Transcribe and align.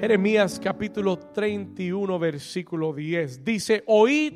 Jeremías 0.00 0.60
capítulo 0.62 1.18
31 1.18 2.20
versículo 2.20 2.92
10. 2.92 3.44
Dice, 3.44 3.82
oíd 3.86 4.32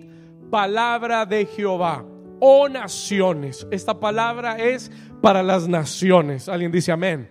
palabra 0.50 1.24
de 1.24 1.46
Jehová, 1.46 2.04
oh 2.40 2.68
naciones. 2.68 3.64
Esta 3.70 4.00
palabra 4.00 4.58
es 4.58 4.90
para 5.20 5.40
las 5.40 5.68
naciones. 5.68 6.48
Alguien 6.48 6.72
dice 6.72 6.90
amén. 6.90 7.30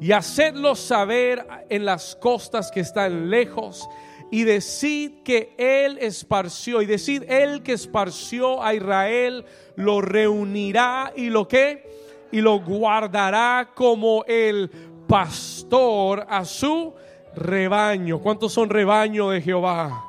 Y 0.00 0.12
hacedlo 0.12 0.74
saber 0.74 1.46
en 1.68 1.84
las 1.84 2.16
costas 2.16 2.70
que 2.70 2.80
están 2.80 3.28
lejos 3.28 3.86
y 4.30 4.44
decid 4.44 5.22
que 5.22 5.54
Él 5.58 5.98
esparció, 6.00 6.80
y 6.80 6.86
decid 6.86 7.24
Él 7.28 7.62
que 7.62 7.74
esparció 7.74 8.62
a 8.62 8.72
Israel, 8.72 9.44
lo 9.76 10.00
reunirá 10.00 11.12
y 11.14 11.28
lo 11.28 11.46
que, 11.46 11.86
y 12.32 12.40
lo 12.40 12.60
guardará 12.60 13.72
como 13.74 14.24
el 14.26 14.70
pastor 15.06 16.24
a 16.26 16.46
su 16.46 16.94
rebaño. 17.36 18.18
¿Cuántos 18.18 18.52
son 18.52 18.70
rebaño 18.70 19.30
de 19.30 19.40
Jehová? 19.40 20.04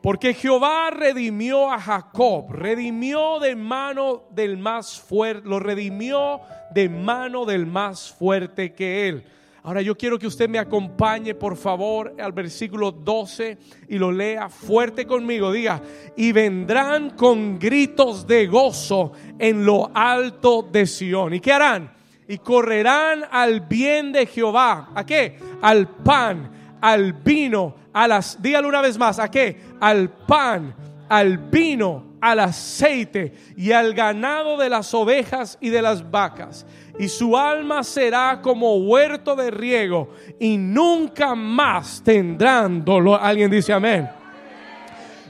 Porque 0.00 0.32
Jehová 0.32 0.90
redimió 0.90 1.70
a 1.70 1.80
Jacob, 1.80 2.52
redimió 2.52 3.40
de 3.40 3.56
mano 3.56 4.22
del 4.30 4.56
más 4.56 5.00
fuerte, 5.00 5.48
lo 5.48 5.58
redimió 5.58 6.40
de 6.72 6.88
mano 6.88 7.44
del 7.44 7.66
más 7.66 8.12
fuerte 8.12 8.74
que 8.74 9.08
él. 9.08 9.24
Ahora 9.64 9.82
yo 9.82 9.98
quiero 9.98 10.18
que 10.18 10.26
usted 10.26 10.48
me 10.48 10.58
acompañe, 10.58 11.34
por 11.34 11.56
favor, 11.56 12.14
al 12.18 12.32
versículo 12.32 12.92
12 12.92 13.58
y 13.88 13.98
lo 13.98 14.12
lea 14.12 14.48
fuerte 14.48 15.04
conmigo. 15.04 15.52
Diga, 15.52 15.82
y 16.16 16.32
vendrán 16.32 17.10
con 17.10 17.58
gritos 17.58 18.26
de 18.26 18.46
gozo 18.46 19.12
en 19.38 19.66
lo 19.66 19.90
alto 19.92 20.62
de 20.62 20.86
Sión. 20.86 21.34
¿Y 21.34 21.40
qué 21.40 21.52
harán? 21.52 21.97
Y 22.28 22.38
correrán 22.38 23.24
al 23.30 23.62
bien 23.62 24.12
de 24.12 24.26
Jehová. 24.26 24.90
¿A 24.94 25.04
qué? 25.04 25.38
Al 25.62 25.88
pan, 25.88 26.76
al 26.80 27.12
vino, 27.14 27.74
a 27.92 28.06
las... 28.06 28.40
Dígalo 28.40 28.68
una 28.68 28.82
vez 28.82 28.96
más, 28.98 29.18
¿a 29.18 29.30
qué? 29.30 29.60
Al 29.80 30.10
pan, 30.10 30.74
al 31.08 31.38
vino, 31.38 32.18
al 32.20 32.40
aceite 32.40 33.34
y 33.56 33.72
al 33.72 33.94
ganado 33.94 34.56
de 34.58 34.68
las 34.68 34.92
ovejas 34.92 35.58
y 35.60 35.70
de 35.70 35.82
las 35.82 36.10
vacas 36.10 36.66
y 36.98 37.08
su 37.08 37.36
alma 37.36 37.84
será 37.84 38.40
como 38.42 38.76
huerto 38.76 39.36
de 39.36 39.50
riego 39.50 40.10
y 40.38 40.58
nunca 40.58 41.34
más 41.34 42.02
tendrán 42.02 42.84
dolor. 42.84 43.20
Alguien 43.22 43.50
dice 43.50 43.72
amén. 43.72 44.08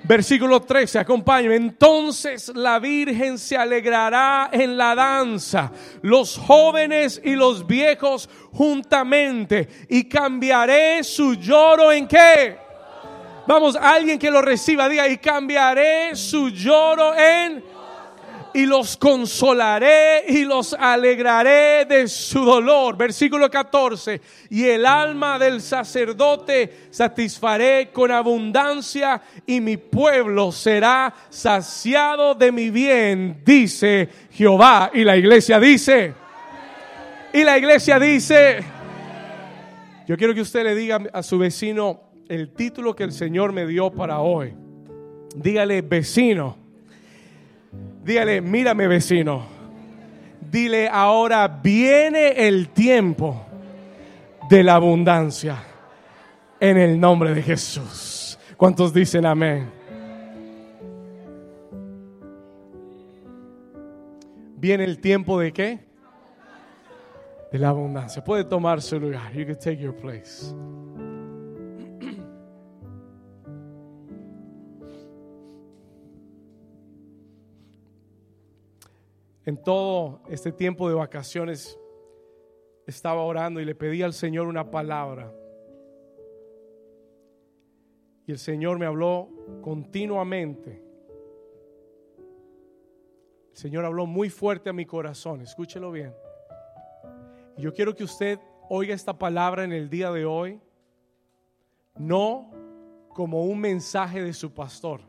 Versículo 0.04 0.60
13, 0.60 1.00
acompáñame. 1.00 1.56
Entonces 1.56 2.52
la 2.54 2.78
Virgen 2.78 3.38
se 3.38 3.56
alegrará 3.56 4.48
en 4.52 4.76
la 4.76 4.94
danza, 4.94 5.70
los 6.02 6.36
jóvenes 6.36 7.20
y 7.22 7.34
los 7.34 7.66
viejos 7.66 8.28
juntamente, 8.52 9.68
y 9.88 10.04
cambiaré 10.04 11.04
su 11.04 11.34
lloro 11.34 11.92
en 11.92 12.06
qué? 12.06 12.58
Vamos, 13.46 13.76
alguien 13.76 14.18
que 14.18 14.30
lo 14.30 14.42
reciba, 14.42 14.88
diga, 14.88 15.08
y 15.08 15.16
cambiaré 15.18 16.14
su 16.14 16.50
lloro 16.50 17.14
en 17.14 17.64
y 18.54 18.66
los 18.66 18.96
consolaré 18.96 20.24
y 20.28 20.44
los 20.44 20.72
alegraré 20.74 21.84
de 21.84 22.08
su 22.08 22.44
dolor. 22.44 22.96
Versículo 22.96 23.50
14. 23.50 24.20
Y 24.50 24.64
el 24.64 24.86
alma 24.86 25.38
del 25.38 25.60
sacerdote 25.60 26.88
satisfaré 26.90 27.90
con 27.92 28.10
abundancia 28.10 29.20
y 29.46 29.60
mi 29.60 29.76
pueblo 29.76 30.52
será 30.52 31.14
saciado 31.28 32.34
de 32.34 32.52
mi 32.52 32.70
bien, 32.70 33.42
dice 33.44 34.08
Jehová. 34.30 34.90
Y 34.94 35.04
la 35.04 35.16
iglesia 35.16 35.58
dice, 35.58 36.14
y 37.32 37.42
la 37.44 37.58
iglesia 37.58 37.98
dice, 37.98 38.64
yo 40.06 40.16
quiero 40.16 40.34
que 40.34 40.40
usted 40.40 40.64
le 40.64 40.74
diga 40.74 41.00
a 41.12 41.22
su 41.22 41.38
vecino 41.38 42.02
el 42.28 42.52
título 42.52 42.94
que 42.94 43.04
el 43.04 43.12
Señor 43.12 43.52
me 43.52 43.66
dio 43.66 43.90
para 43.90 44.20
hoy. 44.20 44.54
Dígale, 45.34 45.82
vecino 45.82 46.67
Dígale, 48.08 48.40
mírame 48.40 48.88
vecino. 48.88 49.44
Dile, 50.40 50.88
ahora 50.88 51.46
viene 51.46 52.48
el 52.48 52.70
tiempo 52.70 53.44
de 54.48 54.62
la 54.62 54.76
abundancia. 54.76 55.62
En 56.58 56.78
el 56.78 56.98
nombre 56.98 57.34
de 57.34 57.42
Jesús. 57.42 58.38
¿Cuántos 58.56 58.94
dicen 58.94 59.26
amén? 59.26 59.70
Viene 64.56 64.84
el 64.84 65.00
tiempo 65.00 65.38
de 65.38 65.52
qué? 65.52 65.78
De 67.52 67.58
la 67.58 67.68
abundancia. 67.68 68.24
Puede 68.24 68.44
tomar 68.44 68.80
su 68.80 68.98
lugar. 68.98 69.34
You 69.34 69.44
can 69.44 69.58
take 69.58 69.76
your 69.76 69.94
place. 69.94 70.54
En 79.48 79.56
todo 79.56 80.20
este 80.28 80.52
tiempo 80.52 80.90
de 80.90 80.94
vacaciones 80.94 81.80
estaba 82.86 83.22
orando 83.22 83.62
y 83.62 83.64
le 83.64 83.74
pedí 83.74 84.02
al 84.02 84.12
Señor 84.12 84.46
una 84.46 84.70
palabra. 84.70 85.32
Y 88.26 88.32
el 88.32 88.38
Señor 88.38 88.78
me 88.78 88.84
habló 88.84 89.30
continuamente. 89.62 90.84
El 93.52 93.56
Señor 93.56 93.86
habló 93.86 94.04
muy 94.04 94.28
fuerte 94.28 94.68
a 94.68 94.74
mi 94.74 94.84
corazón, 94.84 95.40
escúchelo 95.40 95.92
bien. 95.92 96.14
Y 97.56 97.62
yo 97.62 97.72
quiero 97.72 97.94
que 97.94 98.04
usted 98.04 98.38
oiga 98.68 98.94
esta 98.94 99.18
palabra 99.18 99.64
en 99.64 99.72
el 99.72 99.88
día 99.88 100.10
de 100.10 100.26
hoy, 100.26 100.60
no 101.96 102.50
como 103.14 103.46
un 103.46 103.60
mensaje 103.60 104.22
de 104.22 104.34
su 104.34 104.52
pastor. 104.52 105.00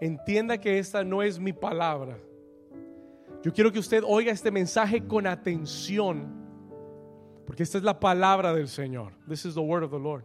Entienda 0.00 0.56
que 0.56 0.78
esta 0.78 1.04
no 1.04 1.22
es 1.22 1.38
mi 1.38 1.52
palabra. 1.52 2.18
Yo 3.48 3.54
quiero 3.54 3.72
que 3.72 3.78
usted 3.78 4.02
oiga 4.06 4.30
este 4.30 4.50
mensaje 4.50 5.06
con 5.06 5.26
atención, 5.26 6.28
porque 7.46 7.62
esta 7.62 7.78
es 7.78 7.84
la 7.84 7.98
palabra 7.98 8.52
del 8.52 8.68
Señor. 8.68 9.14
This 9.26 9.46
is 9.46 9.54
the 9.54 9.60
word 9.60 9.84
of 9.84 9.90
the 9.90 9.98
Lord. 9.98 10.24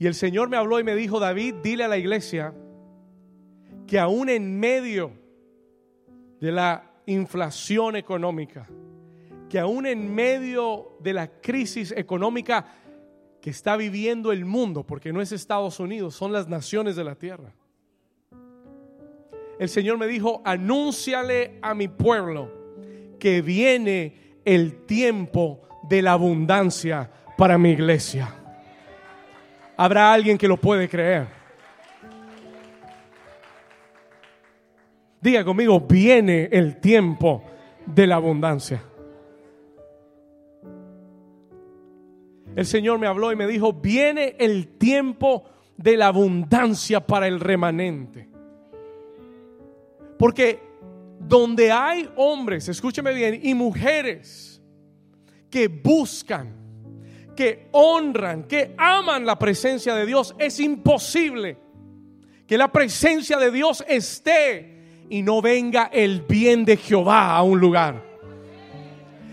Y 0.00 0.08
el 0.08 0.14
Señor 0.16 0.48
me 0.48 0.56
habló 0.56 0.80
y 0.80 0.82
me 0.82 0.96
dijo, 0.96 1.20
David, 1.20 1.54
dile 1.62 1.84
a 1.84 1.88
la 1.88 1.98
iglesia 1.98 2.54
que 3.86 4.00
aún 4.00 4.28
en 4.30 4.58
medio 4.58 5.12
de 6.40 6.50
la 6.50 6.90
inflación 7.06 7.94
económica, 7.94 8.68
que 9.48 9.60
aún 9.60 9.86
en 9.86 10.12
medio 10.12 10.96
de 10.98 11.12
la 11.12 11.28
crisis 11.40 11.94
económica 11.96 12.66
que 13.40 13.50
está 13.50 13.76
viviendo 13.76 14.32
el 14.32 14.44
mundo, 14.44 14.84
porque 14.84 15.12
no 15.12 15.22
es 15.22 15.30
Estados 15.30 15.78
Unidos, 15.78 16.16
son 16.16 16.32
las 16.32 16.48
naciones 16.48 16.96
de 16.96 17.04
la 17.04 17.14
tierra 17.14 17.54
el 19.62 19.68
Señor 19.68 19.96
me 19.96 20.08
dijo, 20.08 20.42
anúnciale 20.44 21.60
a 21.62 21.72
mi 21.72 21.86
pueblo 21.86 22.50
que 23.20 23.42
viene 23.42 24.40
el 24.44 24.86
tiempo 24.86 25.60
de 25.84 26.02
la 26.02 26.14
abundancia 26.14 27.08
para 27.38 27.56
mi 27.58 27.70
iglesia. 27.70 28.34
Habrá 29.76 30.12
alguien 30.12 30.36
que 30.36 30.48
lo 30.48 30.56
puede 30.56 30.88
creer. 30.88 31.28
Diga 35.20 35.44
conmigo, 35.44 35.78
viene 35.78 36.48
el 36.50 36.80
tiempo 36.80 37.44
de 37.86 38.08
la 38.08 38.16
abundancia. 38.16 38.82
El 42.56 42.66
Señor 42.66 42.98
me 42.98 43.06
habló 43.06 43.30
y 43.30 43.36
me 43.36 43.46
dijo, 43.46 43.72
viene 43.72 44.34
el 44.40 44.76
tiempo 44.76 45.44
de 45.76 45.96
la 45.96 46.08
abundancia 46.08 47.06
para 47.06 47.28
el 47.28 47.38
remanente. 47.38 48.31
Porque 50.22 50.62
donde 51.18 51.72
hay 51.72 52.08
hombres, 52.14 52.68
escúcheme 52.68 53.12
bien, 53.12 53.40
y 53.42 53.54
mujeres 53.54 54.62
que 55.50 55.66
buscan, 55.66 56.54
que 57.34 57.66
honran, 57.72 58.44
que 58.44 58.72
aman 58.78 59.26
la 59.26 59.36
presencia 59.36 59.96
de 59.96 60.06
Dios, 60.06 60.36
es 60.38 60.60
imposible 60.60 61.58
que 62.46 62.56
la 62.56 62.70
presencia 62.70 63.36
de 63.36 63.50
Dios 63.50 63.84
esté 63.88 65.06
y 65.10 65.22
no 65.22 65.42
venga 65.42 65.90
el 65.92 66.22
bien 66.22 66.64
de 66.64 66.76
Jehová 66.76 67.34
a 67.34 67.42
un 67.42 67.58
lugar. 67.58 68.00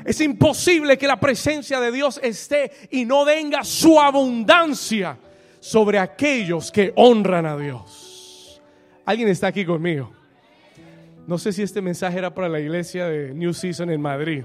Es 0.04 0.20
imposible 0.22 0.98
que 0.98 1.06
la 1.06 1.20
presencia 1.20 1.80
de 1.80 1.92
Dios 1.92 2.20
esté 2.24 2.72
y 2.90 3.06
no 3.06 3.26
venga 3.26 3.64
su 3.64 4.00
abundancia 4.00 5.20
sobre 5.60 6.00
aquellos 6.00 6.72
que 6.72 6.94
honran 6.96 7.46
a 7.46 7.56
Dios. 7.56 8.60
¿Alguien 9.06 9.30
está 9.30 9.46
aquí 9.46 9.64
conmigo? 9.64 10.18
No 11.30 11.38
sé 11.38 11.54
si 11.54 11.62
este 11.62 11.80
mensaje 11.80 12.18
era 12.18 12.34
para 12.34 12.50
la 12.50 12.60
iglesia 12.60 13.08
de 13.08 13.36
New 13.36 13.54
Season 13.54 13.88
en 13.92 14.02
Madrid. 14.02 14.44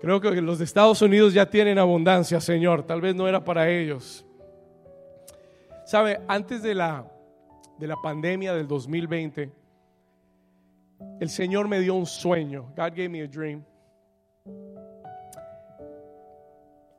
Creo 0.00 0.18
que 0.18 0.40
los 0.40 0.56
de 0.56 0.64
Estados 0.64 1.02
Unidos 1.02 1.34
ya 1.34 1.44
tienen 1.44 1.78
abundancia, 1.78 2.40
Señor. 2.40 2.84
Tal 2.84 3.02
vez 3.02 3.14
no 3.14 3.28
era 3.28 3.44
para 3.44 3.68
ellos. 3.68 4.24
Sabe, 5.84 6.22
antes 6.26 6.62
de 6.62 6.74
la, 6.74 7.06
de 7.78 7.86
la 7.86 7.96
pandemia 7.96 8.54
del 8.54 8.66
2020, 8.66 9.52
el 11.20 11.28
Señor 11.28 11.68
me 11.68 11.80
dio 11.80 11.96
un 11.96 12.06
sueño. 12.06 12.72
God 12.74 12.92
gave 12.96 13.10
me 13.10 13.20
a 13.20 13.26
dream. 13.26 13.62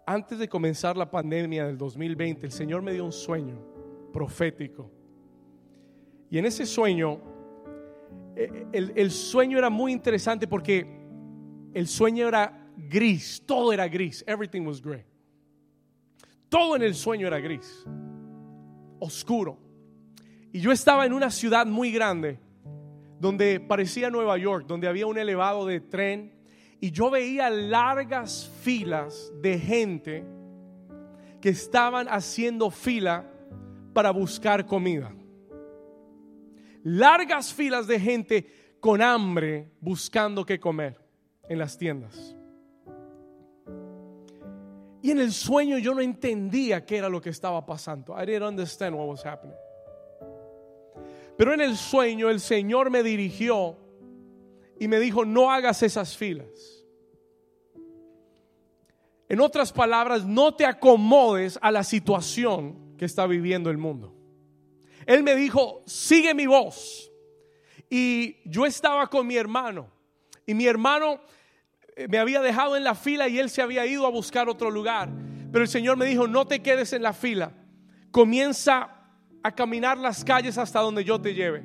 antes 0.06 0.38
de 0.38 0.48
comenzar 0.48 0.96
la 0.96 1.10
pandemia 1.10 1.66
del 1.66 1.80
2020, 1.80 2.46
el 2.46 2.52
Señor 2.52 2.84
me 2.84 2.94
dio 2.94 3.04
un 3.04 3.14
sueño 3.14 3.58
profético. 4.14 4.92
Y 6.30 6.38
en 6.38 6.46
ese 6.46 6.68
sueño, 6.68 7.33
el, 8.36 8.94
el 8.96 9.12
sueño 9.12 9.58
era 9.58 9.70
muy 9.70 9.92
interesante 9.92 10.48
porque 10.48 10.88
el 11.74 11.88
sueño 11.88 12.28
era 12.28 12.68
gris, 12.78 13.44
todo 13.46 13.74
era 13.74 13.88
gris, 13.88 14.24
everything 14.28 14.62
was 14.62 14.82
gray. 14.82 15.04
Todo 16.50 16.76
en 16.76 16.84
el 16.84 16.94
sueño 16.94 17.28
era 17.28 17.40
gris, 17.40 17.86
oscuro. 19.00 19.58
Y 20.52 20.60
yo 20.60 20.72
estaba 20.72 21.06
en 21.06 21.14
una 21.14 21.32
ciudad 21.32 21.66
muy 21.66 21.92
grande, 21.92 22.40
donde 23.20 23.60
parecía 23.60 24.10
Nueva 24.10 24.38
York, 24.38 24.66
donde 24.68 24.88
había 24.88 25.08
un 25.08 25.18
elevado 25.18 25.66
de 25.66 25.80
tren, 25.80 26.32
y 26.80 26.92
yo 26.92 27.10
veía 27.10 27.50
largas 27.50 28.52
filas 28.62 29.34
de 29.42 29.58
gente 29.58 30.26
que 31.42 31.50
estaban 31.50 32.08
haciendo 32.08 32.70
fila 32.70 33.26
para 33.94 34.12
buscar 34.12 34.66
comida. 34.66 35.12
Largas 36.84 37.54
filas 37.54 37.88
de 37.88 38.00
gente 38.00 38.76
con 38.80 39.02
hambre 39.02 39.72
buscando 39.80 40.46
qué 40.46 40.60
comer 40.60 41.00
en 41.48 41.58
las 41.58 41.78
tiendas. 41.78 42.36
Y 45.02 45.12
en 45.12 45.20
el 45.20 45.34
sueño 45.34 45.78
yo 45.78 45.94
no 45.94 46.02
entendía 46.02 46.86
qué 46.86 46.98
era 46.98 47.10
lo 47.10 47.22
que 47.22 47.30
estaba 47.30 47.66
pasando. 47.66 48.16
I 48.18 48.26
didn't 48.26 48.44
understand 48.44 48.96
what 48.96 49.08
was 49.08 49.26
happening. 49.26 49.56
Pero 51.38 51.54
en 51.54 51.62
el 51.62 51.76
sueño 51.76 52.30
el 52.30 52.40
Señor 52.40 52.90
me 52.90 53.04
dirigió 53.04 53.78
y 54.80 54.88
me 54.88 55.00
dijo, 55.00 55.26
no 55.26 55.52
hagas 55.52 55.84
esas 55.84 56.16
filas. 56.16 56.86
En 59.30 59.42
otras 59.42 59.74
palabras, 59.74 60.26
no 60.26 60.54
te 60.54 60.66
acomodes 60.66 61.58
a 61.62 61.72
la 61.72 61.84
situación 61.84 62.96
que 62.98 63.06
está 63.06 63.26
viviendo 63.26 63.70
el 63.70 63.78
mundo. 63.78 64.14
Él 65.06 65.24
me 65.24 65.36
dijo, 65.36 65.84
sigue 65.86 66.34
mi 66.34 66.46
voz. 66.46 67.12
Y 67.90 68.38
yo 68.50 68.66
estaba 68.66 69.10
con 69.10 69.28
mi 69.28 69.36
hermano. 69.36 69.90
Y 70.46 70.54
mi 70.54 70.66
hermano 70.66 71.22
eh, 71.96 72.08
me 72.08 72.18
había 72.18 72.42
dejado 72.42 72.76
en 72.76 72.84
la 72.84 72.96
fila 72.96 73.28
y 73.28 73.40
él 73.40 73.50
se 73.50 73.62
había 73.62 73.86
ido 73.86 74.06
a 74.06 74.10
buscar 74.10 74.50
otro 74.50 74.72
lugar. 74.72 75.10
Pero 75.52 75.64
el 75.64 75.70
Señor 75.70 75.98
me 75.98 76.06
dijo, 76.06 76.28
no 76.28 76.48
te 76.48 76.62
quedes 76.62 76.94
en 76.94 77.04
la 77.04 77.14
fila. 77.14 77.52
Comienza 78.12 78.90
a 79.44 79.52
caminar 79.52 79.98
las 79.98 80.24
calles 80.24 80.58
hasta 80.58 80.80
donde 80.80 81.04
yo 81.04 81.20
te 81.22 81.34
lleve. 81.34 81.64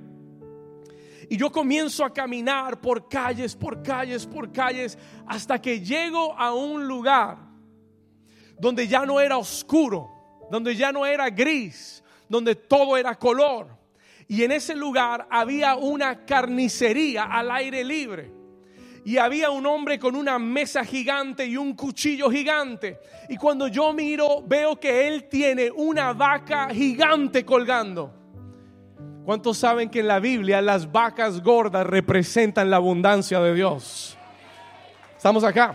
Y 1.30 1.36
yo 1.36 1.50
comienzo 1.52 2.04
a 2.04 2.12
caminar 2.12 2.80
por 2.80 3.08
calles, 3.08 3.54
por 3.54 3.82
calles, 3.82 4.26
por 4.26 4.50
calles, 4.50 4.98
hasta 5.26 5.60
que 5.60 5.80
llego 5.80 6.34
a 6.38 6.54
un 6.54 6.86
lugar 6.86 7.38
donde 8.58 8.88
ya 8.88 9.04
no 9.04 9.20
era 9.20 9.36
oscuro, 9.36 10.10
donde 10.50 10.74
ya 10.74 10.90
no 10.90 11.04
era 11.04 11.28
gris, 11.28 12.02
donde 12.28 12.54
todo 12.54 12.96
era 12.96 13.14
color. 13.14 13.68
Y 14.26 14.42
en 14.42 14.52
ese 14.52 14.74
lugar 14.74 15.26
había 15.30 15.76
una 15.76 16.24
carnicería 16.26 17.24
al 17.24 17.50
aire 17.50 17.82
libre 17.82 18.38
y 19.08 19.16
había 19.16 19.48
un 19.48 19.64
hombre 19.64 19.98
con 19.98 20.14
una 20.14 20.38
mesa 20.38 20.84
gigante 20.84 21.46
y 21.46 21.56
un 21.56 21.74
cuchillo 21.74 22.30
gigante. 22.30 22.98
Y 23.30 23.38
cuando 23.38 23.66
yo 23.68 23.94
miro, 23.94 24.42
veo 24.46 24.78
que 24.78 25.08
él 25.08 25.30
tiene 25.30 25.70
una 25.70 26.12
vaca 26.12 26.68
gigante 26.68 27.42
colgando. 27.42 28.12
¿Cuántos 29.24 29.56
saben 29.56 29.88
que 29.88 30.00
en 30.00 30.08
la 30.08 30.20
Biblia 30.20 30.60
las 30.60 30.92
vacas 30.92 31.42
gordas 31.42 31.86
representan 31.86 32.68
la 32.68 32.76
abundancia 32.76 33.40
de 33.40 33.54
Dios? 33.54 34.18
Estamos 35.16 35.42
acá. 35.42 35.74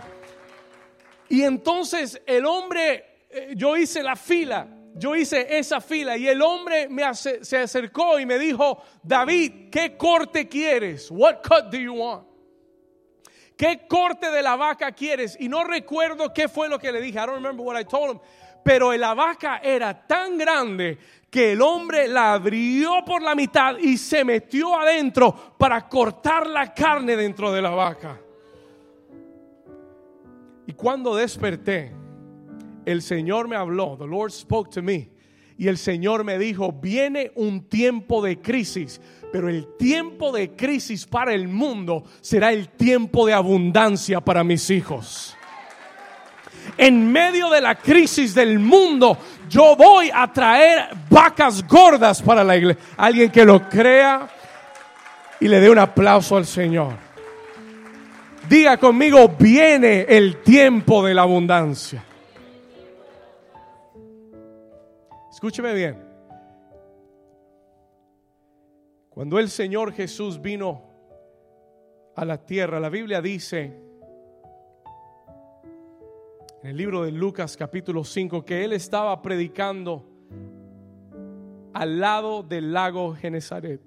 Y 1.28 1.42
entonces 1.42 2.22
el 2.26 2.46
hombre, 2.46 3.26
eh, 3.30 3.52
yo 3.56 3.76
hice 3.76 4.00
la 4.02 4.14
fila, 4.14 4.68
yo 4.94 5.16
hice 5.16 5.58
esa 5.58 5.80
fila 5.80 6.16
y 6.16 6.28
el 6.28 6.40
hombre 6.40 6.88
me 6.88 7.02
se 7.14 7.58
acercó 7.58 8.18
y 8.18 8.26
me 8.26 8.38
dijo, 8.38 8.82
David, 9.02 9.70
¿qué 9.70 9.96
corte 9.96 10.48
quieres? 10.48 11.10
What 11.10 11.42
cut 11.42 11.70
do 11.70 11.78
you 11.78 11.94
want? 11.94 12.26
¿Qué 13.56 13.86
corte 13.88 14.30
de 14.30 14.42
la 14.42 14.56
vaca 14.56 14.92
quieres? 14.92 15.36
Y 15.38 15.48
no 15.48 15.64
recuerdo 15.64 16.32
qué 16.32 16.48
fue 16.48 16.68
lo 16.68 16.78
que 16.78 16.90
le 16.90 17.00
dije. 17.00 17.18
I 17.18 17.26
don't 17.26 17.34
remember 17.34 17.64
what 17.64 17.80
I 17.80 17.84
told 17.84 18.16
him. 18.16 18.20
Pero 18.64 18.92
la 18.96 19.14
vaca 19.14 19.58
era 19.62 20.06
tan 20.06 20.38
grande 20.38 20.98
que 21.30 21.52
el 21.52 21.60
hombre 21.60 22.08
la 22.08 22.32
abrió 22.32 23.04
por 23.04 23.20
la 23.22 23.34
mitad 23.34 23.76
y 23.78 23.98
se 23.98 24.24
metió 24.24 24.78
adentro 24.78 25.54
para 25.58 25.88
cortar 25.88 26.46
la 26.46 26.72
carne 26.72 27.16
dentro 27.16 27.52
de 27.52 27.62
la 27.62 27.70
vaca. 27.70 28.20
Y 30.66 30.72
cuando 30.72 31.14
desperté, 31.14 31.92
el 32.86 33.02
Señor 33.02 33.48
me 33.48 33.56
habló, 33.56 33.96
the 33.98 34.06
Lord 34.06 34.30
spoke 34.30 34.70
to 34.70 34.82
me. 34.82 35.10
Y 35.56 35.68
el 35.68 35.78
Señor 35.78 36.24
me 36.24 36.38
dijo, 36.38 36.72
viene 36.72 37.30
un 37.36 37.68
tiempo 37.68 38.20
de 38.22 38.40
crisis, 38.40 39.00
pero 39.32 39.48
el 39.48 39.76
tiempo 39.76 40.32
de 40.32 40.50
crisis 40.56 41.06
para 41.06 41.32
el 41.32 41.46
mundo 41.46 42.04
será 42.20 42.52
el 42.52 42.70
tiempo 42.70 43.26
de 43.26 43.34
abundancia 43.34 44.20
para 44.20 44.42
mis 44.42 44.68
hijos. 44.70 45.36
En 46.76 47.12
medio 47.12 47.50
de 47.50 47.60
la 47.60 47.76
crisis 47.76 48.34
del 48.34 48.58
mundo, 48.58 49.16
yo 49.48 49.76
voy 49.76 50.10
a 50.12 50.32
traer 50.32 50.88
vacas 51.08 51.66
gordas 51.68 52.20
para 52.20 52.42
la 52.42 52.56
iglesia. 52.56 52.82
Alguien 52.96 53.30
que 53.30 53.44
lo 53.44 53.68
crea 53.68 54.28
y 55.38 55.46
le 55.46 55.60
dé 55.60 55.70
un 55.70 55.78
aplauso 55.78 56.36
al 56.36 56.46
Señor. 56.46 56.94
Diga 58.48 58.76
conmigo, 58.76 59.28
viene 59.38 60.06
el 60.08 60.42
tiempo 60.42 61.04
de 61.04 61.14
la 61.14 61.22
abundancia. 61.22 62.02
Escúcheme 65.44 65.74
bien. 65.74 65.98
Cuando 69.10 69.38
el 69.38 69.50
Señor 69.50 69.92
Jesús 69.92 70.40
vino 70.40 70.80
a 72.16 72.24
la 72.24 72.38
tierra, 72.46 72.80
la 72.80 72.88
Biblia 72.88 73.20
dice 73.20 73.78
en 76.62 76.70
el 76.70 76.74
libro 76.74 77.04
de 77.04 77.12
Lucas 77.12 77.58
capítulo 77.58 78.04
5 78.04 78.42
que 78.42 78.64
Él 78.64 78.72
estaba 78.72 79.20
predicando 79.20 80.02
al 81.74 82.00
lado 82.00 82.42
del 82.42 82.72
lago 82.72 83.14
Genezaret. 83.14 83.82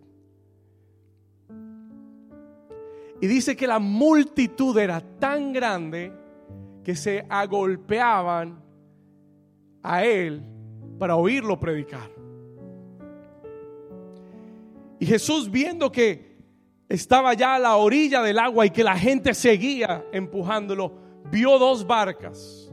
Y 3.20 3.26
dice 3.26 3.56
que 3.56 3.66
la 3.66 3.80
multitud 3.80 4.78
era 4.78 5.02
tan 5.02 5.54
grande 5.54 6.14
que 6.84 6.96
se 6.96 7.26
agolpeaban 7.28 8.62
a 9.82 10.06
Él 10.06 10.54
para 10.98 11.16
oírlo 11.16 11.60
predicar. 11.60 12.10
Y 15.00 15.06
Jesús 15.06 15.50
viendo 15.50 15.92
que 15.92 16.38
estaba 16.90 17.34
ya 17.34 17.56
a 17.56 17.60
la 17.60 17.76
orilla 17.76 18.22
del 18.22 18.40
agua 18.40 18.66
y 18.66 18.70
que 18.70 18.84
la 18.84 18.98
gente 18.98 19.34
seguía 19.34 20.06
empujándolo, 20.12 20.94
vio 21.30 21.60
dos 21.60 21.86
barcas 21.86 22.72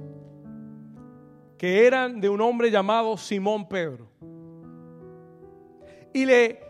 que 1.59 1.87
eran 1.87 2.21
de 2.21 2.28
un 2.28 2.40
hombre 2.40 2.71
llamado 2.71 3.16
Simón 3.16 3.69
Pedro. 3.69 4.09
Y 6.12 6.25
le, 6.25 6.61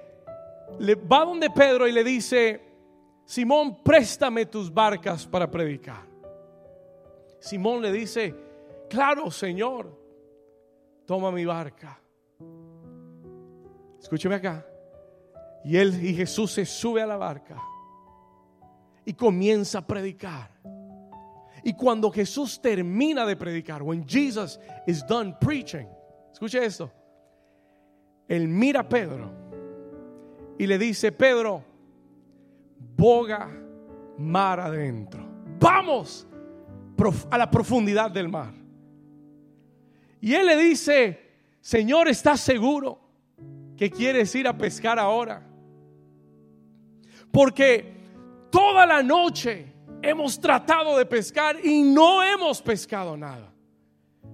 le 0.79 0.95
va 0.95 1.25
donde 1.25 1.51
Pedro 1.51 1.87
y 1.87 1.93
le 1.93 2.03
dice, 2.03 2.63
Simón, 3.25 3.83
préstame 3.83 4.47
tus 4.47 4.73
barcas 4.73 5.27
para 5.27 5.51
predicar. 5.51 6.07
Simón 7.39 7.83
le 7.83 7.93
dice, 7.93 8.35
claro, 8.89 9.31
Señor, 9.31 10.04
toma 11.07 11.31
mi 11.31 11.45
barca. 11.45 11.99
Escúcheme 14.01 14.35
acá. 14.35 14.67
Y 15.65 15.77
él 15.77 16.05
y 16.05 16.15
Jesús 16.15 16.53
se 16.53 16.67
sube 16.67 17.01
a 17.01 17.07
la 17.07 17.17
barca 17.17 17.57
y 19.05 19.15
comienza 19.15 19.79
a 19.79 19.87
predicar. 19.87 20.51
Y 21.63 21.73
cuando 21.73 22.11
Jesús 22.11 22.61
termina 22.61 23.25
de 23.25 23.37
predicar, 23.37 23.83
when 23.83 24.07
Jesus 24.07 24.61
is 24.87 25.05
done 25.07 25.35
preaching, 25.41 25.87
escuche 26.31 26.63
esto. 26.63 26.93
Él 28.29 28.49
mira 28.49 28.81
a 28.81 28.89
Pedro 28.89 29.31
y 30.59 30.67
le 30.67 30.79
dice, 30.79 31.11
Pedro, 31.11 31.65
boga 32.97 33.51
mar 34.19 34.61
adentro. 34.61 35.27
Vamos 35.59 36.27
a 37.31 37.39
la 37.39 37.51
profundidad 37.51 38.11
del 38.11 38.29
mar. 38.29 38.64
Y 40.25 40.35
él 40.35 40.47
le 40.47 40.57
dice, 40.57 41.21
Señor, 41.61 42.09
¿estás 42.09 42.41
seguro 42.41 42.99
que 43.77 43.91
quieres 43.91 44.35
ir 44.35 44.49
a 44.49 44.57
pescar 44.57 44.99
ahora? 44.99 45.47
Porque 47.31 47.93
toda 48.51 48.87
la 48.87 49.03
noche 49.03 49.67
hemos 50.01 50.41
tratado 50.41 50.97
de 50.97 51.05
pescar 51.05 51.59
y 51.63 51.83
no 51.83 52.23
hemos 52.23 52.63
pescado 52.63 53.19
nada. 53.19 53.53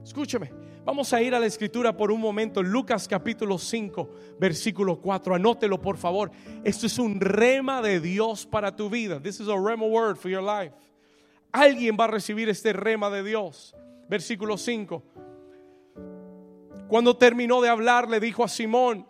Escúcheme, 0.05 0.53
vamos 0.85 1.13
a 1.13 1.21
ir 1.21 1.35
a 1.35 1.41
la 1.41 1.47
escritura 1.47 1.97
por 1.97 2.13
un 2.13 2.21
momento. 2.21 2.63
Lucas 2.63 3.09
capítulo 3.09 3.59
5, 3.59 4.11
versículo 4.39 5.01
4. 5.01 5.35
Anótelo 5.35 5.81
por 5.81 5.97
favor. 5.97 6.31
Esto 6.63 6.87
es 6.87 7.01
un 7.01 7.19
rema 7.21 7.83
de 7.83 7.99
Dios 7.99 8.47
para 8.47 8.77
tu 8.77 8.89
vida. 8.89 9.21
This 9.21 9.41
is 9.41 9.49
a 9.49 9.59
rema 9.59 9.87
word 9.87 10.19
for 10.19 10.31
your 10.31 10.45
life. 10.45 10.73
Alguien 11.51 11.97
va 11.99 12.05
a 12.05 12.13
recibir 12.13 12.49
este 12.49 12.73
rema 12.73 13.11
de 13.11 13.25
Dios. 13.25 13.75
versículo 14.09 14.57
5. 14.57 15.03
Cuando 16.91 17.17
terminó 17.17 17.61
de 17.61 17.69
hablar, 17.69 18.11
le 18.11 18.19
dijo 18.19 18.43
a 18.43 18.49
Simón, 18.49 19.07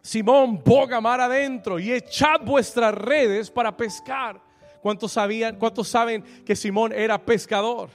Simón, 0.00 0.64
boga 0.64 0.98
mar 0.98 1.20
adentro 1.20 1.78
y 1.78 1.92
echad 1.92 2.40
vuestras 2.40 2.94
redes 2.94 3.50
para 3.50 3.76
pescar. 3.76 4.40
¿Cuántos 4.80 5.12
sabían, 5.12 5.58
cuántos 5.58 5.88
saben 5.88 6.24
que 6.42 6.56
Simón 6.56 6.94
era 6.94 7.22
pescador? 7.22 7.90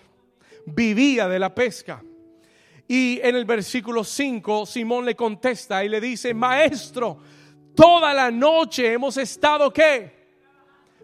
Vivía 0.67 1.27
de 1.27 1.39
la 1.39 1.55
pesca. 1.55 2.03
Y 2.87 3.19
en 3.23 3.35
el 3.35 3.45
versículo 3.45 4.03
5, 4.03 4.67
Simón 4.67 5.03
le 5.03 5.15
contesta 5.15 5.83
y 5.83 5.89
le 5.89 5.99
dice, 5.99 6.35
maestro, 6.35 7.17
toda 7.73 8.13
la 8.13 8.29
noche 8.29 8.93
hemos 8.93 9.17
estado 9.17 9.73
qué? 9.73 10.13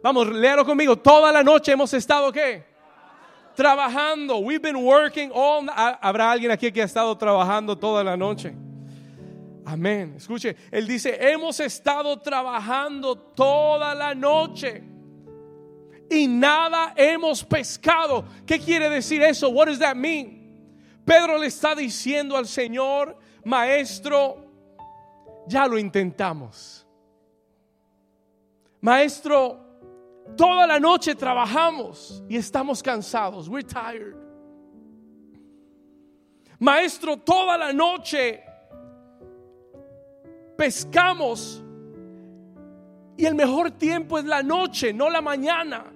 Vamos, 0.04 0.28
léalo 0.28 0.64
conmigo, 0.66 1.00
toda 1.00 1.32
la 1.32 1.42
noche 1.42 1.72
hemos 1.72 1.92
estado 1.96 2.32
qué? 2.32 2.64
Trabajando. 3.56 4.44
We've 4.44 4.62
been 4.62 4.84
working 4.84 5.32
all 5.34 5.68
Habrá 5.68 6.32
alguien 6.32 6.52
aquí 6.52 6.72
que 6.72 6.82
ha 6.82 6.86
estado 6.86 7.18
trabajando 7.18 7.78
toda 7.78 8.04
la 8.04 8.16
noche. 8.16 8.54
Amén. 9.66 10.16
Escuche, 10.18 10.56
él 10.72 10.88
dice, 10.88 11.18
hemos 11.20 11.60
estado 11.60 12.20
trabajando 12.20 13.16
toda 13.16 13.94
la 13.94 14.14
noche 14.16 14.84
y 16.10 16.28
nada 16.28 16.94
hemos 16.96 17.44
pescado. 17.44 18.26
¿Qué 18.46 18.60
quiere 18.60 18.90
decir 18.90 19.22
eso? 19.22 19.50
What 19.50 19.68
does 19.68 19.80
that 19.80 19.96
mean? 19.96 20.42
Pedro 21.06 21.38
le 21.38 21.48
está 21.48 21.74
diciendo 21.76 22.36
al 22.36 22.48
Señor, 22.48 23.18
maestro, 23.46 24.46
ya 25.48 25.68
lo 25.68 25.78
intentamos. 25.78 26.86
Maestro, 28.82 29.71
toda 30.36 30.68
la 30.68 30.80
noche 30.80 31.16
trabajamos 31.16 32.24
y 32.30 32.38
estamos 32.38 32.82
cansados. 32.82 33.48
We're 33.48 33.68
tired. 33.68 34.16
Maestro, 36.60 37.18
toda 37.18 37.58
la 37.58 37.74
noche 37.74 38.44
pescamos 40.56 41.64
y 43.18 43.26
el 43.26 43.34
mejor 43.36 43.72
tiempo 43.72 44.20
es 44.20 44.26
la 44.26 44.44
noche, 44.44 44.94
no 44.94 45.10
la 45.10 45.22
mañana. 45.22 45.92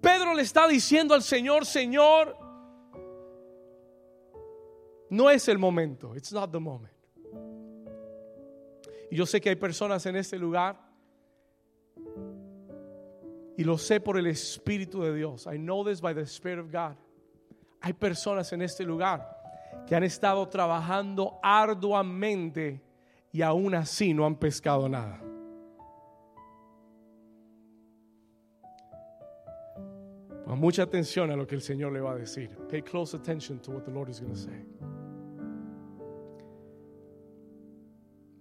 Pedro 0.00 0.34
le 0.34 0.42
está 0.42 0.66
diciendo 0.66 1.14
al 1.14 1.22
Señor, 1.22 1.64
Señor, 1.64 2.36
no 5.10 5.30
es 5.30 5.48
el 5.48 5.58
momento. 5.58 6.14
It's 6.16 6.32
not 6.32 6.50
the 6.50 6.58
moment. 6.58 6.92
Y 9.10 9.16
yo 9.16 9.26
sé 9.26 9.40
que 9.40 9.50
hay 9.50 9.56
personas 9.56 10.04
en 10.06 10.16
este 10.16 10.38
lugar. 10.38 10.78
Y 13.56 13.64
lo 13.64 13.76
sé 13.76 14.00
por 14.00 14.16
el 14.16 14.26
Espíritu 14.26 15.02
de 15.02 15.14
Dios. 15.14 15.46
I 15.46 15.58
know 15.58 15.84
this 15.84 16.00
by 16.00 16.14
the 16.14 16.22
Spirit 16.22 16.58
of 16.58 16.70
God. 16.70 16.96
Hay 17.80 17.92
personas 17.92 18.52
en 18.52 18.62
este 18.62 18.84
lugar 18.84 19.28
que 19.86 19.94
han 19.94 20.04
estado 20.04 20.48
trabajando 20.48 21.38
arduamente 21.42 22.80
y 23.32 23.42
aún 23.42 23.74
así 23.74 24.14
no 24.14 24.24
han 24.24 24.36
pescado 24.36 24.88
nada. 24.88 25.20
Pon 30.52 30.60
mucha 30.60 30.82
atención 30.82 31.30
a 31.30 31.36
lo 31.36 31.46
que 31.46 31.54
el 31.54 31.62
Señor 31.62 31.92
le 31.92 32.00
va 32.00 32.12
a 32.12 32.16
decir. 32.16 32.50
Pay 32.68 32.82
close 32.82 33.16
attention 33.16 33.58
to 33.60 33.70
what 33.72 33.84
the 33.84 33.90
Lord 33.90 34.10
is 34.10 34.20
going 34.20 34.34
to 34.34 34.38
say. 34.38 34.64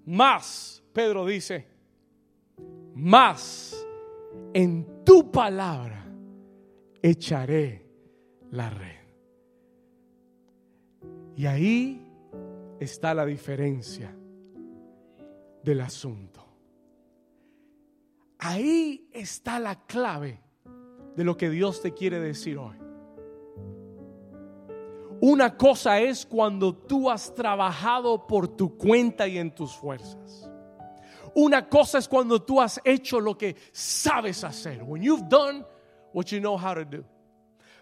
Más, 0.06 0.82
Pedro 0.94 1.26
dice, 1.26 1.66
más 2.94 3.81
en 4.54 5.04
tu 5.04 5.32
palabra 5.32 6.06
echaré 7.02 7.86
la 8.52 8.70
red. 8.70 9.02
Y 11.36 11.46
ahí 11.46 12.08
está 12.80 13.14
la 13.14 13.26
diferencia 13.26 14.16
del 15.64 15.82
asunto. 15.82 16.46
Ahí 18.40 19.08
está 19.12 19.60
la 19.60 19.86
clave 19.86 20.42
de 21.16 21.24
lo 21.24 21.38
que 21.38 21.50
Dios 21.50 21.82
te 21.82 21.94
quiere 21.94 22.20
decir 22.20 22.58
hoy. 22.58 22.76
Una 25.22 25.56
cosa 25.56 26.00
es 26.00 26.26
cuando 26.26 26.76
tú 26.76 27.10
has 27.10 27.34
trabajado 27.36 28.26
por 28.26 28.48
tu 28.48 28.76
cuenta 28.76 29.28
y 29.28 29.38
en 29.38 29.54
tus 29.54 29.76
fuerzas. 29.76 30.51
Una 31.36 31.68
cosa 31.68 31.98
es 31.98 32.08
cuando 32.08 32.42
tú 32.42 32.60
has 32.60 32.80
hecho 32.84 33.20
lo 33.20 33.38
que 33.38 33.56
sabes 33.72 34.44
hacer. 34.44 34.84
When 34.84 35.02
you've 35.02 35.30
done 35.30 35.66
what 36.14 36.32
you 36.32 36.40
know 36.40 36.58
how 36.58 36.74
to 36.74 36.86
do. 36.86 37.04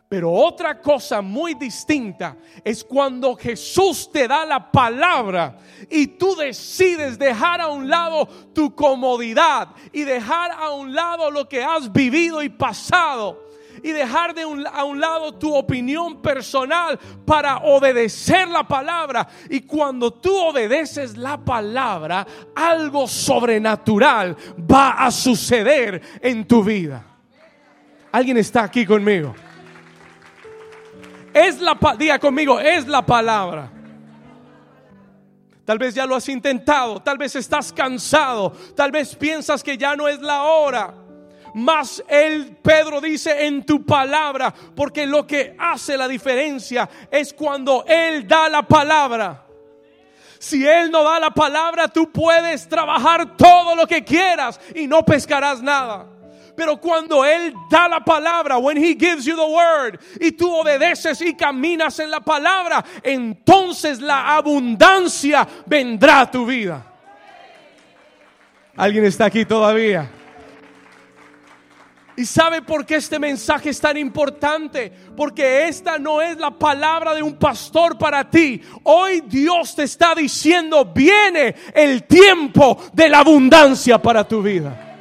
Pero 0.09 0.31
otra 0.31 0.81
cosa 0.81 1.21
muy 1.21 1.53
distinta 1.53 2.35
es 2.63 2.83
cuando 2.83 3.35
Jesús 3.35 4.11
te 4.11 4.27
da 4.27 4.43
la 4.43 4.71
palabra 4.71 5.55
y 5.87 6.07
tú 6.07 6.35
decides 6.35 7.19
dejar 7.19 7.61
a 7.61 7.67
un 7.67 7.87
lado 7.87 8.25
tu 8.53 8.73
comodidad 8.73 9.69
y 9.93 10.03
dejar 10.03 10.51
a 10.51 10.71
un 10.71 10.95
lado 10.95 11.29
lo 11.29 11.47
que 11.47 11.63
has 11.63 11.91
vivido 11.91 12.41
y 12.41 12.49
pasado 12.49 13.48
y 13.83 13.91
dejar 13.91 14.33
de 14.33 14.41
a 14.41 14.83
un 14.83 14.99
lado 14.99 15.33
tu 15.35 15.55
opinión 15.55 16.21
personal 16.21 16.99
para 17.25 17.57
obedecer 17.57 18.47
la 18.47 18.67
palabra. 18.67 19.27
Y 19.49 19.61
cuando 19.61 20.11
tú 20.11 20.35
obedeces 20.35 21.17
la 21.17 21.37
palabra, 21.37 22.25
algo 22.55 23.07
sobrenatural 23.07 24.35
va 24.59 24.91
a 24.91 25.11
suceder 25.11 26.01
en 26.21 26.45
tu 26.47 26.63
vida. 26.63 27.05
¿Alguien 28.11 28.37
está 28.37 28.63
aquí 28.63 28.85
conmigo? 28.85 29.35
Es 31.33 31.59
la 31.61 31.77
diga 31.97 32.19
conmigo, 32.19 32.59
es 32.59 32.87
la 32.87 33.05
palabra. 33.05 33.71
Tal 35.69 35.77
vez 35.77 35.93
ya 35.93 36.07
lo 36.07 36.15
has 36.15 36.27
intentado, 36.27 36.99
tal 36.99 37.19
vez 37.19 37.35
estás 37.35 37.71
cansado, 37.71 38.51
tal 38.75 38.91
vez 38.91 39.15
piensas 39.15 39.61
que 39.61 39.77
ya 39.77 39.95
no 39.95 40.07
es 40.07 40.19
la 40.19 40.41
hora. 40.41 40.95
Mas 41.53 42.03
el 42.07 42.57
Pedro 42.57 43.01
dice 43.01 43.45
en 43.45 43.65
tu 43.65 43.85
palabra, 43.85 44.53
porque 44.75 45.05
lo 45.05 45.25
que 45.25 45.55
hace 45.57 45.97
la 45.97 46.07
diferencia 46.07 46.89
es 47.11 47.33
cuando 47.33 47.83
Él 47.87 48.27
da 48.27 48.49
la 48.49 48.63
palabra. 48.63 49.45
Si 50.39 50.65
Él 50.65 50.89
no 50.89 51.03
da 51.03 51.19
la 51.19 51.31
palabra, 51.31 51.87
tú 51.89 52.11
puedes 52.11 52.67
trabajar 52.67 53.35
todo 53.35 53.75
lo 53.75 53.85
que 53.85 54.03
quieras 54.03 54.59
y 54.73 54.87
no 54.87 55.03
pescarás 55.03 55.61
nada. 55.61 56.07
Pero 56.55 56.77
cuando 56.77 57.23
Él 57.23 57.53
da 57.69 57.87
la 57.87 57.99
palabra, 58.01 58.57
when 58.57 58.77
He 58.77 58.93
gives 58.93 59.25
you 59.25 59.35
the 59.35 59.41
word, 59.41 59.99
y 60.19 60.31
tú 60.31 60.53
obedeces 60.53 61.21
y 61.21 61.33
caminas 61.33 61.99
en 61.99 62.11
la 62.11 62.19
palabra, 62.19 62.83
entonces 63.03 64.01
la 64.01 64.35
abundancia 64.35 65.47
vendrá 65.65 66.21
a 66.21 66.31
tu 66.31 66.45
vida. 66.45 66.85
¿Alguien 68.75 69.05
está 69.05 69.25
aquí 69.25 69.45
todavía? 69.45 70.09
¿Y 72.19 72.25
sabe 72.25 72.61
por 72.61 72.85
qué 72.85 72.97
este 72.97 73.17
mensaje 73.17 73.69
es 73.69 73.79
tan 73.79 73.95
importante? 73.95 74.91
Porque 75.15 75.69
esta 75.69 75.97
no 75.97 76.21
es 76.21 76.37
la 76.37 76.51
palabra 76.51 77.15
de 77.15 77.23
un 77.23 77.37
pastor 77.37 77.97
para 77.97 78.29
ti. 78.29 78.61
Hoy 78.83 79.23
Dios 79.25 79.73
te 79.73 79.83
está 79.83 80.13
diciendo, 80.13 80.83
viene 80.83 81.55
el 81.73 82.03
tiempo 82.03 82.77
de 82.91 83.07
la 83.07 83.19
abundancia 83.19 84.01
para 84.01 84.27
tu 84.27 84.41
vida. 84.41 84.97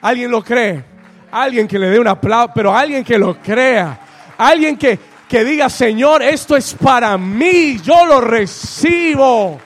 ¿Alguien 0.00 0.28
lo 0.28 0.42
cree? 0.42 0.84
Alguien 1.30 1.68
que 1.68 1.78
le 1.78 1.88
dé 1.88 2.00
un 2.00 2.08
aplauso, 2.08 2.50
pero 2.52 2.76
alguien 2.76 3.04
que 3.04 3.16
lo 3.16 3.40
crea. 3.40 4.34
Alguien 4.36 4.76
que, 4.76 4.98
que 5.28 5.44
diga, 5.44 5.70
Señor, 5.70 6.20
esto 6.20 6.56
es 6.56 6.74
para 6.74 7.16
mí, 7.16 7.78
yo 7.80 8.04
lo 8.06 8.20
recibo. 8.20 9.60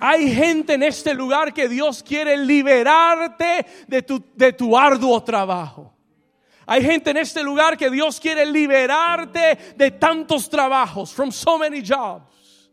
Hay 0.00 0.32
gente 0.32 0.74
en 0.74 0.82
este 0.82 1.14
lugar 1.14 1.52
que 1.52 1.68
Dios 1.68 2.02
quiere 2.02 2.36
liberarte 2.36 3.66
de 3.86 4.02
tu, 4.02 4.22
de 4.34 4.52
tu 4.52 4.76
arduo 4.76 5.22
trabajo. 5.22 5.92
Hay 6.66 6.82
gente 6.82 7.10
en 7.10 7.16
este 7.16 7.42
lugar 7.42 7.76
que 7.76 7.90
Dios 7.90 8.20
quiere 8.20 8.44
liberarte 8.44 9.58
de 9.76 9.90
tantos 9.92 10.50
trabajos, 10.50 11.12
from 11.12 11.32
so 11.32 11.58
many 11.58 11.82
jobs. 11.82 12.70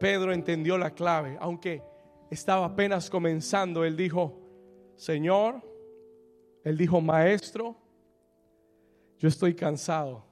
Pedro 0.00 0.32
entendió 0.32 0.76
la 0.76 0.90
clave, 0.90 1.36
aunque 1.40 1.82
estaba 2.30 2.66
apenas 2.66 3.08
comenzando, 3.10 3.84
él 3.84 3.96
dijo, 3.96 4.40
Señor, 4.96 5.60
él 6.64 6.76
dijo, 6.76 7.00
Maestro, 7.00 7.76
yo 9.18 9.28
estoy 9.28 9.54
cansado 9.54 10.24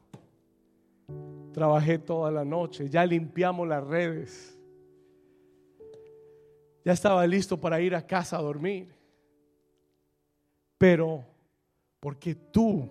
Trabajé 1.52 1.98
toda 1.98 2.30
la 2.30 2.44
noche, 2.44 2.88
ya 2.88 3.04
limpiamos 3.04 3.68
las 3.68 3.84
redes. 3.84 4.58
Ya 6.84 6.92
estaba 6.92 7.26
listo 7.26 7.60
para 7.60 7.80
ir 7.80 7.94
a 7.94 8.06
casa 8.06 8.38
a 8.38 8.42
dormir. 8.42 8.94
Pero 10.78 11.24
porque 12.00 12.34
tú 12.34 12.88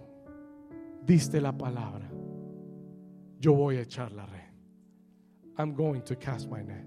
diste 1.05 1.41
la 1.41 1.51
palabra, 1.51 2.09
yo 3.39 3.53
voy 3.53 3.77
a 3.77 3.81
echar 3.81 4.11
la 4.11 4.25
red. 4.25 4.39
I'm 5.57 5.73
going 5.73 6.01
to 6.01 6.15
cast 6.15 6.49
my 6.49 6.63
net. 6.63 6.85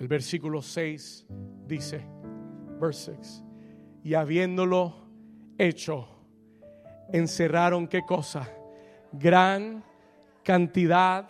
El 0.00 0.08
versículo 0.08 0.62
6 0.62 1.26
dice, 1.66 2.04
verse 2.80 3.14
6, 3.16 3.44
y 4.04 4.14
habiéndolo 4.14 4.94
hecho, 5.58 6.06
encerraron 7.12 7.88
qué 7.88 8.02
cosa? 8.02 8.48
Gran 9.12 9.82
cantidad 10.42 11.28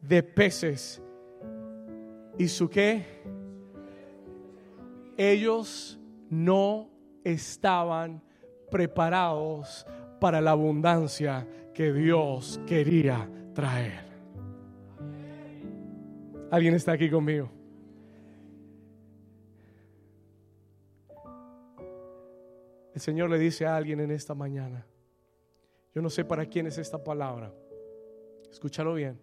de 0.00 0.22
peces. 0.22 1.02
¿Y 2.38 2.48
su 2.48 2.68
qué? 2.68 3.22
Ellos 5.16 5.98
no 6.30 6.90
estaban 7.22 8.22
preparados 8.70 9.86
para 10.20 10.40
la 10.40 10.52
abundancia 10.52 11.46
que 11.72 11.92
Dios 11.92 12.60
quería 12.66 13.28
traer. 13.54 14.04
¿Alguien 16.50 16.74
está 16.74 16.92
aquí 16.92 17.10
conmigo? 17.10 17.50
El 22.94 23.00
Señor 23.00 23.28
le 23.28 23.38
dice 23.38 23.66
a 23.66 23.76
alguien 23.76 23.98
en 24.00 24.12
esta 24.12 24.34
mañana, 24.34 24.86
yo 25.94 26.02
no 26.02 26.10
sé 26.10 26.24
para 26.24 26.46
quién 26.46 26.66
es 26.66 26.78
esta 26.78 27.02
palabra, 27.02 27.52
escúchalo 28.50 28.94
bien, 28.94 29.20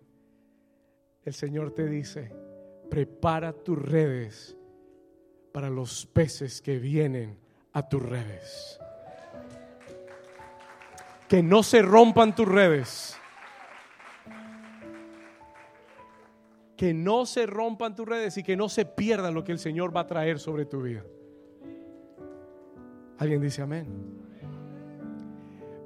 el 1.24 1.34
Señor 1.34 1.72
te 1.72 1.86
dice, 1.86 2.32
prepara 2.90 3.54
tus 3.54 3.78
redes 3.78 4.56
para 5.52 5.70
los 5.70 6.06
peces 6.06 6.62
que 6.62 6.80
vienen 6.80 7.38
a 7.74 7.88
tus 7.88 8.02
redes. 8.02 8.80
Que 11.28 11.44
no 11.44 11.64
se 11.64 11.82
rompan 11.82 12.36
tus 12.36 12.48
redes. 12.48 13.18
Que 16.76 16.94
no 16.94 17.26
se 17.26 17.46
rompan 17.46 17.96
tus 17.96 18.08
redes 18.08 18.38
y 18.38 18.44
que 18.44 18.58
no 18.58 18.68
se 18.68 18.86
pierda 18.86 19.32
lo 19.32 19.44
que 19.44 19.52
el 19.52 19.60
Señor 19.60 19.96
va 19.96 20.02
a 20.02 20.08
traer 20.08 20.40
sobre 20.40 20.66
tu 20.66 20.82
vida. 20.82 21.04
Alguien 23.20 23.40
dice 23.40 23.62
amén. 23.62 24.21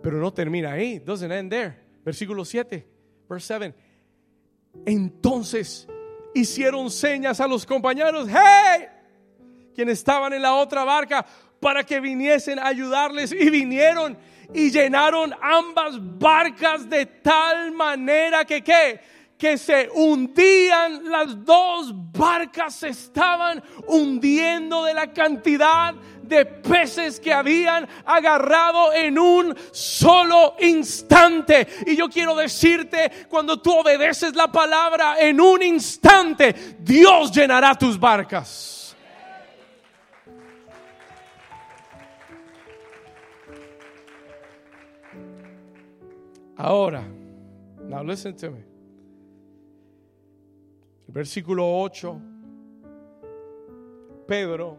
Pero 0.05 0.19
no 0.19 0.31
termina 0.31 0.73
ahí. 0.73 0.99
Doesn't 0.99 1.31
end 1.31 1.49
there. 1.49 1.75
Versículo 2.05 2.45
7, 2.45 2.87
verse 3.27 3.47
7. 3.47 3.73
Entonces 4.85 5.87
hicieron 6.35 6.91
señas 6.91 7.39
a 7.39 7.47
los 7.47 7.65
compañeros. 7.65 8.27
¡Hey! 8.29 8.85
Quienes 9.73 9.97
estaban 9.97 10.31
en 10.33 10.43
la 10.43 10.53
otra 10.53 10.83
barca 10.83 11.25
para 11.59 11.83
que 11.83 11.99
viniesen 11.99 12.59
a 12.59 12.67
ayudarles 12.67 13.31
y 13.31 13.49
vinieron 13.49 14.15
y 14.53 14.69
llenaron 14.69 15.33
ambas 15.41 15.95
barcas 15.99 16.87
de 16.87 17.07
tal 17.07 17.71
manera 17.71 18.45
que 18.45 18.63
qué 18.63 18.99
que 19.37 19.57
se 19.57 19.89
hundían, 19.93 21.09
las 21.09 21.43
dos 21.43 21.91
barcas 22.11 22.75
se 22.75 22.89
estaban 22.89 23.61
hundiendo 23.87 24.83
de 24.85 24.93
la 24.93 25.11
cantidad 25.11 25.93
de 26.21 26.45
peces 26.45 27.19
que 27.19 27.33
habían 27.33 27.87
agarrado 28.05 28.93
en 28.93 29.19
un 29.19 29.55
solo 29.71 30.55
instante. 30.59 31.67
Y 31.85 31.95
yo 31.95 32.09
quiero 32.09 32.35
decirte, 32.35 33.11
cuando 33.29 33.61
tú 33.61 33.71
obedeces 33.71 34.35
la 34.35 34.51
palabra 34.51 35.19
en 35.19 35.39
un 35.41 35.61
instante, 35.61 36.77
Dios 36.79 37.31
llenará 37.31 37.75
tus 37.75 37.99
barcas. 37.99 38.95
Ahora, 46.57 47.03
now 47.89 48.01
listen 48.01 48.33
to 48.37 48.49
me. 48.49 48.74
Versículo 51.15 51.65
8. 51.79 52.21
Pedro, 54.27 54.77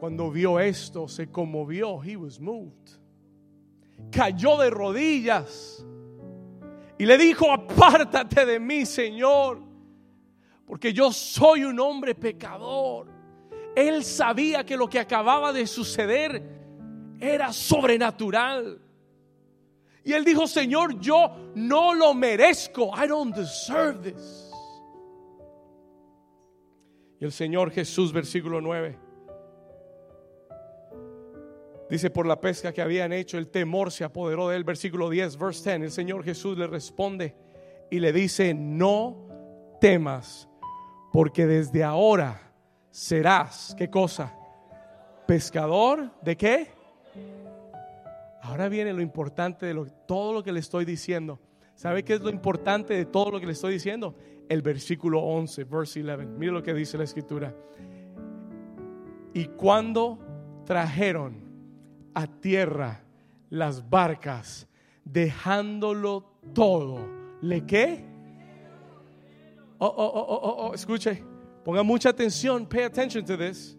cuando 0.00 0.30
vio 0.30 0.58
esto, 0.58 1.06
se 1.08 1.30
conmovió. 1.30 2.02
He 2.02 2.16
was 2.16 2.40
moved. 2.40 2.98
Cayó 4.10 4.56
de 4.56 4.70
rodillas 4.70 5.84
y 6.96 7.04
le 7.04 7.18
dijo, 7.18 7.52
apártate 7.52 8.46
de 8.46 8.58
mí, 8.58 8.86
Señor, 8.86 9.60
porque 10.64 10.94
yo 10.94 11.12
soy 11.12 11.64
un 11.64 11.78
hombre 11.78 12.14
pecador. 12.14 13.08
Él 13.76 14.02
sabía 14.02 14.64
que 14.64 14.78
lo 14.78 14.88
que 14.88 15.00
acababa 15.00 15.52
de 15.52 15.66
suceder 15.66 16.42
era 17.20 17.52
sobrenatural. 17.52 18.80
Y 20.04 20.12
él 20.12 20.24
dijo, 20.24 20.46
Señor, 20.46 21.00
yo 21.00 21.50
no 21.54 21.94
lo 21.94 22.12
merezco. 22.12 22.92
I 22.94 23.06
don't 23.08 23.34
deserve 23.34 24.02
this. 24.02 24.50
Y 27.18 27.24
el 27.24 27.32
Señor 27.32 27.70
Jesús, 27.70 28.12
versículo 28.12 28.60
9, 28.60 28.98
dice, 31.88 32.10
por 32.10 32.26
la 32.26 32.38
pesca 32.38 32.72
que 32.72 32.82
habían 32.82 33.14
hecho, 33.14 33.38
el 33.38 33.48
temor 33.48 33.90
se 33.90 34.04
apoderó 34.04 34.48
de 34.48 34.56
él. 34.56 34.64
Versículo 34.64 35.08
10, 35.08 35.38
verse 35.38 35.70
10, 35.70 35.82
el 35.84 35.90
Señor 35.90 36.22
Jesús 36.22 36.58
le 36.58 36.66
responde 36.66 37.34
y 37.90 37.98
le 37.98 38.12
dice, 38.12 38.52
no 38.52 39.76
temas, 39.80 40.48
porque 41.12 41.46
desde 41.46 41.82
ahora 41.82 42.52
serás, 42.90 43.74
¿qué 43.78 43.88
cosa? 43.88 44.36
Pescador 45.26 46.10
de 46.20 46.36
qué? 46.36 46.73
Ahora 48.44 48.68
viene 48.68 48.92
lo 48.92 49.00
importante 49.00 49.64
de 49.64 49.74
todo 50.06 50.34
lo 50.34 50.42
que 50.42 50.52
le 50.52 50.60
estoy 50.60 50.84
diciendo. 50.84 51.40
¿Sabe 51.74 52.04
qué 52.04 52.12
es 52.12 52.20
lo 52.20 52.28
importante 52.28 52.92
de 52.92 53.06
todo 53.06 53.30
lo 53.30 53.40
que 53.40 53.46
le 53.46 53.52
estoy 53.52 53.72
diciendo? 53.72 54.14
El 54.50 54.60
versículo 54.60 55.20
11, 55.20 55.64
verse 55.64 56.02
11. 56.02 56.26
Mire 56.26 56.52
lo 56.52 56.62
que 56.62 56.74
dice 56.74 56.98
la 56.98 57.04
escritura. 57.04 57.56
Y 59.32 59.46
cuando 59.46 60.18
trajeron 60.66 61.42
a 62.12 62.26
tierra 62.26 63.02
las 63.48 63.88
barcas, 63.88 64.68
dejándolo 65.06 66.36
todo, 66.52 66.98
¿le 67.40 67.64
qué? 67.64 68.04
Oh, 69.78 69.86
oh, 69.86 70.04
oh, 70.04 70.20
oh, 70.20 70.40
oh, 70.42 70.66
oh, 70.68 70.74
escuche, 70.74 71.24
ponga 71.64 71.82
mucha 71.82 72.10
atención, 72.10 72.66
pay 72.66 72.82
attention 72.82 73.24
to 73.24 73.38
this. 73.38 73.74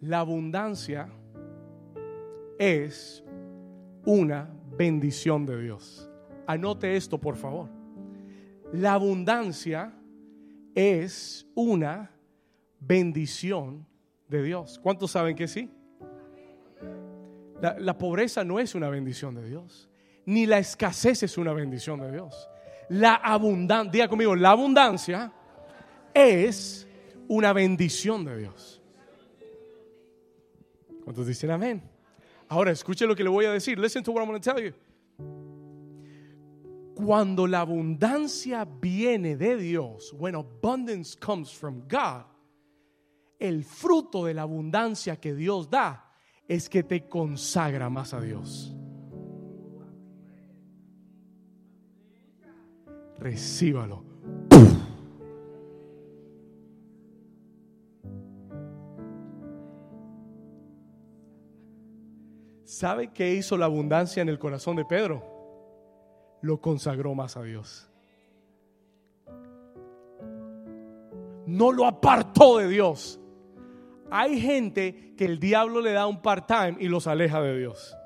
La 0.00 0.20
abundancia 0.20 1.10
es 2.60 3.24
una 4.04 4.54
bendición 4.76 5.46
de 5.46 5.62
Dios. 5.62 6.10
Anote 6.46 6.94
esto, 6.94 7.18
por 7.18 7.36
favor. 7.36 7.70
La 8.74 8.92
abundancia 8.92 9.94
es 10.74 11.46
una 11.54 12.10
bendición 12.78 13.86
de 14.28 14.42
Dios. 14.42 14.78
¿Cuántos 14.82 15.10
saben 15.12 15.34
que 15.34 15.48
sí? 15.48 15.70
La, 17.62 17.96
pobreza 17.96 18.44
no 18.44 18.60
es 18.60 18.74
una 18.74 18.90
bendición 18.90 19.34
de 19.34 19.46
Dios, 19.48 19.88
ni 20.26 20.44
la 20.44 20.58
escasez 20.58 21.22
es 21.22 21.38
una 21.38 21.54
bendición 21.54 21.98
de 22.00 22.12
Dios. 22.12 22.48
La 22.90 23.14
abundancia, 23.14 23.90
diga 23.90 24.08
conmigo, 24.08 24.36
la 24.36 24.50
abundancia 24.50 25.32
es 26.12 26.86
una 27.26 27.54
bendición 27.54 28.24
de 28.24 28.38
Dios. 28.38 28.82
¿Cuántos 31.04 31.26
dicen 31.26 31.50
amén? 31.50 31.89
Ahora 32.50 32.72
escuche 32.72 33.06
lo 33.06 33.14
que 33.14 33.22
le 33.22 33.30
voy 33.30 33.44
a 33.44 33.52
decir. 33.52 33.78
Listen 33.78 34.02
to 34.02 34.10
what 34.10 34.22
I'm 34.22 34.28
going 34.28 34.40
to 34.40 34.52
tell 34.52 34.60
you. 34.60 34.72
Cuando 36.96 37.46
la 37.46 37.60
abundancia 37.60 38.64
viene 38.64 39.36
de 39.36 39.56
Dios, 39.56 40.12
when 40.12 40.34
abundance 40.34 41.14
comes 41.14 41.50
from 41.52 41.86
God, 41.88 42.24
el 43.38 43.62
fruto 43.62 44.26
de 44.26 44.34
la 44.34 44.42
abundancia 44.42 45.16
que 45.20 45.32
Dios 45.32 45.70
da 45.70 46.04
es 46.48 46.68
que 46.68 46.82
te 46.82 47.08
consagra 47.08 47.88
más 47.88 48.12
a 48.12 48.20
Dios. 48.20 48.74
Recíbalo. 53.20 54.04
¿Sabe 62.70 63.08
qué 63.08 63.34
hizo 63.34 63.56
la 63.56 63.64
abundancia 63.64 64.22
en 64.22 64.28
el 64.28 64.38
corazón 64.38 64.76
de 64.76 64.84
Pedro? 64.84 65.24
Lo 66.40 66.60
consagró 66.60 67.16
más 67.16 67.36
a 67.36 67.42
Dios. 67.42 67.90
No 71.46 71.72
lo 71.72 71.84
apartó 71.84 72.58
de 72.58 72.68
Dios. 72.68 73.18
Hay 74.08 74.40
gente 74.40 75.14
que 75.16 75.24
el 75.24 75.40
diablo 75.40 75.80
le 75.80 75.90
da 75.90 76.06
un 76.06 76.22
part-time 76.22 76.76
y 76.78 76.86
los 76.86 77.08
aleja 77.08 77.42
de 77.42 77.58
Dios. 77.58 77.96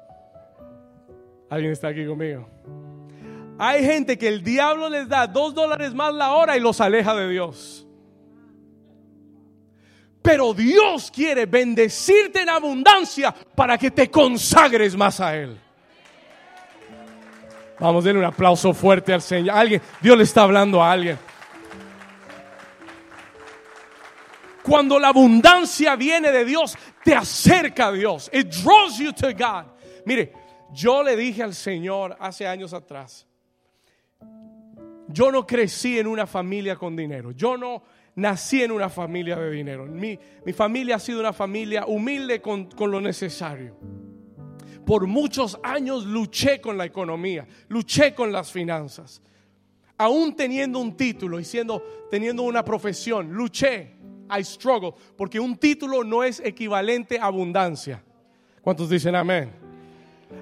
¿Alguien 1.50 1.72
está 1.72 1.88
aquí 1.88 2.06
conmigo? 2.06 2.48
Hay 3.58 3.84
gente 3.84 4.16
que 4.16 4.28
el 4.28 4.42
diablo 4.42 4.88
les 4.88 5.06
da 5.10 5.26
dos 5.26 5.54
dólares 5.54 5.92
más 5.92 6.14
la 6.14 6.32
hora 6.32 6.56
y 6.56 6.60
los 6.60 6.80
aleja 6.80 7.14
de 7.14 7.28
Dios. 7.28 7.86
Pero 10.24 10.54
Dios 10.54 11.10
quiere 11.10 11.44
bendecirte 11.44 12.40
en 12.40 12.48
abundancia 12.48 13.30
para 13.54 13.76
que 13.76 13.90
te 13.90 14.10
consagres 14.10 14.96
más 14.96 15.20
a 15.20 15.36
Él. 15.36 15.60
Vamos, 17.78 18.04
denle 18.04 18.20
un 18.20 18.24
aplauso 18.24 18.72
fuerte 18.72 19.12
al 19.12 19.20
Señor. 19.20 19.54
Alguien, 19.54 19.82
Dios 20.00 20.16
le 20.16 20.24
está 20.24 20.44
hablando 20.44 20.82
a 20.82 20.90
alguien. 20.90 21.18
Cuando 24.62 24.98
la 24.98 25.08
abundancia 25.08 25.94
viene 25.94 26.32
de 26.32 26.46
Dios, 26.46 26.74
te 27.04 27.14
acerca 27.14 27.88
a 27.88 27.92
Dios. 27.92 28.30
It 28.32 28.46
draws 28.46 28.96
you 28.96 29.12
to 29.12 29.26
God. 29.34 29.66
Mire, 30.06 30.32
yo 30.72 31.02
le 31.02 31.16
dije 31.16 31.42
al 31.42 31.54
Señor 31.54 32.16
hace 32.18 32.46
años 32.46 32.72
atrás, 32.72 33.26
yo 35.06 35.30
no 35.30 35.46
crecí 35.46 35.98
en 35.98 36.06
una 36.06 36.26
familia 36.26 36.76
con 36.76 36.96
dinero. 36.96 37.32
Yo 37.32 37.58
no 37.58 37.82
nací 38.14 38.62
en 38.62 38.72
una 38.72 38.88
familia 38.88 39.36
de 39.36 39.50
dinero. 39.50 39.86
Mi, 39.86 40.18
mi 40.44 40.52
familia 40.52 40.96
ha 40.96 40.98
sido 40.98 41.20
una 41.20 41.32
familia 41.32 41.86
humilde 41.86 42.40
con, 42.40 42.66
con 42.66 42.90
lo 42.90 43.00
necesario. 43.00 43.76
Por 44.84 45.06
muchos 45.06 45.58
años 45.62 46.04
luché 46.04 46.60
con 46.60 46.76
la 46.76 46.84
economía, 46.84 47.46
luché 47.68 48.14
con 48.14 48.30
las 48.30 48.52
finanzas. 48.52 49.22
Aún 49.96 50.34
teniendo 50.34 50.78
un 50.78 50.96
título 50.96 51.40
y 51.40 51.44
siendo, 51.44 51.82
teniendo 52.10 52.42
una 52.42 52.64
profesión, 52.64 53.32
luché. 53.32 53.94
I 54.30 54.42
struggle. 54.42 54.94
Porque 55.16 55.38
un 55.38 55.56
título 55.56 56.02
no 56.02 56.22
es 56.22 56.40
equivalente 56.40 57.18
a 57.18 57.26
abundancia. 57.26 58.02
¿Cuántos 58.62 58.88
dicen 58.88 59.14
amén? 59.14 59.52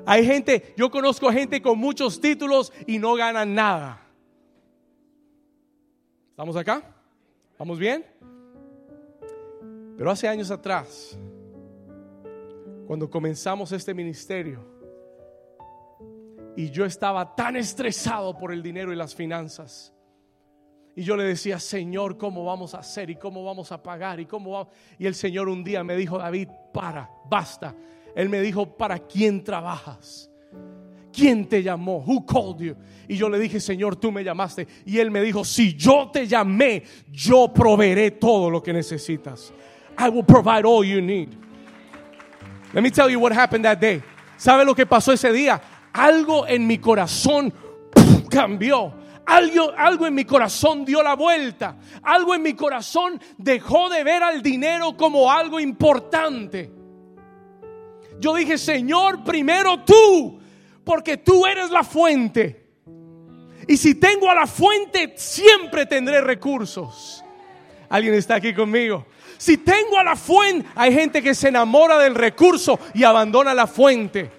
Hay 0.06 0.24
gente, 0.24 0.74
yo 0.76 0.90
conozco 0.90 1.30
gente 1.30 1.60
con 1.60 1.78
muchos 1.78 2.20
títulos 2.20 2.72
y 2.86 2.98
no 2.98 3.14
ganan 3.14 3.54
nada. 3.54 4.00
¿Estamos 6.30 6.56
acá? 6.56 6.91
¿Vamos 7.62 7.78
bien? 7.78 8.04
Pero 9.96 10.10
hace 10.10 10.26
años 10.26 10.50
atrás, 10.50 11.16
cuando 12.88 13.08
comenzamos 13.08 13.70
este 13.70 13.94
ministerio, 13.94 14.66
y 16.56 16.70
yo 16.70 16.84
estaba 16.84 17.36
tan 17.36 17.54
estresado 17.54 18.36
por 18.36 18.52
el 18.52 18.64
dinero 18.64 18.92
y 18.92 18.96
las 18.96 19.14
finanzas, 19.14 19.94
y 20.96 21.04
yo 21.04 21.16
le 21.16 21.22
decía, 21.22 21.60
Señor, 21.60 22.18
¿cómo 22.18 22.44
vamos 22.44 22.74
a 22.74 22.78
hacer? 22.78 23.10
¿Y 23.10 23.14
cómo 23.14 23.44
vamos 23.44 23.70
a 23.70 23.80
pagar? 23.80 24.18
¿Y 24.18 24.26
cómo? 24.26 24.68
Y 24.98 25.06
el 25.06 25.14
Señor 25.14 25.48
un 25.48 25.62
día 25.62 25.84
me 25.84 25.94
dijo, 25.94 26.18
David, 26.18 26.48
para, 26.74 27.08
basta. 27.30 27.76
Él 28.16 28.28
me 28.28 28.40
dijo, 28.40 28.76
¿para 28.76 28.98
quién 28.98 29.44
trabajas? 29.44 30.31
¿Quién 31.12 31.46
te 31.46 31.62
llamó? 31.62 32.02
Who 32.06 32.24
called 32.24 32.60
you? 32.60 32.76
Y 33.08 33.16
yo 33.16 33.28
le 33.28 33.38
dije, 33.38 33.60
Señor, 33.60 33.96
tú 33.96 34.10
me 34.10 34.24
llamaste. 34.24 34.66
Y 34.86 34.98
él 34.98 35.10
me 35.10 35.20
dijo, 35.20 35.44
si 35.44 35.74
yo 35.74 36.10
te 36.12 36.26
llamé, 36.26 36.82
yo 37.10 37.52
proveeré 37.52 38.12
todo 38.12 38.48
lo 38.48 38.62
que 38.62 38.72
necesitas. 38.72 39.52
I 39.98 40.08
will 40.08 40.24
provide 40.24 40.64
all 40.64 40.84
you 40.84 41.02
need. 41.02 41.28
Let 42.72 42.82
me 42.82 42.90
tell 42.90 43.10
you 43.10 43.20
what 43.20 43.32
happened 43.32 43.64
that 43.64 43.78
day. 43.78 44.02
¿Sabe 44.38 44.64
lo 44.64 44.74
que 44.74 44.86
pasó 44.86 45.12
ese 45.12 45.30
día? 45.30 45.60
Algo 45.92 46.46
en 46.46 46.66
mi 46.66 46.78
corazón 46.78 47.52
cambió. 48.30 48.94
Algo, 49.26 49.72
algo 49.76 50.06
en 50.06 50.14
mi 50.14 50.24
corazón 50.24 50.84
dio 50.84 51.02
la 51.02 51.14
vuelta. 51.14 51.76
Algo 52.02 52.34
en 52.34 52.42
mi 52.42 52.54
corazón 52.54 53.20
dejó 53.36 53.88
de 53.90 54.02
ver 54.02 54.22
al 54.22 54.42
dinero 54.42 54.96
como 54.96 55.30
algo 55.30 55.60
importante. 55.60 56.72
Yo 58.18 58.34
dije, 58.34 58.56
Señor, 58.56 59.22
primero 59.22 59.84
tú 59.84 60.40
porque 60.84 61.16
tú 61.16 61.46
eres 61.46 61.70
la 61.70 61.84
fuente. 61.84 62.62
Y 63.66 63.76
si 63.76 63.94
tengo 63.94 64.30
a 64.30 64.34
la 64.34 64.46
fuente, 64.46 65.14
siempre 65.16 65.86
tendré 65.86 66.20
recursos. 66.20 67.24
¿Alguien 67.88 68.14
está 68.14 68.36
aquí 68.36 68.54
conmigo? 68.54 69.06
Si 69.38 69.58
tengo 69.58 69.98
a 69.98 70.04
la 70.04 70.16
fuente, 70.16 70.68
hay 70.74 70.94
gente 70.94 71.22
que 71.22 71.34
se 71.34 71.48
enamora 71.48 71.98
del 71.98 72.14
recurso 72.14 72.78
y 72.94 73.04
abandona 73.04 73.54
la 73.54 73.66
fuente. 73.66 74.30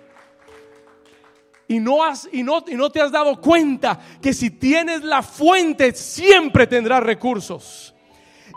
Y 1.68 1.80
no, 1.80 2.04
has, 2.04 2.28
y, 2.32 2.44
no, 2.44 2.64
y 2.68 2.76
no 2.76 2.90
te 2.90 3.02
has 3.02 3.12
dado 3.12 3.40
cuenta 3.40 4.00
que 4.22 4.34
si 4.34 4.52
tienes 4.52 5.04
la 5.04 5.22
fuente, 5.22 5.94
siempre 5.94 6.68
tendrás 6.68 7.04
recursos. 7.04 7.94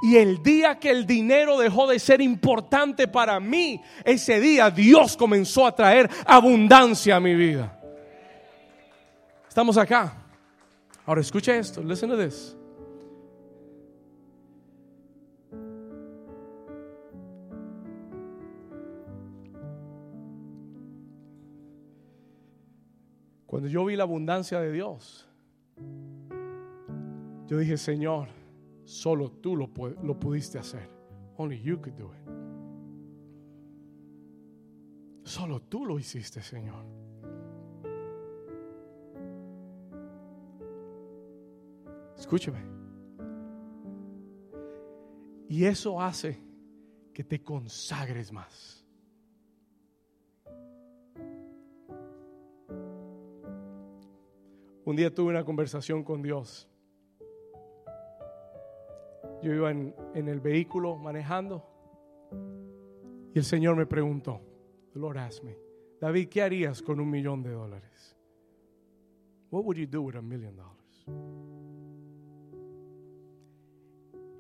Y 0.03 0.17
el 0.17 0.43
día 0.43 0.79
que 0.79 0.91
el 0.91 1.07
dinero 1.07 1.59
dejó 1.59 1.87
de 1.87 1.99
ser 1.99 2.21
importante 2.21 3.09
para 3.09 3.41
mí, 3.41 3.81
ese 4.05 4.41
día 4.41 4.71
Dios 4.71 5.17
comenzó 5.17 5.67
a 5.67 5.75
traer 5.75 6.11
abundancia 6.27 7.17
a 7.17 7.21
mi 7.21 7.35
vida. 7.35 7.76
Estamos 9.57 9.79
acá. 9.79 10.15
Ahora 11.07 11.23
escucha 11.23 11.57
esto. 11.57 11.83
Listen 11.83 12.11
to 12.11 12.17
this. 12.19 12.55
Cuando 23.47 23.67
yo 23.71 23.83
vi 23.87 23.97
la 23.97 24.03
abundancia 24.03 24.61
de 24.61 24.71
Dios, 24.73 25.27
yo 27.47 27.57
dije, 27.57 27.79
Señor, 27.79 28.29
solo 28.85 29.31
tú 29.31 29.57
lo, 29.57 29.71
lo 30.03 30.21
pudiste 30.21 30.59
hacer. 30.59 30.87
Only 31.39 31.63
you 31.63 31.81
could 31.81 31.97
do 31.97 32.13
it. 32.13 32.29
Solo 35.25 35.63
tú 35.63 35.87
lo 35.87 35.99
hiciste, 35.99 36.43
Señor. 36.43 37.06
Escúcheme. 42.17 42.61
Y 45.49 45.65
eso 45.65 46.01
hace 46.01 46.41
que 47.13 47.25
te 47.25 47.43
consagres 47.43 48.33
más. 48.33 48.85
Un 54.85 54.95
día 54.95 55.13
tuve 55.13 55.31
una 55.31 55.45
conversación 55.45 56.05
con 56.05 56.23
Dios. 56.23 56.69
Yo 59.43 59.53
iba 59.53 59.71
en, 59.71 59.95
el 60.15 60.41
vehículo 60.41 60.97
manejando 60.97 61.65
y 63.35 63.39
el 63.39 63.45
Señor 63.45 63.77
me 63.77 63.87
preguntó, 63.87 64.41
Lord 64.95 65.19
asked 65.19 65.45
me, 65.45 65.57
David, 66.01 66.29
¿qué 66.29 66.43
harías 66.43 66.83
con 66.83 67.01
un 67.01 67.11
millón 67.11 67.43
de 67.43 67.51
dólares? 67.51 68.17
What 69.51 69.65
would 69.65 69.77
you 69.77 69.87
do 69.87 70.03
with 70.03 70.17
a 70.17 70.23
million 70.23 70.57
dollars? 70.57 71.56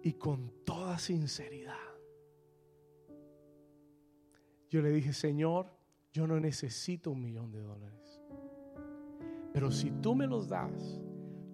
Y 0.06 0.12
con 0.12 0.52
toda 0.64 0.98
sinceridad. 0.98 1.74
Yo 4.70 4.80
le 4.80 4.90
dije, 4.90 5.12
Señor, 5.12 5.76
yo 6.12 6.28
no 6.28 6.38
necesito 6.38 7.10
un 7.10 7.20
millón 7.20 7.50
de 7.50 7.60
dólares. 7.60 8.22
Pero 9.52 9.72
si 9.72 9.90
tú 9.90 10.14
me 10.14 10.28
los 10.28 10.48
das, 10.48 11.02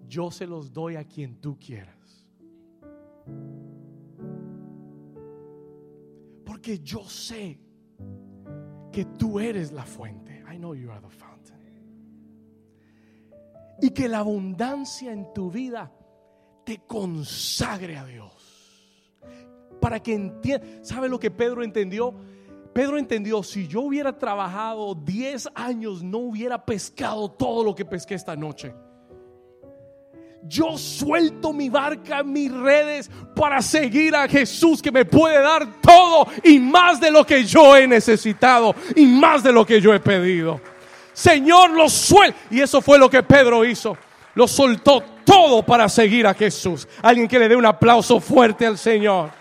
yo 0.07 0.29
se 0.29 0.45
los 0.45 0.71
doy 0.71 0.97
a 0.97 1.03
quien 1.03 1.41
tú 1.41 1.57
quieras. 1.57 2.29
Porque 6.45 6.77
yo 6.77 7.03
sé 7.05 7.59
que 8.91 9.05
tú 9.17 9.39
eres 9.39 9.71
la 9.71 9.83
fuente. 9.83 10.43
I 10.47 10.57
know 10.57 10.75
you 10.75 10.91
are 10.91 11.01
the 11.01 11.09
fountain. 11.09 11.57
Y 13.81 13.89
que 13.89 14.07
la 14.07 14.19
abundancia 14.19 15.11
en 15.11 15.33
tu 15.33 15.49
vida 15.49 15.91
te 16.63 16.85
consagre 16.85 17.97
a 17.97 18.05
Dios 18.05 18.42
para 19.79 20.01
que 20.01 20.13
entienda. 20.13 20.65
¿Sabe 20.81 21.09
lo 21.09 21.19
que 21.19 21.31
Pedro 21.31 21.63
entendió? 21.63 22.13
Pedro 22.73 22.97
entendió, 22.97 23.43
si 23.43 23.67
yo 23.67 23.81
hubiera 23.81 24.17
trabajado 24.17 24.95
10 24.95 25.49
años, 25.53 26.01
no 26.01 26.17
hubiera 26.17 26.65
pescado 26.65 27.29
todo 27.29 27.63
lo 27.63 27.75
que 27.75 27.85
pesqué 27.85 28.15
esta 28.15 28.35
noche. 28.35 28.73
Yo 30.45 30.77
suelto 30.77 31.53
mi 31.53 31.69
barca, 31.69 32.21
mis 32.23 32.51
redes 32.51 33.09
para 33.35 33.61
seguir 33.61 34.15
a 34.15 34.27
Jesús 34.27 34.81
que 34.81 34.91
me 34.91 35.05
puede 35.05 35.39
dar 35.39 35.79
todo 35.79 36.27
y 36.43 36.59
más 36.59 36.99
de 36.99 37.11
lo 37.11 37.25
que 37.25 37.45
yo 37.45 37.77
he 37.77 37.87
necesitado 37.87 38.75
y 38.95 39.05
más 39.05 39.41
de 39.43 39.53
lo 39.53 39.65
que 39.65 39.79
yo 39.79 39.93
he 39.93 39.99
pedido. 39.99 40.59
Señor, 41.13 41.71
lo 41.71 41.87
suelto. 41.87 42.37
Y 42.49 42.59
eso 42.59 42.81
fue 42.81 42.97
lo 42.97 43.09
que 43.09 43.23
Pedro 43.23 43.63
hizo. 43.63 43.95
Lo 44.35 44.47
soltó 44.47 45.03
todo 45.25 45.63
para 45.63 45.89
seguir 45.89 46.27
a 46.27 46.33
Jesús. 46.33 46.87
Alguien 47.01 47.27
que 47.27 47.39
le 47.39 47.47
dé 47.47 47.55
un 47.55 47.65
aplauso 47.65 48.19
fuerte 48.19 48.65
al 48.65 48.77
Señor. 48.77 49.31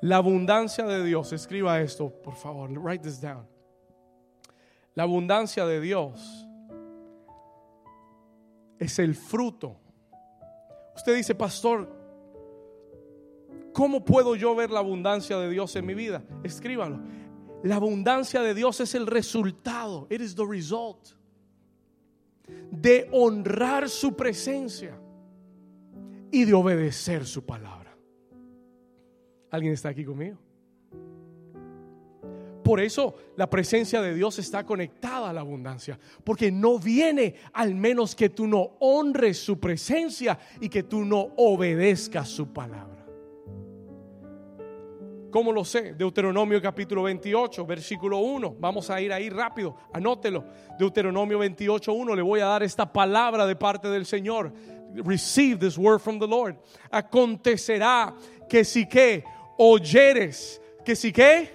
La 0.00 0.16
abundancia 0.16 0.84
de 0.84 1.02
Dios, 1.02 1.32
escriba 1.32 1.80
esto, 1.80 2.10
por 2.10 2.34
favor, 2.34 2.70
write 2.70 3.02
this 3.02 3.20
down. 3.20 3.46
La 4.94 5.04
abundancia 5.04 5.64
de 5.64 5.80
Dios 5.80 6.46
es 8.78 8.98
el 8.98 9.14
fruto. 9.14 9.76
Usted 10.94 11.16
dice, 11.16 11.34
pastor, 11.34 11.88
¿cómo 13.72 14.04
puedo 14.04 14.36
yo 14.36 14.54
ver 14.54 14.70
la 14.70 14.80
abundancia 14.80 15.38
de 15.38 15.48
Dios 15.48 15.74
en 15.74 15.86
mi 15.86 15.94
vida? 15.94 16.22
Escríbalo. 16.42 17.00
La 17.64 17.76
abundancia 17.76 18.42
de 18.42 18.52
Dios 18.52 18.78
es 18.80 18.94
el 18.94 19.06
resultado, 19.06 20.06
it 20.10 20.20
is 20.20 20.34
the 20.34 20.44
result 20.46 21.08
de 22.70 23.08
honrar 23.10 23.88
su 23.88 24.14
presencia 24.14 25.00
y 26.30 26.44
de 26.44 26.52
obedecer 26.52 27.24
su 27.24 27.42
palabra. 27.42 27.96
¿Alguien 29.50 29.72
está 29.72 29.88
aquí 29.88 30.04
conmigo? 30.04 30.36
Por 32.62 32.80
eso 32.80 33.14
la 33.34 33.48
presencia 33.48 34.02
de 34.02 34.14
Dios 34.14 34.38
está 34.38 34.66
conectada 34.66 35.30
a 35.30 35.32
la 35.32 35.40
abundancia, 35.40 35.98
porque 36.22 36.52
no 36.52 36.78
viene 36.78 37.36
al 37.54 37.74
menos 37.74 38.14
que 38.14 38.28
tú 38.28 38.46
no 38.46 38.76
honres 38.80 39.38
su 39.38 39.58
presencia 39.58 40.38
y 40.60 40.68
que 40.68 40.82
tú 40.82 41.02
no 41.02 41.28
obedezcas 41.36 42.28
su 42.28 42.52
palabra. 42.52 42.93
¿Cómo 45.34 45.50
lo 45.50 45.64
sé? 45.64 45.94
Deuteronomio 45.94 46.62
capítulo 46.62 47.02
28, 47.02 47.66
versículo 47.66 48.18
1. 48.18 48.54
Vamos 48.60 48.88
a 48.88 49.00
ir 49.00 49.12
ahí 49.12 49.28
rápido, 49.28 49.74
anótelo. 49.92 50.44
Deuteronomio 50.78 51.40
28, 51.40 51.92
1. 51.92 52.14
Le 52.14 52.22
voy 52.22 52.38
a 52.38 52.44
dar 52.44 52.62
esta 52.62 52.92
palabra 52.92 53.44
de 53.44 53.56
parte 53.56 53.88
del 53.88 54.06
Señor. 54.06 54.52
Receive 54.94 55.58
this 55.58 55.76
word 55.76 55.98
from 55.98 56.20
the 56.20 56.26
Lord. 56.28 56.54
Acontecerá 56.88 58.14
que 58.48 58.64
si 58.64 58.86
que 58.86 59.24
oyeres, 59.58 60.62
que 60.84 60.94
si 60.94 61.12
que 61.12 61.50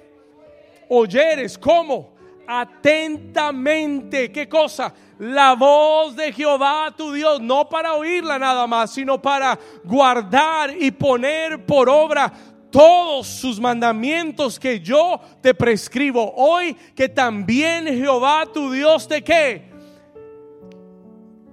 oyeres, 0.89 1.57
¿cómo? 1.57 2.15
Atentamente, 2.45 4.29
¿qué 4.29 4.49
cosa? 4.49 4.93
La 5.19 5.53
voz 5.55 6.17
de 6.17 6.33
Jehová 6.33 6.93
tu 6.97 7.13
Dios, 7.13 7.39
no 7.39 7.69
para 7.69 7.93
oírla 7.93 8.39
nada 8.39 8.67
más, 8.67 8.91
sino 8.91 9.21
para 9.21 9.57
guardar 9.85 10.75
y 10.77 10.91
poner 10.91 11.65
por 11.65 11.87
obra 11.87 12.31
todos 12.71 13.27
sus 13.27 13.59
mandamientos 13.59 14.59
que 14.59 14.79
yo 14.79 15.19
te 15.41 15.53
prescribo 15.53 16.33
hoy, 16.35 16.75
que 16.95 17.09
también 17.09 17.85
Jehová 17.85 18.45
tu 18.51 18.71
Dios 18.71 19.07
te 19.07 19.23
que 19.23 19.69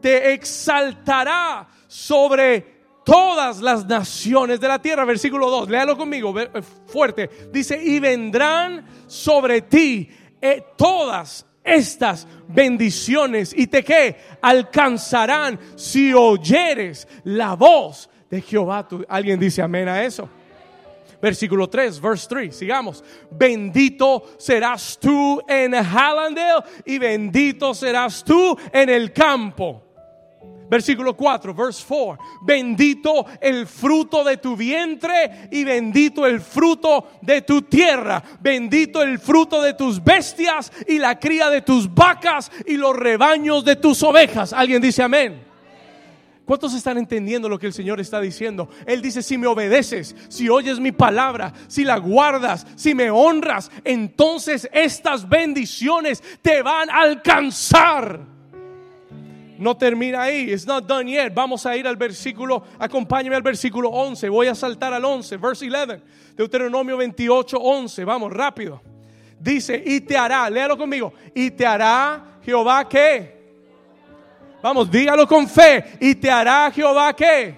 te 0.01 0.33
exaltará 0.33 1.69
sobre 1.89 2.77
todas 3.05 3.61
las 3.61 3.87
naciones 3.87 4.61
de 4.61 4.69
la 4.69 4.81
tierra. 4.81 5.05
Versículo 5.05 5.51
2, 5.51 5.69
léalo 5.69 5.97
conmigo, 5.97 6.39
eh, 6.39 6.51
fuerte. 6.87 7.29
Dice, 7.53 7.81
y 7.83 7.99
vendrán 7.99 8.87
sobre 9.07 9.63
ti 9.63 10.09
eh, 10.41 10.65
todas 10.77 11.47
estas 11.65 12.27
bendiciones 12.49 13.53
y 13.57 13.67
te 13.67 13.83
que 13.83 14.17
alcanzarán 14.41 15.59
si 15.75 16.15
oyeres 16.15 17.09
la 17.25 17.55
voz 17.55 18.09
de 18.31 18.41
Jehová. 18.41 18.87
Alguien 19.09 19.41
dice 19.41 19.63
amén 19.63 19.89
a 19.89 20.05
eso. 20.05 20.29
Versículo 21.27 21.69
3, 21.69 22.01
verse 22.01 22.29
3, 22.29 22.57
sigamos. 22.57 23.03
Bendito 23.33 24.37
serás 24.39 24.97
tú 24.97 25.43
en 25.49 25.75
Hallandale 25.75 26.63
y 26.85 26.99
bendito 26.99 27.75
serás 27.75 28.23
tú 28.23 28.57
en 28.73 28.89
el 28.89 29.13
campo. 29.13 29.83
Versículo 30.71 31.17
4, 31.17 31.53
verse 31.53 31.85
4. 31.89 32.25
Bendito 32.43 33.27
el 33.41 33.67
fruto 33.67 34.23
de 34.23 34.37
tu 34.37 34.55
vientre 34.57 35.49
y 35.51 35.65
bendito 35.65 36.25
el 36.27 36.41
fruto 36.41 37.09
de 37.23 37.43
tu 37.43 37.63
tierra. 37.63 38.23
Bendito 38.39 39.03
el 39.03 39.19
fruto 39.19 39.61
de 39.61 39.75
tus 39.75 40.05
bestias 40.05 40.71
y 40.87 41.01
la 41.01 41.19
cría 41.19 41.51
de 41.51 41.63
tus 41.63 41.93
vacas 41.93 42.53
y 42.67 42.77
los 42.77 42.95
rebaños 42.95 43.65
de 43.65 43.75
tus 43.75 44.01
ovejas. 44.05 44.53
¿Alguien 44.53 44.81
dice 44.81 45.03
amén? 45.03 45.46
¿Cuántos 46.47 46.75
están 46.75 46.97
entendiendo 46.97 47.49
lo 47.49 47.59
que 47.59 47.67
el 47.67 47.73
Señor 47.73 47.99
está 47.99 48.21
diciendo? 48.21 48.69
Él 48.87 49.03
dice, 49.03 49.21
si 49.21 49.37
me 49.37 49.49
obedeces, 49.49 50.15
si 50.29 50.49
oyes 50.49 50.79
mi 50.79 50.93
palabra, 50.93 51.53
si 51.67 51.83
la 51.83 51.99
guardas, 51.99 52.65
si 52.77 52.95
me 52.95 53.11
honras, 53.11 53.69
entonces 53.83 54.69
estas 54.73 55.29
bendiciones 55.29 56.23
te 56.43 56.63
van 56.63 56.89
a 56.89 57.01
alcanzar. 57.01 58.21
No 59.59 59.77
termina 59.77 60.23
ahí, 60.23 60.53
it's 60.53 60.67
not 60.67 60.87
done 60.87 61.11
yet. 61.11 61.35
Vamos 61.35 61.67
a 61.67 61.77
ir 61.77 61.85
al 61.85 61.97
versículo, 61.97 62.63
acompáñame 62.79 63.35
al 63.35 63.43
versículo 63.43 63.89
11. 63.89 64.29
Voy 64.29 64.47
a 64.47 64.55
saltar 64.55 64.95
al 64.95 65.05
11, 65.05 65.39
verse 65.39 65.67
11. 65.67 66.01
Deuteronomio 66.37 66.97
28, 66.97 67.59
11. 67.59 68.05
Vamos, 68.05 68.33
rápido. 68.33 68.81
Dice, 69.41 69.83
y 69.85 70.01
te 70.01 70.17
hará, 70.17 70.49
léalo 70.49 70.79
conmigo, 70.79 71.13
y 71.35 71.51
te 71.51 71.67
hará 71.67 72.39
Jehová 72.45 72.89
que 72.89 73.36
Vamos, 74.67 74.91
dígalo 74.91 75.29
con 75.29 75.49
fe. 75.49 75.97
Y 76.01 76.17
te 76.17 76.29
hará 76.29 76.73
Jehová 76.73 77.15
qué? 77.15 77.55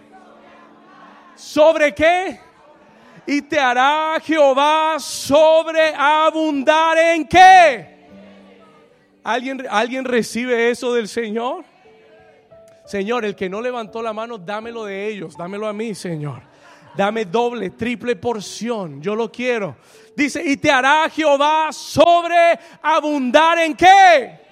¿Sobre 1.35 1.95
qué? 1.95 2.39
Y 3.27 3.41
te 3.41 3.59
hará 3.59 4.21
Jehová 4.23 4.97
sobreabundar 4.99 6.99
en 6.99 7.27
qué? 7.27 7.97
¿Alguien, 9.25 9.67
¿Alguien 9.71 10.05
recibe 10.05 10.69
eso 10.69 10.93
del 10.93 11.09
Señor? 11.09 11.65
Señor, 12.85 13.25
el 13.25 13.35
que 13.35 13.49
no 13.49 13.63
levantó 13.63 14.03
la 14.03 14.13
mano, 14.13 14.37
dámelo 14.37 14.85
de 14.85 15.09
ellos, 15.09 15.35
dámelo 15.35 15.67
a 15.67 15.73
mí, 15.73 15.95
Señor. 15.95 16.43
Dame 16.95 17.25
doble, 17.25 17.71
triple 17.71 18.17
porción, 18.17 19.01
yo 19.01 19.15
lo 19.15 19.33
quiero. 19.33 19.77
Dice, 20.15 20.43
y 20.45 20.59
te 20.59 20.71
hará 20.71 21.09
Jehová 21.09 21.71
sobreabundar 21.73 23.61
en 23.61 23.75
qué? 23.75 24.48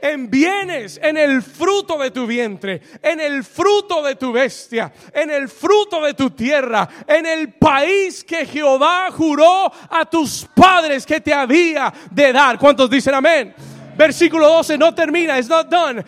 En 0.00 0.30
bienes, 0.30 0.98
en 1.02 1.16
el 1.16 1.42
fruto 1.42 1.98
de 1.98 2.10
tu 2.10 2.26
vientre, 2.26 2.80
en 3.02 3.20
el 3.20 3.44
fruto 3.44 4.02
de 4.02 4.16
tu 4.16 4.32
bestia, 4.32 4.92
en 5.12 5.30
el 5.30 5.48
fruto 5.48 6.02
de 6.02 6.14
tu 6.14 6.30
tierra, 6.30 6.88
en 7.06 7.26
el 7.26 7.54
país 7.54 8.24
que 8.24 8.46
Jehová 8.46 9.10
juró 9.10 9.72
a 9.90 10.04
tus 10.04 10.46
padres 10.54 11.04
que 11.04 11.20
te 11.20 11.32
había 11.32 11.92
de 12.10 12.32
dar. 12.32 12.58
¿Cuántos 12.58 12.88
dicen 12.90 13.14
amén? 13.14 13.54
Versículo 13.98 14.48
12 14.48 14.78
no 14.78 14.94
termina, 14.94 15.38
it's 15.38 15.48
not 15.48 15.68
done. 15.68 16.04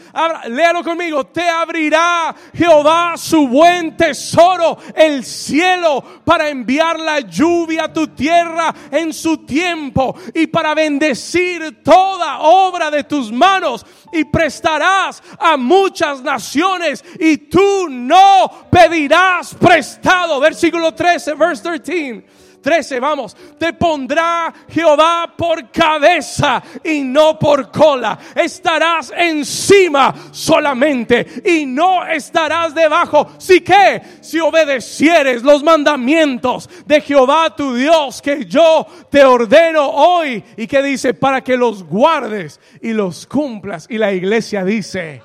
léalo 0.46 0.84
conmigo. 0.84 1.26
Te 1.26 1.42
abrirá 1.42 2.32
Jehová 2.54 3.16
su 3.16 3.48
buen 3.48 3.96
tesoro, 3.96 4.78
el 4.94 5.24
cielo, 5.24 6.22
para 6.24 6.48
enviar 6.48 7.00
la 7.00 7.18
lluvia 7.18 7.86
a 7.86 7.92
tu 7.92 8.06
tierra 8.06 8.72
en 8.92 9.12
su 9.12 9.38
tiempo 9.38 10.14
y 10.32 10.46
para 10.46 10.72
bendecir 10.72 11.82
toda 11.82 12.38
obra 12.38 12.92
de 12.92 13.02
tus 13.02 13.32
manos 13.32 13.84
y 14.12 14.22
prestarás 14.22 15.20
a 15.36 15.56
muchas 15.56 16.22
naciones 16.22 17.04
y 17.18 17.38
tú 17.38 17.88
no 17.90 18.68
pedirás 18.70 19.52
prestado. 19.56 20.38
Versículo 20.38 20.94
13, 20.94 21.34
verse 21.34 21.62
13. 21.64 22.39
13, 22.60 23.00
vamos. 23.00 23.36
Te 23.58 23.72
pondrá 23.72 24.52
Jehová 24.68 25.32
por 25.36 25.70
cabeza 25.70 26.62
y 26.84 27.02
no 27.02 27.38
por 27.38 27.70
cola. 27.70 28.18
Estarás 28.34 29.12
encima 29.16 30.14
solamente 30.30 31.26
y 31.44 31.66
no 31.66 32.06
estarás 32.06 32.74
debajo. 32.74 33.32
Si 33.38 33.60
que, 33.60 34.02
si 34.20 34.40
obedecieres 34.40 35.42
los 35.42 35.62
mandamientos 35.62 36.68
de 36.86 37.00
Jehová 37.00 37.54
tu 37.54 37.74
Dios 37.74 38.20
que 38.22 38.44
yo 38.44 38.86
te 39.10 39.24
ordeno 39.24 39.88
hoy 39.88 40.42
y 40.56 40.66
que 40.66 40.82
dice 40.82 41.14
para 41.14 41.42
que 41.42 41.56
los 41.56 41.84
guardes 41.84 42.60
y 42.80 42.92
los 42.92 43.26
cumplas. 43.26 43.86
Y 43.88 43.98
la 43.98 44.12
iglesia 44.12 44.64
dice, 44.64 45.22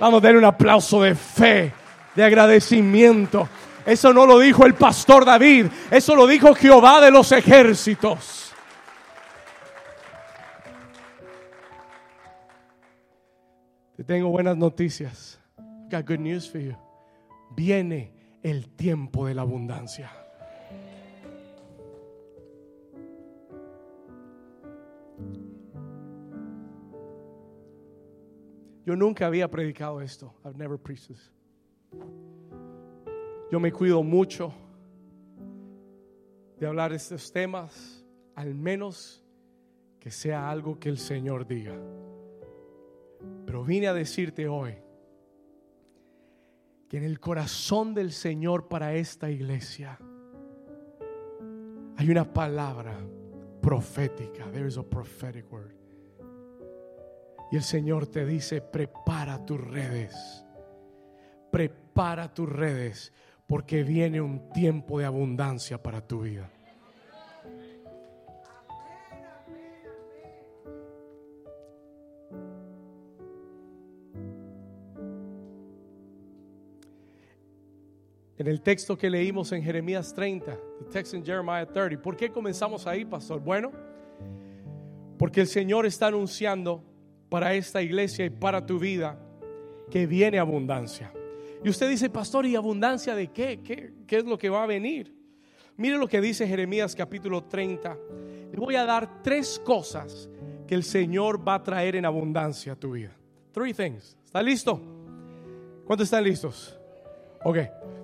vamos 0.00 0.22
a 0.22 0.26
dar 0.26 0.36
un 0.36 0.44
aplauso 0.44 1.02
de 1.02 1.14
fe, 1.14 1.72
de 2.14 2.24
agradecimiento. 2.24 3.48
Eso 3.86 4.12
no 4.12 4.26
lo 4.26 4.40
dijo 4.40 4.66
el 4.66 4.74
pastor 4.74 5.24
David, 5.24 5.66
eso 5.92 6.16
lo 6.16 6.26
dijo 6.26 6.54
Jehová 6.56 7.00
de 7.00 7.12
los 7.12 7.30
ejércitos. 7.30 8.52
Te 13.96 14.02
tengo 14.02 14.28
buenas 14.28 14.56
noticias. 14.56 15.40
Got 15.88 16.06
good 16.06 16.18
news 16.18 16.50
for 16.50 16.60
you. 16.60 16.76
Viene 17.54 18.12
el 18.42 18.68
tiempo 18.70 19.26
de 19.26 19.34
la 19.34 19.42
abundancia. 19.42 20.10
Yo 28.84 28.94
nunca 28.96 29.26
había 29.26 29.48
predicado 29.48 30.00
esto. 30.00 30.34
I've 30.44 30.56
never 30.56 30.76
preached 30.76 31.08
this. 31.08 31.32
Yo 33.50 33.60
me 33.60 33.70
cuido 33.70 34.02
mucho 34.02 34.52
de 36.58 36.66
hablar 36.66 36.92
estos 36.92 37.30
temas, 37.30 38.04
al 38.34 38.54
menos 38.54 39.22
que 40.00 40.10
sea 40.10 40.50
algo 40.50 40.80
que 40.80 40.88
el 40.88 40.98
Señor 40.98 41.46
diga. 41.46 41.76
Pero 43.44 43.62
vine 43.62 43.86
a 43.86 43.94
decirte 43.94 44.48
hoy 44.48 44.74
que 46.88 46.96
en 46.96 47.04
el 47.04 47.20
corazón 47.20 47.94
del 47.94 48.10
Señor 48.12 48.66
para 48.66 48.94
esta 48.94 49.30
iglesia 49.30 49.96
hay 51.96 52.10
una 52.10 52.32
palabra 52.32 52.98
profética. 53.60 54.50
There 54.50 54.66
is 54.66 54.76
a 54.76 54.82
prophetic 54.82 55.50
word. 55.52 55.72
Y 57.52 57.56
el 57.56 57.62
Señor 57.62 58.08
te 58.08 58.26
dice, 58.26 58.60
prepara 58.60 59.44
tus 59.46 59.60
redes. 59.60 60.44
Prepara 61.52 62.34
tus 62.34 62.48
redes 62.48 63.12
porque 63.46 63.82
viene 63.82 64.20
un 64.20 64.50
tiempo 64.50 64.98
de 64.98 65.04
abundancia 65.04 65.82
para 65.82 66.00
tu 66.00 66.22
vida. 66.22 66.50
En 78.38 78.46
el 78.48 78.60
texto 78.60 78.98
que 78.98 79.08
leímos 79.08 79.50
en 79.52 79.62
Jeremías 79.62 80.12
30, 80.12 80.54
the 80.78 80.84
text 80.92 81.14
in 81.14 81.24
Jeremiah 81.24 81.66
30, 81.66 82.02
¿por 82.02 82.16
qué 82.16 82.30
comenzamos 82.30 82.86
ahí, 82.86 83.04
pastor? 83.04 83.40
Bueno, 83.40 83.72
Porque 85.18 85.40
el 85.40 85.46
Señor 85.46 85.86
está 85.86 86.08
anunciando 86.08 86.84
para 87.28 87.54
esta 87.54 87.82
iglesia 87.82 88.24
y 88.24 88.30
para 88.30 88.66
tu 88.66 88.78
vida 88.78 89.18
que 89.90 90.06
viene 90.06 90.38
abundancia. 90.38 91.12
Y 91.66 91.68
usted 91.68 91.90
dice, 91.90 92.08
pastor, 92.08 92.46
¿y 92.46 92.54
abundancia 92.54 93.16
de 93.16 93.26
qué? 93.32 93.60
¿Qué, 93.60 93.92
qué 94.06 94.18
es 94.18 94.24
lo 94.24 94.38
que 94.38 94.48
va 94.48 94.62
a 94.62 94.66
venir? 94.66 95.12
Mire 95.76 95.96
lo 95.96 96.06
que 96.06 96.20
dice 96.20 96.46
Jeremías 96.46 96.94
capítulo 96.94 97.42
30. 97.42 97.98
Le 98.52 98.56
voy 98.56 98.76
a 98.76 98.84
dar 98.84 99.20
tres 99.20 99.60
cosas 99.64 100.28
que 100.64 100.76
el 100.76 100.84
Señor 100.84 101.42
va 101.46 101.54
a 101.54 101.62
traer 101.64 101.96
en 101.96 102.04
abundancia 102.04 102.74
a 102.74 102.76
tu 102.76 102.92
vida. 102.92 103.10
Three 103.50 103.74
things. 103.74 104.16
¿Está 104.24 104.40
listo? 104.44 104.80
¿Cuántos 105.84 106.04
están 106.04 106.22
listos? 106.22 106.78
Ok. 107.42 107.58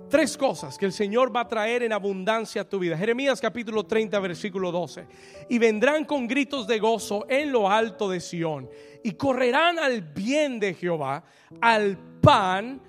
Tres 0.09 0.35
cosas 0.35 0.77
que 0.77 0.85
el 0.85 0.91
Señor 0.91 1.33
va 1.33 1.39
a 1.39 1.47
traer 1.47 1.83
en 1.83 1.93
abundancia 1.93 2.63
a 2.63 2.65
tu 2.67 2.79
vida. 2.79 2.97
Jeremías 2.97 3.39
capítulo 3.39 3.85
30, 3.85 4.19
versículo 4.19 4.73
12. 4.73 5.07
Y 5.47 5.57
vendrán 5.57 6.03
con 6.03 6.27
gritos 6.27 6.67
de 6.67 6.79
gozo 6.79 7.25
en 7.29 7.53
lo 7.53 7.69
alto 7.69 8.09
de 8.09 8.19
Sión. 8.19 8.69
Y 9.05 9.13
correrán 9.13 9.79
al 9.79 10.01
bien 10.01 10.59
de 10.59 10.73
Jehová, 10.73 11.23
al 11.61 11.97
pan, 12.19 12.81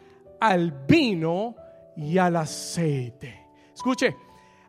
al 0.44 0.70
vino 0.86 1.56
y 1.96 2.18
al 2.18 2.36
aceite. 2.36 3.46
Escuche, 3.74 4.14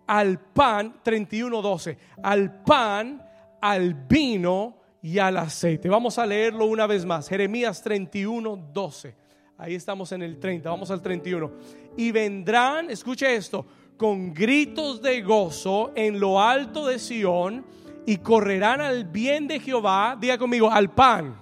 al 0.07 0.39
pan, 0.39 1.01
31, 1.03 1.61
12. 1.61 1.97
Al 2.23 2.63
pan, 2.63 3.21
al 3.59 3.93
vino 3.93 4.77
y 5.01 5.19
al 5.19 5.35
aceite. 5.35 5.89
Vamos 5.89 6.17
a 6.17 6.25
leerlo 6.25 6.65
una 6.65 6.87
vez 6.87 7.05
más. 7.05 7.27
Jeremías 7.27 7.81
31, 7.81 8.69
12. 8.71 9.15
Ahí 9.57 9.75
estamos 9.75 10.13
en 10.13 10.21
el 10.21 10.39
30, 10.39 10.69
vamos 10.69 10.91
al 10.91 11.01
31. 11.01 11.51
Y 11.97 12.11
vendrán, 12.11 12.89
escuche 12.89 13.35
esto, 13.35 13.65
con 13.97 14.33
gritos 14.33 15.01
de 15.01 15.21
gozo 15.21 15.91
en 15.93 16.21
lo 16.21 16.41
alto 16.41 16.87
de 16.87 16.99
Sión 16.99 17.65
y 18.05 18.17
correrán 18.17 18.79
al 18.79 19.03
bien 19.03 19.45
de 19.45 19.59
Jehová. 19.59 20.17
Diga 20.17 20.37
conmigo, 20.37 20.71
al 20.71 20.93
pan. 20.93 21.37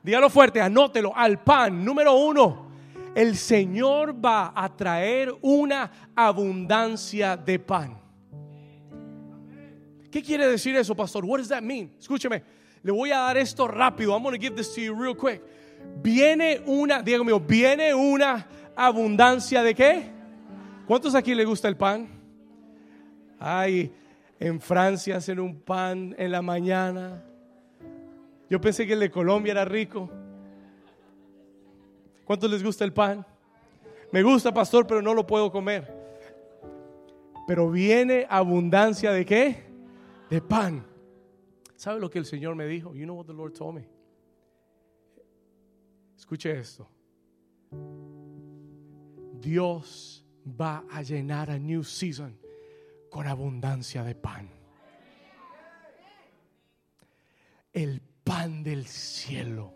Dígalo 0.00 0.30
fuerte, 0.30 0.60
anótelo, 0.60 1.12
al 1.16 1.42
pan. 1.42 1.84
Número 1.84 2.14
uno, 2.14 2.65
el 3.16 3.36
Señor 3.36 4.14
va 4.24 4.52
a 4.54 4.68
traer 4.76 5.34
una 5.42 6.12
abundancia 6.14 7.36
de 7.36 7.58
pan. 7.58 7.98
¿Qué 10.12 10.22
quiere 10.22 10.46
decir 10.46 10.76
eso, 10.76 10.94
pastor? 10.94 11.24
What 11.24 11.38
does 11.38 11.48
that 11.48 11.62
mean? 11.62 11.90
Escúcheme, 11.98 12.44
le 12.84 12.92
voy 12.92 13.10
a 13.10 13.18
dar 13.18 13.36
esto 13.36 13.66
rápido. 13.66 14.14
I'm 14.14 14.22
going 14.22 14.38
to 14.38 14.40
give 14.40 14.54
this 14.54 14.72
to 14.74 14.80
you 14.80 14.94
real 14.94 15.16
quick 15.16 15.42
viene 16.02 16.62
una, 16.66 17.02
diga 17.02 17.18
conmigo, 17.18 17.40
viene 17.40 17.94
una 17.94 18.46
abundancia 18.74 19.62
de 19.62 19.74
qué? 19.74 20.10
¿Cuántos 20.86 21.14
aquí 21.14 21.34
le 21.34 21.44
gusta 21.44 21.68
el 21.68 21.76
pan? 21.76 22.08
Ay, 23.38 23.92
en 24.38 24.60
Francia 24.60 25.16
hacen 25.16 25.40
un 25.40 25.60
pan 25.60 26.14
en 26.18 26.30
la 26.30 26.42
mañana. 26.42 27.22
Yo 28.48 28.60
pensé 28.60 28.86
que 28.86 28.92
el 28.92 29.00
de 29.00 29.10
Colombia 29.10 29.52
era 29.52 29.64
rico. 29.64 30.10
¿Cuántos 32.26 32.50
les 32.50 32.62
gusta 32.62 32.84
el 32.84 32.92
pan? 32.92 33.24
Me 34.10 34.22
gusta, 34.22 34.52
pastor, 34.52 34.84
pero 34.84 35.00
no 35.00 35.14
lo 35.14 35.26
puedo 35.26 35.50
comer. 35.50 35.94
Pero 37.46 37.70
viene 37.70 38.26
abundancia 38.28 39.12
de 39.12 39.24
qué? 39.24 39.64
De 40.28 40.42
pan. 40.42 40.84
¿Sabe 41.76 42.00
lo 42.00 42.10
que 42.10 42.18
el 42.18 42.26
Señor 42.26 42.56
me 42.56 42.66
dijo? 42.66 42.94
You 42.94 43.04
know 43.04 43.16
what 43.16 43.26
the 43.26 43.32
Lord 43.32 43.52
told 43.52 43.76
me. 43.76 43.88
Escuche 46.16 46.50
esto. 46.58 46.88
Dios 49.34 50.24
va 50.60 50.84
a 50.90 51.02
llenar 51.02 51.48
a 51.50 51.58
New 51.58 51.84
Season 51.84 52.36
con 53.08 53.28
abundancia 53.28 54.02
de 54.02 54.16
pan. 54.16 54.50
El 57.72 58.00
pan 58.24 58.64
del 58.64 58.86
cielo, 58.86 59.74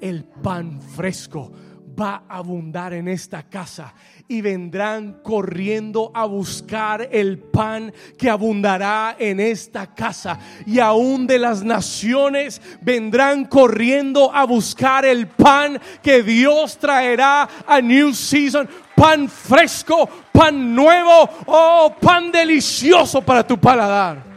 el 0.00 0.24
pan 0.24 0.80
fresco 0.80 1.52
va 1.98 2.24
a 2.28 2.38
abundar 2.38 2.92
en 2.92 3.08
esta 3.08 3.42
casa 3.44 3.94
y 4.26 4.40
vendrán 4.40 5.20
corriendo 5.22 6.10
a 6.14 6.24
buscar 6.24 7.08
el 7.12 7.38
pan 7.38 7.92
que 8.18 8.30
abundará 8.30 9.16
en 9.18 9.38
esta 9.38 9.94
casa. 9.94 10.38
Y 10.66 10.78
aún 10.78 11.26
de 11.26 11.38
las 11.38 11.62
naciones 11.62 12.60
vendrán 12.80 13.44
corriendo 13.44 14.32
a 14.34 14.44
buscar 14.44 15.04
el 15.04 15.28
pan 15.28 15.80
que 16.02 16.22
Dios 16.22 16.78
traerá 16.78 17.48
a 17.66 17.80
New 17.80 18.12
Season. 18.12 18.68
Pan 18.96 19.28
fresco, 19.28 20.08
pan 20.32 20.74
nuevo, 20.74 21.28
oh, 21.46 21.94
pan 22.00 22.30
delicioso 22.30 23.20
para 23.22 23.46
tu 23.46 23.58
paladar. 23.58 24.34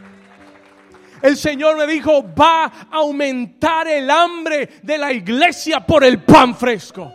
El 1.22 1.36
Señor 1.36 1.76
me 1.76 1.86
dijo, 1.86 2.24
va 2.34 2.64
a 2.64 2.86
aumentar 2.92 3.88
el 3.88 4.08
hambre 4.08 4.68
de 4.82 4.98
la 4.98 5.12
iglesia 5.12 5.80
por 5.80 6.04
el 6.04 6.22
pan 6.22 6.54
fresco 6.54 7.12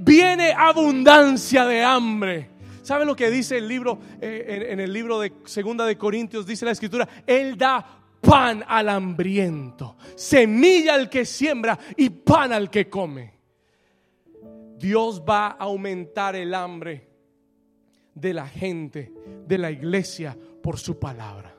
viene 0.00 0.52
abundancia 0.52 1.66
de 1.66 1.82
hambre. 1.82 2.50
¿Sabe 2.82 3.04
lo 3.04 3.14
que 3.14 3.30
dice 3.30 3.58
el 3.58 3.68
libro, 3.68 3.98
eh, 4.20 4.68
en, 4.70 4.80
el 4.80 4.92
libro 4.92 5.20
de 5.20 5.32
Segunda 5.44 5.84
de 5.84 5.96
Corintios? 5.96 6.46
Dice 6.46 6.64
la 6.64 6.72
escritura, 6.72 7.08
Él 7.26 7.56
da 7.56 7.84
pan 8.20 8.64
al 8.66 8.88
hambriento, 8.88 9.96
semilla 10.16 10.94
al 10.94 11.08
que 11.08 11.24
siembra 11.24 11.78
y 11.96 12.10
pan 12.10 12.52
al 12.52 12.70
que 12.70 12.88
come. 12.88 13.38
Dios 14.76 15.22
va 15.28 15.48
a 15.48 15.64
aumentar 15.64 16.34
el 16.36 16.54
hambre 16.54 17.08
de 18.14 18.34
la 18.34 18.48
gente, 18.48 19.12
de 19.46 19.58
la 19.58 19.70
iglesia, 19.70 20.36
por 20.62 20.78
su 20.78 20.98
palabra. 20.98 21.54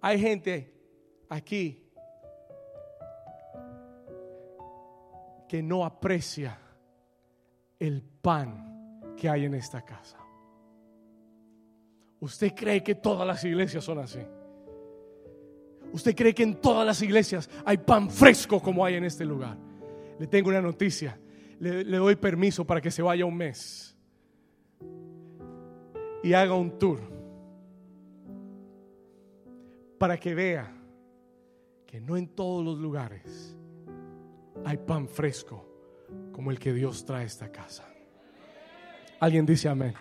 Hay 0.00 0.18
gente 0.18 0.72
aquí 1.28 1.78
que 5.48 5.62
no 5.62 5.84
aprecia 5.84 6.61
el 7.82 8.00
pan 8.00 9.12
que 9.16 9.28
hay 9.28 9.44
en 9.44 9.54
esta 9.54 9.82
casa. 9.82 10.18
¿Usted 12.20 12.54
cree 12.54 12.80
que 12.80 12.94
todas 12.94 13.26
las 13.26 13.42
iglesias 13.42 13.82
son 13.82 13.98
así? 13.98 14.20
¿Usted 15.92 16.14
cree 16.14 16.32
que 16.32 16.44
en 16.44 16.60
todas 16.60 16.86
las 16.86 17.02
iglesias 17.02 17.50
hay 17.64 17.78
pan 17.78 18.08
fresco 18.08 18.62
como 18.62 18.84
hay 18.84 18.94
en 18.94 19.04
este 19.04 19.24
lugar? 19.24 19.58
Le 20.20 20.28
tengo 20.28 20.50
una 20.50 20.62
noticia. 20.62 21.18
Le, 21.58 21.82
doy 21.82 22.14
permiso 22.14 22.64
para 22.64 22.80
que 22.80 22.90
se 22.92 23.02
vaya 23.02 23.24
un 23.24 23.36
mes 23.36 23.96
y 26.22 26.32
haga 26.34 26.54
un 26.54 26.78
tour 26.78 27.00
para 29.98 30.16
que 30.18 30.34
vea 30.36 30.72
que 31.84 32.00
no 32.00 32.16
en 32.16 32.28
todos 32.28 32.64
los 32.64 32.78
lugares 32.78 33.56
hay 34.64 34.76
pan 34.78 35.08
fresco 35.08 35.71
como 36.32 36.50
el 36.50 36.58
que 36.58 36.72
Dios 36.72 37.04
trae 37.04 37.22
a 37.22 37.26
esta 37.26 37.50
casa. 37.50 37.84
Alguien 39.20 39.46
dice 39.46 39.68
amén. 39.68 39.94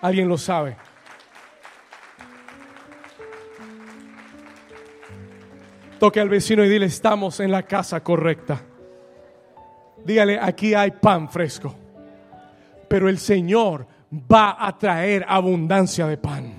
Alguien 0.00 0.28
lo 0.28 0.36
sabe. 0.36 0.76
Toque 5.98 6.20
al 6.20 6.28
vecino 6.28 6.64
y 6.64 6.68
dile, 6.68 6.86
estamos 6.86 7.38
en 7.40 7.52
la 7.52 7.62
casa 7.62 8.02
correcta. 8.02 8.60
Dígale, 10.04 10.38
aquí 10.40 10.74
hay 10.74 10.90
pan 10.90 11.30
fresco. 11.30 11.74
Pero 12.88 13.08
el 13.08 13.18
Señor 13.18 13.86
va 14.12 14.56
a 14.58 14.76
traer 14.76 15.24
abundancia 15.28 16.06
de 16.06 16.16
pan. 16.16 16.54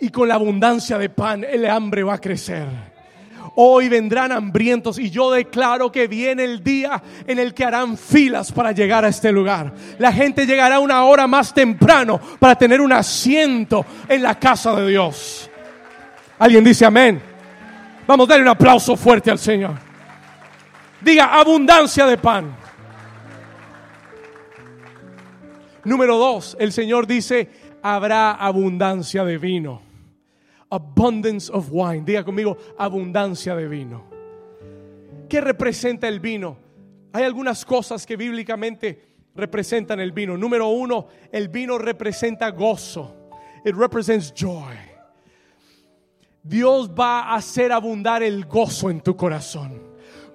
Y 0.00 0.08
con 0.10 0.28
la 0.28 0.36
abundancia 0.36 0.98
de 0.98 1.10
pan 1.10 1.44
el 1.44 1.66
hambre 1.66 2.04
va 2.04 2.14
a 2.14 2.20
crecer 2.20 2.93
Hoy 3.56 3.88
vendrán 3.88 4.32
hambrientos 4.32 4.98
y 4.98 5.10
yo 5.10 5.30
declaro 5.30 5.92
que 5.92 6.08
viene 6.08 6.42
el 6.42 6.64
día 6.64 7.00
en 7.24 7.38
el 7.38 7.54
que 7.54 7.64
harán 7.64 7.96
filas 7.96 8.50
para 8.50 8.72
llegar 8.72 9.04
a 9.04 9.08
este 9.08 9.30
lugar. 9.30 9.72
La 9.98 10.12
gente 10.12 10.44
llegará 10.44 10.80
una 10.80 11.04
hora 11.04 11.28
más 11.28 11.54
temprano 11.54 12.20
para 12.40 12.56
tener 12.56 12.80
un 12.80 12.92
asiento 12.92 13.86
en 14.08 14.22
la 14.22 14.38
casa 14.40 14.74
de 14.74 14.88
Dios. 14.88 15.48
¿Alguien 16.38 16.64
dice 16.64 16.84
amén? 16.84 17.22
Vamos 18.08 18.28
a 18.28 18.30
darle 18.30 18.42
un 18.42 18.50
aplauso 18.50 18.96
fuerte 18.96 19.30
al 19.30 19.38
Señor. 19.38 19.74
Diga 21.00 21.38
abundancia 21.38 22.06
de 22.06 22.18
pan. 22.18 22.56
Número 25.84 26.16
dos, 26.16 26.56
el 26.58 26.72
Señor 26.72 27.06
dice, 27.06 27.48
habrá 27.82 28.32
abundancia 28.32 29.24
de 29.24 29.38
vino 29.38 29.83
abundance 30.74 31.50
of 31.50 31.68
wine. 31.70 32.04
Diga 32.04 32.24
conmigo, 32.24 32.56
abundancia 32.76 33.54
de 33.54 33.68
vino. 33.68 34.04
¿Qué 35.28 35.40
representa 35.40 36.08
el 36.08 36.20
vino? 36.20 36.56
Hay 37.12 37.24
algunas 37.24 37.64
cosas 37.64 38.04
que 38.04 38.16
bíblicamente 38.16 39.14
representan 39.34 40.00
el 40.00 40.12
vino. 40.12 40.36
Número 40.36 40.68
uno, 40.68 41.06
el 41.30 41.48
vino 41.48 41.78
representa 41.78 42.50
gozo. 42.50 43.30
It 43.64 43.74
represents 43.74 44.32
joy. 44.34 44.74
Dios 46.42 46.90
va 46.90 47.20
a 47.20 47.36
hacer 47.36 47.72
abundar 47.72 48.22
el 48.22 48.44
gozo 48.44 48.90
en 48.90 49.00
tu 49.00 49.16
corazón. 49.16 49.80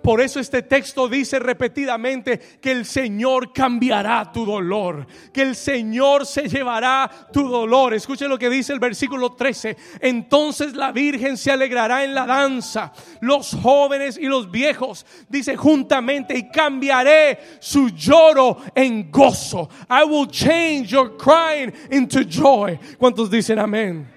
Por 0.01 0.21
eso 0.21 0.39
este 0.39 0.63
texto 0.63 1.07
dice 1.07 1.39
repetidamente 1.39 2.39
que 2.61 2.71
el 2.71 2.85
Señor 2.85 3.51
cambiará 3.51 4.31
tu 4.31 4.45
dolor, 4.45 5.05
que 5.33 5.41
el 5.41 5.55
Señor 5.55 6.25
se 6.25 6.47
llevará 6.47 7.09
tu 7.33 7.47
dolor. 7.49 7.93
Escuchen 7.93 8.29
lo 8.29 8.39
que 8.39 8.49
dice 8.49 8.73
el 8.73 8.79
versículo 8.79 9.33
13. 9.33 9.75
Entonces 9.99 10.73
la 10.73 10.91
Virgen 10.91 11.37
se 11.37 11.51
alegrará 11.51 12.03
en 12.03 12.15
la 12.15 12.25
danza, 12.25 12.93
los 13.21 13.55
jóvenes 13.61 14.17
y 14.17 14.25
los 14.25 14.49
viejos, 14.49 15.05
dice 15.27 15.57
juntamente, 15.57 16.37
y 16.37 16.49
cambiaré 16.49 17.39
su 17.59 17.89
lloro 17.89 18.57
en 18.73 19.11
gozo. 19.11 19.69
I 19.89 20.03
will 20.05 20.27
change 20.27 20.87
your 20.87 21.17
crying 21.17 21.73
into 21.91 22.21
joy. 22.21 22.79
¿Cuántos 22.97 23.29
dicen 23.29 23.59
amén? 23.59 24.07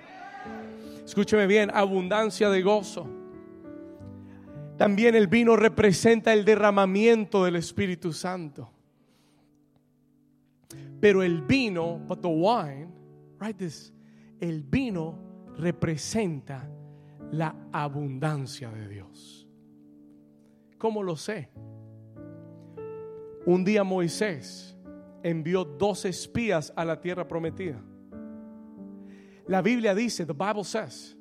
Escúcheme 1.04 1.46
bien, 1.46 1.70
abundancia 1.74 2.48
de 2.48 2.62
gozo. 2.62 3.21
También 4.82 5.14
el 5.14 5.28
vino 5.28 5.54
representa 5.54 6.32
el 6.32 6.44
derramamiento 6.44 7.44
del 7.44 7.54
Espíritu 7.54 8.12
Santo. 8.12 8.68
Pero 10.98 11.22
el 11.22 11.42
vino, 11.42 12.00
but 12.08 12.20
the 12.20 12.26
wine, 12.26 12.88
write 13.38 13.64
this, 13.64 13.92
el 14.40 14.64
vino 14.64 15.16
representa 15.56 16.68
la 17.30 17.54
abundancia 17.70 18.72
de 18.72 18.88
Dios. 18.88 19.46
¿Cómo 20.78 21.04
lo 21.04 21.14
sé? 21.14 21.48
Un 23.46 23.62
día 23.62 23.84
Moisés 23.84 24.76
envió 25.22 25.64
dos 25.64 26.04
espías 26.06 26.72
a 26.74 26.84
la 26.84 27.00
tierra 27.00 27.28
prometida. 27.28 27.80
La 29.46 29.62
Biblia 29.62 29.94
dice, 29.94 30.26
the 30.26 30.32
Bible 30.32 30.64
says, 30.64 31.16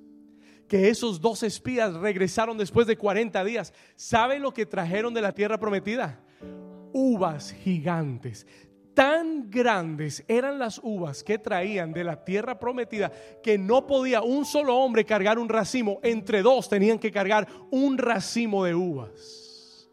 que 0.71 0.87
esos 0.87 1.19
dos 1.19 1.43
espías 1.43 1.93
regresaron 1.95 2.57
después 2.57 2.87
de 2.87 2.97
40 2.97 3.43
días. 3.43 3.73
¿Sabe 3.97 4.39
lo 4.39 4.53
que 4.53 4.65
trajeron 4.65 5.13
de 5.13 5.19
la 5.19 5.33
tierra 5.33 5.59
prometida? 5.59 6.21
Uvas 6.93 7.51
gigantes. 7.51 8.47
Tan 8.93 9.51
grandes 9.51 10.23
eran 10.29 10.59
las 10.59 10.79
uvas 10.81 11.25
que 11.25 11.37
traían 11.37 11.91
de 11.91 12.05
la 12.05 12.23
tierra 12.23 12.57
prometida 12.57 13.11
que 13.43 13.57
no 13.57 13.85
podía 13.85 14.21
un 14.21 14.45
solo 14.45 14.77
hombre 14.77 15.03
cargar 15.03 15.39
un 15.39 15.49
racimo. 15.49 15.99
Entre 16.03 16.41
dos 16.41 16.69
tenían 16.69 16.99
que 16.99 17.11
cargar 17.11 17.49
un 17.69 17.97
racimo 17.97 18.63
de 18.63 18.73
uvas. 18.73 19.89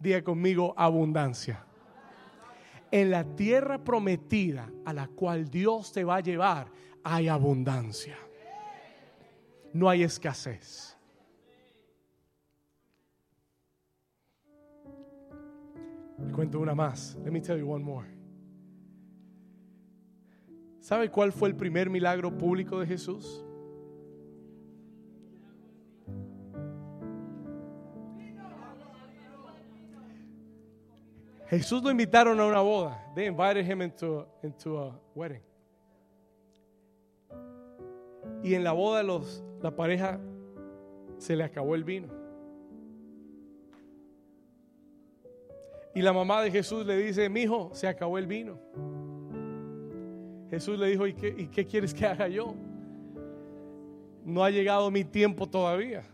Diga 0.00 0.24
conmigo 0.24 0.74
abundancia 0.76 1.64
en 2.90 3.12
la 3.12 3.22
tierra 3.22 3.78
prometida 3.78 4.72
a 4.84 4.92
la 4.92 5.06
cual 5.06 5.48
Dios 5.48 5.92
te 5.92 6.02
va 6.02 6.16
a 6.16 6.20
llevar, 6.20 6.66
hay 7.04 7.28
abundancia. 7.28 8.23
No 9.74 9.90
hay 9.90 10.04
escasez. 10.04 10.96
cuento 16.34 16.58
una 16.58 16.74
más. 16.74 17.16
Let 17.24 17.30
me 17.30 17.40
tell 17.40 17.58
you 17.58 17.70
one 17.70 17.84
more. 17.84 18.06
¿Sabe 20.80 21.10
cuál 21.10 21.32
fue 21.32 21.48
el 21.48 21.56
primer 21.56 21.88
milagro 21.88 22.36
público 22.36 22.78
de 22.78 22.86
Jesús? 22.86 23.44
Jesús 31.48 31.82
lo 31.82 31.90
invitaron 31.90 32.40
a 32.40 32.46
una 32.46 32.60
boda. 32.60 33.12
They 33.14 33.26
invited 33.26 33.64
him 33.64 33.80
into, 33.80 34.26
into 34.42 34.78
a 34.78 35.00
wedding. 35.14 35.42
Y 38.42 38.54
en 38.54 38.64
la 38.64 38.72
boda 38.72 39.02
los, 39.02 39.42
la 39.64 39.74
pareja 39.74 40.20
se 41.16 41.34
le 41.34 41.42
acabó 41.42 41.74
el 41.74 41.84
vino. 41.84 42.08
Y 45.94 46.02
la 46.02 46.12
mamá 46.12 46.42
de 46.42 46.50
Jesús 46.50 46.84
le 46.84 46.98
dice, 46.98 47.30
mi 47.30 47.44
hijo, 47.44 47.70
se 47.72 47.88
acabó 47.88 48.18
el 48.18 48.26
vino. 48.26 48.58
Jesús 50.50 50.78
le 50.78 50.88
dijo, 50.88 51.06
¿y 51.06 51.14
qué, 51.14 51.34
¿y 51.38 51.46
qué 51.46 51.66
quieres 51.66 51.94
que 51.94 52.04
haga 52.04 52.28
yo? 52.28 52.54
No 54.22 54.44
ha 54.44 54.50
llegado 54.50 54.90
mi 54.90 55.02
tiempo 55.02 55.48
todavía. 55.48 56.04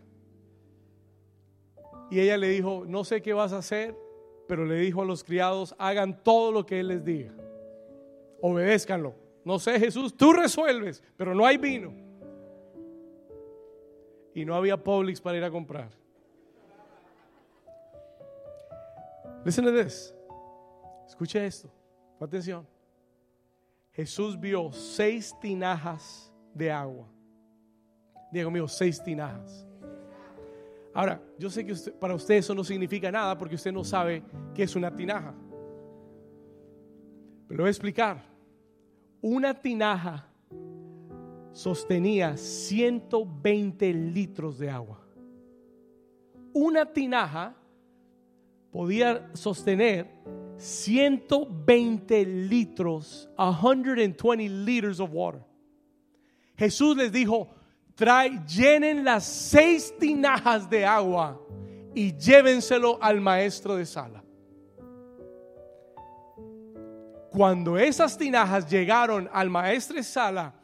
Y 2.08 2.20
ella 2.20 2.36
le 2.36 2.50
dijo, 2.50 2.84
no 2.86 3.02
sé 3.02 3.20
qué 3.20 3.32
vas 3.32 3.52
a 3.52 3.58
hacer, 3.58 3.96
pero 4.46 4.64
le 4.64 4.76
dijo 4.76 5.02
a 5.02 5.04
los 5.04 5.24
criados, 5.24 5.74
hagan 5.76 6.22
todo 6.22 6.52
lo 6.52 6.64
que 6.64 6.78
Él 6.78 6.86
les 6.86 7.04
diga. 7.04 7.34
Obedézcanlo. 8.40 9.16
No 9.44 9.58
sé, 9.58 9.80
Jesús, 9.80 10.16
tú 10.16 10.32
resuelves, 10.32 11.02
pero 11.16 11.34
no 11.34 11.44
hay 11.44 11.56
vino. 11.56 12.09
Y 14.34 14.44
no 14.44 14.54
había 14.54 14.76
Publix 14.76 15.20
para 15.20 15.38
ir 15.38 15.44
a 15.44 15.50
comprar. 15.50 15.90
Listen 19.44 19.64
to 19.64 19.72
this. 19.72 20.14
Escuche 21.06 21.44
esto. 21.44 21.70
Atención. 22.20 22.66
Jesús 23.92 24.38
vio 24.38 24.70
seis 24.72 25.34
tinajas 25.40 26.32
de 26.54 26.70
agua. 26.70 27.06
Diga 28.30 28.48
mío, 28.50 28.68
seis 28.68 29.02
tinajas. 29.02 29.66
Ahora, 30.92 31.20
yo 31.38 31.50
sé 31.50 31.64
que 31.64 31.74
para 31.98 32.14
usted 32.14 32.36
eso 32.36 32.54
no 32.54 32.64
significa 32.64 33.10
nada 33.10 33.36
porque 33.36 33.54
usted 33.54 33.72
no 33.72 33.84
sabe 33.84 34.22
qué 34.54 34.64
es 34.64 34.76
una 34.76 34.94
tinaja. 34.94 35.34
Pero 37.46 37.58
lo 37.58 37.62
voy 37.64 37.68
a 37.68 37.70
explicar. 37.70 38.22
Una 39.20 39.54
tinaja 39.54 40.29
sostenía 41.52 42.36
120 42.36 43.92
litros 43.92 44.58
de 44.58 44.70
agua. 44.70 45.00
Una 46.52 46.86
tinaja 46.86 47.54
podía 48.70 49.30
sostener 49.34 50.08
120 50.56 52.24
litros, 52.24 53.28
120 53.36 54.48
liters 54.48 55.00
of 55.00 55.10
water. 55.12 55.42
Jesús 56.56 56.96
les 56.96 57.10
dijo, 57.10 57.48
trae, 57.94 58.44
llenen 58.46 59.04
las 59.04 59.24
seis 59.24 59.94
tinajas 59.98 60.68
de 60.68 60.84
agua 60.84 61.40
y 61.94 62.16
llévenselo 62.16 62.98
al 63.00 63.20
maestro 63.20 63.76
de 63.76 63.86
sala. 63.86 64.22
Cuando 67.30 67.78
esas 67.78 68.18
tinajas 68.18 68.68
llegaron 68.68 69.30
al 69.32 69.48
maestro 69.48 69.96
de 69.96 70.02
sala, 70.02 70.59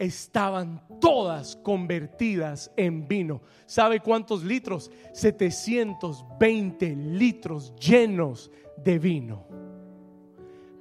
estaban 0.00 0.82
todas 0.98 1.56
convertidas 1.56 2.72
en 2.76 3.06
vino. 3.06 3.42
¿Sabe 3.66 4.00
cuántos 4.00 4.42
litros? 4.42 4.90
720 5.12 6.96
litros 6.96 7.74
llenos 7.76 8.50
de 8.82 8.98
vino. 8.98 9.46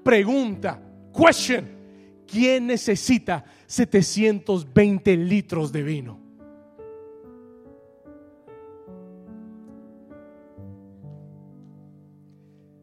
Pregunta, 0.03 0.81
question. 1.13 1.77
¿Quién 2.25 2.67
necesita 2.67 3.43
720 3.67 5.17
litros 5.17 5.71
de 5.71 5.83
vino? 5.83 6.19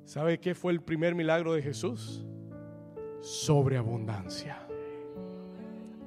¿Sabe 0.04 0.38
qué 0.38 0.54
fue 0.54 0.72
el 0.72 0.82
primer 0.82 1.14
milagro 1.14 1.54
de 1.54 1.62
Jesús? 1.62 2.24
Sobreabundancia. 3.22 4.65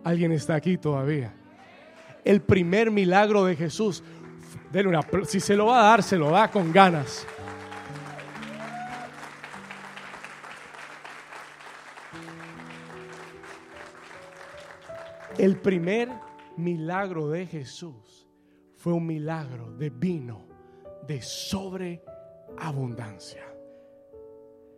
¿Alguien 0.03 0.31
está 0.31 0.55
aquí 0.55 0.77
todavía? 0.77 1.33
El 2.23 2.41
primer 2.41 2.89
milagro 2.91 3.45
de 3.45 3.55
Jesús. 3.55 4.03
una, 4.73 5.01
si 5.25 5.39
se 5.39 5.55
lo 5.55 5.67
va 5.67 5.79
a 5.79 5.83
dar, 5.83 6.01
se 6.03 6.17
lo 6.17 6.31
da 6.31 6.49
con 6.49 6.71
ganas. 6.71 7.27
El 15.37 15.57
primer 15.57 16.09
milagro 16.57 17.29
de 17.29 17.45
Jesús 17.45 18.27
fue 18.75 18.93
un 18.93 19.05
milagro 19.05 19.71
de 19.71 19.89
vino 19.89 20.47
de 21.07 21.21
sobreabundancia. 21.21 23.45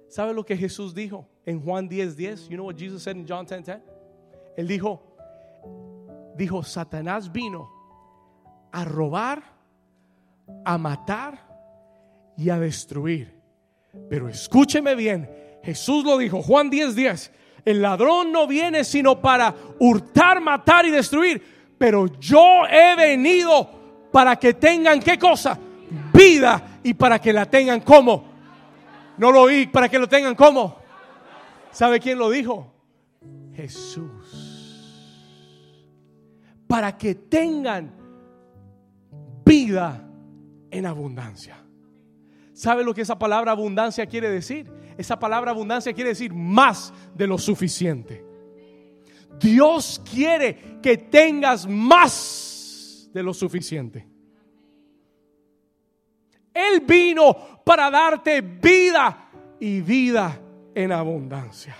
¿Sabe 0.07 0.33
lo 0.33 0.45
que 0.45 0.55
Jesús 0.55 0.93
dijo 0.93 1.27
en 1.45 1.61
Juan 1.61 1.89
10:10? 1.89 2.15
10? 2.15 2.49
You 2.49 2.57
know 2.57 2.67
what 2.67 2.75
Jesus 2.75 3.01
said 3.01 3.15
in 3.15 3.25
John 3.27 3.47
10:10? 3.47 3.81
Él 4.55 4.67
dijo, 4.67 5.10
dijo, 6.35 6.63
Satanás 6.63 7.31
vino 7.31 7.69
a 8.71 8.85
robar, 8.85 9.43
a 10.65 10.77
matar 10.77 11.47
y 12.37 12.49
a 12.49 12.59
destruir. 12.59 13.39
Pero 14.09 14.29
escúcheme 14.29 14.95
bien, 14.95 15.29
Jesús 15.63 16.03
lo 16.03 16.17
dijo, 16.17 16.41
Juan 16.41 16.69
10:10. 16.69 16.93
10, 16.93 17.31
el 17.65 17.81
ladrón 17.81 18.31
no 18.31 18.47
viene 18.47 18.83
sino 18.83 19.19
para 19.21 19.53
hurtar, 19.79 20.41
matar 20.41 20.85
y 20.85 20.91
destruir. 20.91 21.75
Pero 21.77 22.07
yo 22.19 22.65
he 22.69 22.95
venido 22.95 23.69
para 24.11 24.35
que 24.37 24.53
tengan 24.53 24.99
qué 24.99 25.17
cosa? 25.17 25.57
Vida 26.13 26.79
y 26.83 26.93
para 26.93 27.19
que 27.19 27.33
la 27.33 27.45
tengan 27.45 27.81
como. 27.81 28.31
No 29.17 29.31
lo 29.31 29.41
oí, 29.41 29.67
para 29.67 29.89
que 29.89 29.99
lo 29.99 30.07
tengan 30.07 30.35
como. 30.35 30.77
¿Sabe 31.71 31.99
quién 31.99 32.17
lo 32.17 32.29
dijo? 32.29 32.71
Jesús. 33.55 34.40
Para 36.71 36.97
que 36.97 37.15
tengan 37.15 37.93
vida 39.43 40.09
en 40.71 40.85
abundancia. 40.85 41.57
¿Sabe 42.53 42.85
lo 42.85 42.93
que 42.93 43.01
esa 43.01 43.19
palabra 43.19 43.51
abundancia 43.51 44.05
quiere 44.05 44.29
decir? 44.29 44.71
Esa 44.97 45.19
palabra 45.19 45.51
abundancia 45.51 45.91
quiere 45.91 46.11
decir 46.11 46.33
más 46.33 46.93
de 47.13 47.27
lo 47.27 47.37
suficiente. 47.37 48.23
Dios 49.37 50.01
quiere 50.09 50.79
que 50.81 50.95
tengas 50.97 51.67
más 51.67 53.09
de 53.13 53.21
lo 53.21 53.33
suficiente. 53.33 54.07
Él 56.53 56.79
vino 56.87 57.35
para 57.65 57.91
darte 57.91 58.39
vida 58.39 59.29
y 59.59 59.81
vida 59.81 60.39
en 60.73 60.93
abundancia. 60.93 61.75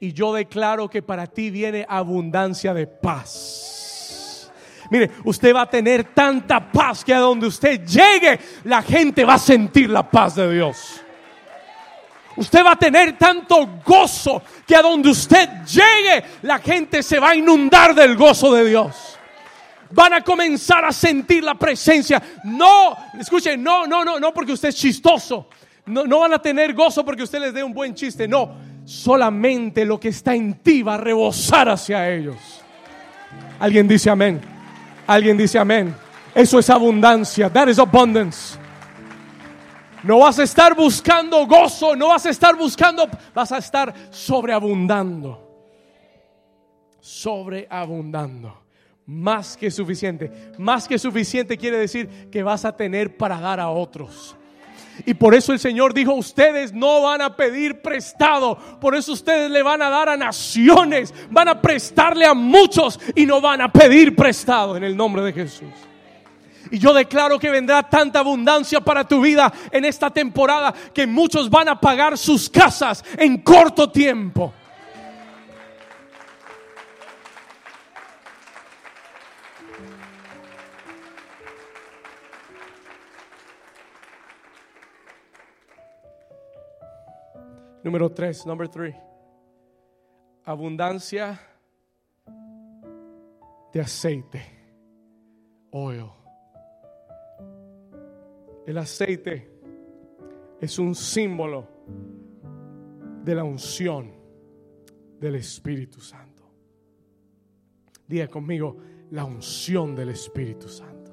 Y 0.00 0.12
yo 0.12 0.32
declaro 0.32 0.88
que 0.88 1.02
para 1.02 1.26
ti 1.26 1.50
viene 1.50 1.84
abundancia 1.88 2.72
de 2.72 2.86
paz. 2.86 4.50
Mire, 4.90 5.10
usted 5.24 5.54
va 5.54 5.62
a 5.62 5.70
tener 5.70 6.14
tanta 6.14 6.70
paz 6.70 7.04
que 7.04 7.12
a 7.12 7.18
donde 7.18 7.46
usted 7.46 7.84
llegue, 7.84 8.38
la 8.64 8.82
gente 8.82 9.24
va 9.24 9.34
a 9.34 9.38
sentir 9.38 9.90
la 9.90 10.08
paz 10.08 10.36
de 10.36 10.52
Dios. 10.52 11.02
Usted 12.36 12.64
va 12.64 12.72
a 12.72 12.76
tener 12.76 13.18
tanto 13.18 13.80
gozo 13.84 14.40
que 14.64 14.76
a 14.76 14.82
donde 14.82 15.10
usted 15.10 15.64
llegue, 15.64 16.24
la 16.42 16.60
gente 16.60 17.02
se 17.02 17.18
va 17.18 17.30
a 17.30 17.36
inundar 17.36 17.94
del 17.94 18.16
gozo 18.16 18.54
de 18.54 18.64
Dios. 18.64 19.18
Van 19.90 20.12
a 20.12 20.22
comenzar 20.22 20.84
a 20.84 20.92
sentir 20.92 21.42
la 21.42 21.56
presencia. 21.56 22.22
No, 22.44 22.96
escuchen, 23.18 23.62
no, 23.62 23.86
no, 23.86 24.04
no, 24.04 24.20
no 24.20 24.32
porque 24.32 24.52
usted 24.52 24.68
es 24.68 24.76
chistoso. 24.76 25.48
No, 25.86 26.04
no 26.04 26.20
van 26.20 26.34
a 26.34 26.38
tener 26.38 26.74
gozo 26.74 27.04
porque 27.04 27.24
usted 27.24 27.40
les 27.40 27.52
dé 27.52 27.64
un 27.64 27.74
buen 27.74 27.94
chiste. 27.94 28.28
No, 28.28 28.54
solamente 28.88 29.84
lo 29.84 30.00
que 30.00 30.08
está 30.08 30.34
en 30.34 30.54
ti 30.62 30.82
va 30.82 30.94
a 30.94 30.98
rebosar 30.98 31.68
hacia 31.68 32.08
ellos. 32.08 32.36
Alguien 33.60 33.86
dice 33.86 34.08
amén. 34.08 34.40
Alguien 35.06 35.36
dice 35.36 35.58
amén. 35.58 35.94
Eso 36.34 36.58
es 36.58 36.70
abundancia. 36.70 37.52
That 37.52 37.68
is 37.68 37.78
abundance. 37.78 38.58
No 40.02 40.20
vas 40.20 40.38
a 40.38 40.44
estar 40.44 40.74
buscando 40.74 41.46
gozo, 41.46 41.94
no 41.96 42.08
vas 42.08 42.24
a 42.24 42.30
estar 42.30 42.56
buscando, 42.56 43.06
vas 43.34 43.52
a 43.52 43.58
estar 43.58 43.92
sobreabundando. 44.10 45.44
Sobreabundando. 46.98 48.62
Más 49.04 49.54
que 49.54 49.70
suficiente. 49.70 50.52
Más 50.56 50.88
que 50.88 50.98
suficiente 50.98 51.58
quiere 51.58 51.76
decir 51.76 52.30
que 52.30 52.42
vas 52.42 52.64
a 52.64 52.74
tener 52.74 53.18
para 53.18 53.38
dar 53.38 53.60
a 53.60 53.68
otros. 53.68 54.37
Y 55.06 55.14
por 55.14 55.34
eso 55.34 55.52
el 55.52 55.58
Señor 55.58 55.94
dijo, 55.94 56.12
ustedes 56.14 56.72
no 56.72 57.02
van 57.02 57.22
a 57.22 57.36
pedir 57.36 57.80
prestado, 57.80 58.56
por 58.80 58.94
eso 58.94 59.12
ustedes 59.12 59.50
le 59.50 59.62
van 59.62 59.82
a 59.82 59.90
dar 59.90 60.08
a 60.08 60.16
naciones, 60.16 61.14
van 61.30 61.48
a 61.48 61.60
prestarle 61.60 62.26
a 62.26 62.34
muchos 62.34 62.98
y 63.14 63.26
no 63.26 63.40
van 63.40 63.60
a 63.60 63.72
pedir 63.72 64.14
prestado 64.16 64.76
en 64.76 64.84
el 64.84 64.96
nombre 64.96 65.22
de 65.22 65.32
Jesús. 65.32 65.68
Y 66.70 66.78
yo 66.78 66.92
declaro 66.92 67.38
que 67.38 67.50
vendrá 67.50 67.82
tanta 67.82 68.18
abundancia 68.18 68.80
para 68.80 69.06
tu 69.06 69.20
vida 69.20 69.52
en 69.70 69.84
esta 69.84 70.10
temporada 70.10 70.74
que 70.92 71.06
muchos 71.06 71.48
van 71.48 71.68
a 71.68 71.80
pagar 71.80 72.18
sus 72.18 72.50
casas 72.50 73.04
en 73.16 73.38
corto 73.38 73.90
tiempo. 73.90 74.52
Número 87.84 88.10
tres, 88.10 88.44
number 88.44 88.68
three. 88.68 88.94
Abundancia 90.44 91.38
de 93.72 93.80
aceite. 93.80 94.42
Oil. 95.70 96.10
El 98.66 98.78
aceite 98.78 99.50
es 100.60 100.78
un 100.78 100.94
símbolo 100.94 101.68
de 103.24 103.34
la 103.34 103.44
unción 103.44 104.12
del 105.20 105.36
Espíritu 105.36 106.00
Santo. 106.00 106.42
Diga 108.06 108.26
conmigo, 108.28 108.76
la 109.10 109.24
unción 109.24 109.94
del 109.94 110.10
Espíritu 110.10 110.68
Santo. 110.68 111.12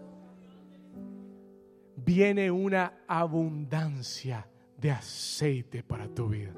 Viene 1.98 2.50
una 2.50 3.04
abundancia 3.08 4.48
de 4.78 4.92
aceite 4.92 5.84
para 5.84 6.08
tu 6.08 6.28
vida. 6.28 6.54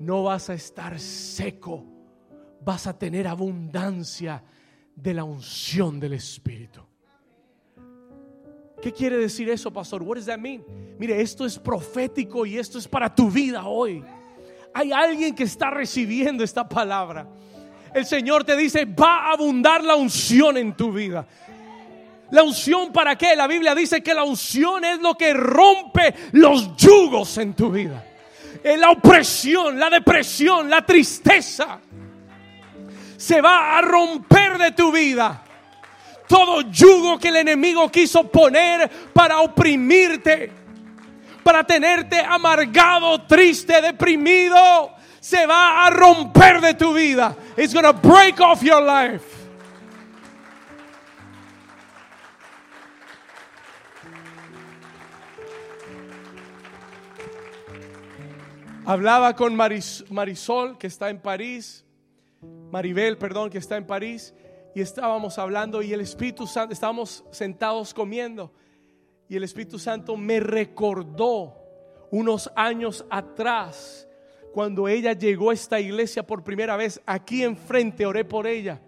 No 0.00 0.24
vas 0.24 0.50
a 0.50 0.54
estar 0.54 0.98
seco, 0.98 1.84
vas 2.60 2.86
a 2.86 2.98
tener 2.98 3.26
abundancia 3.26 4.42
de 4.94 5.14
la 5.14 5.24
unción 5.24 6.00
del 6.00 6.14
Espíritu. 6.14 6.80
¿Qué 8.80 8.92
quiere 8.92 9.16
decir 9.16 9.48
eso, 9.48 9.72
pastor? 9.72 10.02
What 10.02 10.16
does 10.16 10.26
that 10.26 10.38
mean? 10.38 10.62
Mire, 10.98 11.20
esto 11.20 11.46
es 11.46 11.58
profético 11.58 12.44
y 12.44 12.58
esto 12.58 12.78
es 12.78 12.86
para 12.86 13.14
tu 13.14 13.30
vida 13.30 13.66
hoy. 13.66 14.04
Hay 14.74 14.92
alguien 14.92 15.34
que 15.34 15.44
está 15.44 15.70
recibiendo 15.70 16.44
esta 16.44 16.68
palabra. 16.68 17.26
El 17.94 18.04
Señor 18.04 18.44
te 18.44 18.56
dice, 18.56 18.84
va 18.84 19.28
a 19.28 19.32
abundar 19.32 19.82
la 19.82 19.96
unción 19.96 20.58
en 20.58 20.76
tu 20.76 20.92
vida. 20.92 21.26
La 22.30 22.42
unción 22.42 22.92
para 22.92 23.16
qué? 23.16 23.36
La 23.36 23.46
Biblia 23.46 23.74
dice 23.74 24.02
que 24.02 24.14
la 24.14 24.24
unción 24.24 24.84
es 24.84 25.00
lo 25.00 25.14
que 25.14 25.32
rompe 25.32 26.14
los 26.32 26.76
yugos 26.76 27.38
en 27.38 27.54
tu 27.54 27.70
vida. 27.70 28.04
Eh, 28.62 28.76
la 28.76 28.90
opresión, 28.90 29.78
la 29.78 29.90
depresión, 29.90 30.68
la 30.68 30.84
tristeza 30.84 31.78
se 33.16 33.40
va 33.40 33.78
a 33.78 33.82
romper 33.82 34.58
de 34.58 34.72
tu 34.72 34.90
vida 34.92 35.42
todo 36.26 36.62
yugo 36.62 37.18
que 37.18 37.28
el 37.28 37.36
enemigo 37.36 37.90
quiso 37.90 38.24
poner 38.24 38.90
para 39.12 39.40
oprimirte, 39.40 40.50
para 41.42 41.64
tenerte 41.64 42.20
amargado, 42.20 43.22
triste, 43.22 43.80
deprimido, 43.80 44.90
se 45.20 45.46
va 45.46 45.86
a 45.86 45.90
romper 45.90 46.60
de 46.60 46.74
tu 46.74 46.92
vida. 46.92 47.36
It's 47.56 47.72
going 47.72 47.84
to 47.84 47.92
break 47.92 48.40
off 48.40 48.62
your 48.62 48.82
life. 48.82 49.35
Hablaba 58.88 59.34
con 59.34 59.56
Marisol, 59.56 60.78
que 60.78 60.86
está 60.86 61.10
en 61.10 61.18
París, 61.18 61.84
Maribel, 62.70 63.18
perdón, 63.18 63.50
que 63.50 63.58
está 63.58 63.76
en 63.76 63.84
París, 63.84 64.32
y 64.76 64.80
estábamos 64.80 65.40
hablando 65.40 65.82
y 65.82 65.92
el 65.92 66.00
Espíritu 66.00 66.46
Santo, 66.46 66.72
estábamos 66.72 67.24
sentados 67.32 67.92
comiendo 67.92 68.52
y 69.28 69.34
el 69.34 69.42
Espíritu 69.42 69.80
Santo 69.80 70.16
me 70.16 70.38
recordó 70.38 71.56
unos 72.12 72.48
años 72.54 73.04
atrás 73.10 74.06
cuando 74.52 74.86
ella 74.86 75.14
llegó 75.14 75.50
a 75.50 75.54
esta 75.54 75.80
iglesia 75.80 76.24
por 76.24 76.44
primera 76.44 76.76
vez, 76.76 77.02
aquí 77.06 77.42
enfrente 77.42 78.06
oré 78.06 78.24
por 78.24 78.46
ella. 78.46 78.80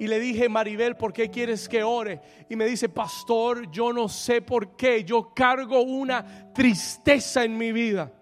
Y 0.00 0.08
le 0.08 0.18
dije, 0.18 0.48
Maribel, 0.48 0.96
¿por 0.96 1.12
qué 1.12 1.30
quieres 1.30 1.68
que 1.68 1.84
ore? 1.84 2.20
Y 2.48 2.56
me 2.56 2.66
dice, 2.66 2.88
pastor, 2.88 3.70
yo 3.70 3.92
no 3.92 4.08
sé 4.08 4.42
por 4.42 4.74
qué, 4.74 5.04
yo 5.04 5.32
cargo 5.32 5.80
una 5.80 6.52
tristeza 6.52 7.44
en 7.44 7.56
mi 7.56 7.70
vida. 7.70 8.12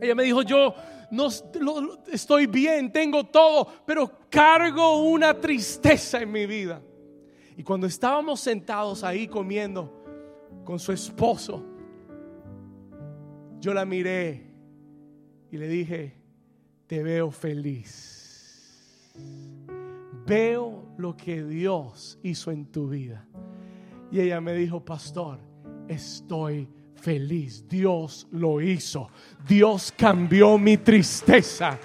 Ella 0.00 0.14
me 0.14 0.22
dijo, 0.24 0.42
yo 0.42 0.74
no, 1.10 1.28
estoy 2.10 2.46
bien, 2.46 2.90
tengo 2.92 3.24
todo, 3.24 3.68
pero 3.84 4.10
cargo 4.30 5.02
una 5.02 5.34
tristeza 5.34 6.22
en 6.22 6.32
mi 6.32 6.46
vida. 6.46 6.82
Y 7.56 7.62
cuando 7.62 7.86
estábamos 7.86 8.40
sentados 8.40 9.04
ahí 9.04 9.28
comiendo 9.28 10.02
con 10.64 10.78
su 10.78 10.92
esposo, 10.92 11.64
yo 13.60 13.74
la 13.74 13.84
miré 13.84 14.50
y 15.50 15.56
le 15.58 15.68
dije, 15.68 16.14
te 16.86 17.02
veo 17.02 17.30
feliz. 17.30 19.12
Veo 20.26 20.94
lo 20.96 21.16
que 21.16 21.42
Dios 21.42 22.18
hizo 22.22 22.50
en 22.50 22.66
tu 22.66 22.88
vida. 22.88 23.26
Y 24.10 24.20
ella 24.20 24.40
me 24.40 24.54
dijo, 24.54 24.84
pastor, 24.84 25.38
estoy 25.88 26.64
feliz 26.64 26.81
feliz. 27.02 27.68
Dios 27.68 28.26
lo 28.30 28.60
hizo. 28.60 29.10
Dios 29.46 29.92
cambió 29.96 30.56
mi 30.56 30.76
tristeza. 30.76 31.78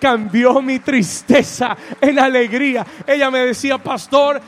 Cambió 0.00 0.60
mi 0.60 0.80
tristeza 0.80 1.76
en 2.00 2.18
alegría. 2.18 2.84
Ella 3.06 3.30
me 3.30 3.38
decía, 3.40 3.78
pastor, 3.78 4.40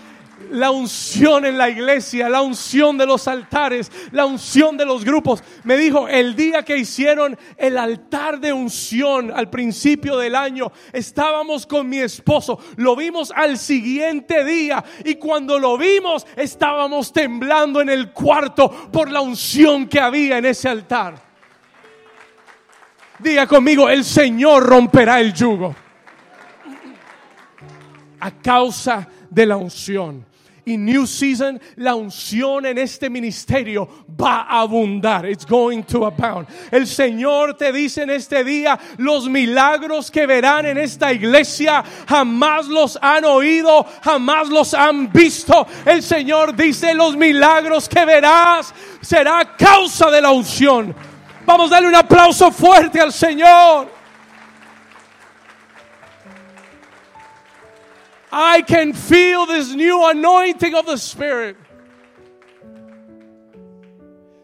la 0.50 0.70
unción 0.70 1.44
en 1.44 1.58
la 1.58 1.68
iglesia, 1.68 2.28
la 2.28 2.42
unción 2.42 2.96
de 2.96 3.06
los 3.06 3.28
altares, 3.28 3.90
la 4.12 4.24
unción 4.24 4.76
de 4.76 4.86
los 4.86 5.04
grupos. 5.04 5.42
Me 5.64 5.76
dijo, 5.76 6.08
el 6.08 6.34
día 6.34 6.62
que 6.62 6.78
hicieron 6.78 7.36
el 7.56 7.76
altar 7.76 8.40
de 8.40 8.52
unción 8.52 9.32
al 9.34 9.50
principio 9.50 10.16
del 10.16 10.34
año, 10.34 10.72
estábamos 10.92 11.66
con 11.66 11.88
mi 11.88 11.98
esposo, 11.98 12.58
lo 12.76 12.96
vimos 12.96 13.32
al 13.34 13.58
siguiente 13.58 14.44
día 14.44 14.84
y 15.04 15.16
cuando 15.16 15.58
lo 15.58 15.76
vimos 15.76 16.26
estábamos 16.36 17.12
temblando 17.12 17.80
en 17.80 17.88
el 17.88 18.12
cuarto 18.12 18.70
por 18.90 19.10
la 19.10 19.20
unción 19.20 19.86
que 19.88 20.00
había 20.00 20.38
en 20.38 20.46
ese 20.46 20.68
altar. 20.68 21.28
Diga 23.18 23.46
conmigo, 23.46 23.88
el 23.88 24.04
Señor 24.04 24.64
romperá 24.64 25.20
el 25.20 25.34
yugo 25.34 25.74
a 28.20 28.30
causa 28.30 29.08
de 29.30 29.46
la 29.46 29.56
unción. 29.56 30.27
Y 30.68 30.76
New 30.76 31.06
Season, 31.06 31.60
la 31.76 31.94
unción 31.94 32.66
en 32.66 32.78
este 32.78 33.08
ministerio 33.08 33.88
va 34.20 34.42
a 34.42 34.60
abundar. 34.60 35.26
It's 35.26 35.46
going 35.46 35.82
to 35.84 36.06
abound. 36.06 36.46
El 36.70 36.86
Señor 36.86 37.56
te 37.56 37.72
dice 37.72 38.02
en 38.02 38.10
este 38.10 38.44
día, 38.44 38.78
los 38.98 39.28
milagros 39.28 40.10
que 40.10 40.26
verán 40.26 40.66
en 40.66 40.78
esta 40.78 41.12
iglesia 41.12 41.82
jamás 42.06 42.66
los 42.68 42.98
han 43.00 43.24
oído, 43.24 43.86
jamás 44.02 44.48
los 44.48 44.74
han 44.74 45.10
visto. 45.12 45.66
El 45.84 46.02
Señor 46.02 46.54
dice, 46.54 46.94
los 46.94 47.16
milagros 47.16 47.88
que 47.88 48.04
verás 48.04 48.74
será 49.00 49.56
causa 49.56 50.10
de 50.10 50.20
la 50.20 50.30
unción. 50.30 50.94
Vamos 51.46 51.70
a 51.70 51.76
darle 51.76 51.88
un 51.88 51.94
aplauso 51.94 52.50
fuerte 52.52 53.00
al 53.00 53.12
Señor. 53.12 53.97
I 58.30 58.62
can 58.62 58.92
feel 58.92 59.46
this 59.46 59.74
new 59.74 60.08
anointing 60.10 60.74
of 60.74 60.86
the 60.86 60.98
Spirit. 60.98 61.56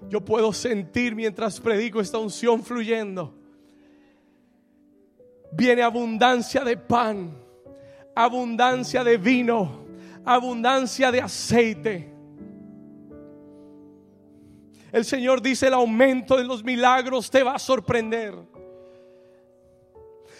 Yo 0.08 0.20
puedo 0.20 0.52
sentir 0.52 1.14
mientras 1.14 1.60
predico 1.60 2.00
esta 2.00 2.18
unción 2.18 2.62
fluyendo. 2.62 3.34
Viene 5.52 5.82
abundancia 5.82 6.64
de 6.64 6.76
pan, 6.76 7.36
abundancia 8.14 9.04
de 9.04 9.16
vino, 9.16 9.84
abundancia 10.24 11.10
de 11.12 11.20
aceite. 11.20 12.10
El 14.92 15.04
Señor 15.04 15.42
dice, 15.42 15.66
el 15.66 15.74
aumento 15.74 16.36
de 16.36 16.44
los 16.44 16.62
milagros 16.62 17.30
te 17.30 17.42
va 17.42 17.56
a 17.56 17.58
sorprender. 17.58 18.34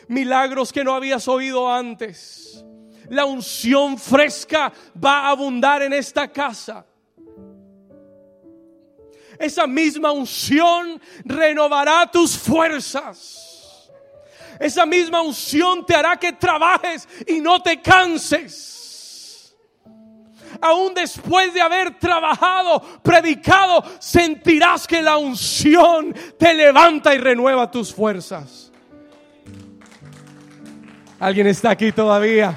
Milagros 0.08 0.72
que 0.72 0.84
no 0.84 0.94
habías 0.94 1.26
oído 1.28 1.70
antes 1.70 2.64
la 3.08 3.24
unción 3.24 3.98
fresca 3.98 4.72
va 5.02 5.20
a 5.20 5.30
abundar 5.30 5.82
en 5.82 5.92
esta 5.92 6.28
casa. 6.28 6.84
Esa 9.38 9.66
misma 9.66 10.12
unción 10.12 11.00
renovará 11.24 12.10
tus 12.10 12.36
fuerzas. 12.36 13.90
Esa 14.60 14.86
misma 14.86 15.20
unción 15.20 15.84
te 15.84 15.94
hará 15.94 16.16
que 16.16 16.32
trabajes 16.32 17.08
y 17.26 17.40
no 17.40 17.60
te 17.60 17.80
canses. 17.80 19.54
Aún 20.60 20.94
después 20.94 21.52
de 21.52 21.60
haber 21.60 21.98
trabajado, 21.98 22.80
predicado, 23.02 23.82
sentirás 23.98 24.86
que 24.86 25.02
la 25.02 25.16
unción 25.16 26.14
te 26.38 26.54
levanta 26.54 27.14
y 27.14 27.18
renueva 27.18 27.70
tus 27.70 27.92
fuerzas. 27.92 28.72
¿Alguien 31.18 31.48
está 31.48 31.70
aquí 31.70 31.90
todavía? 31.90 32.56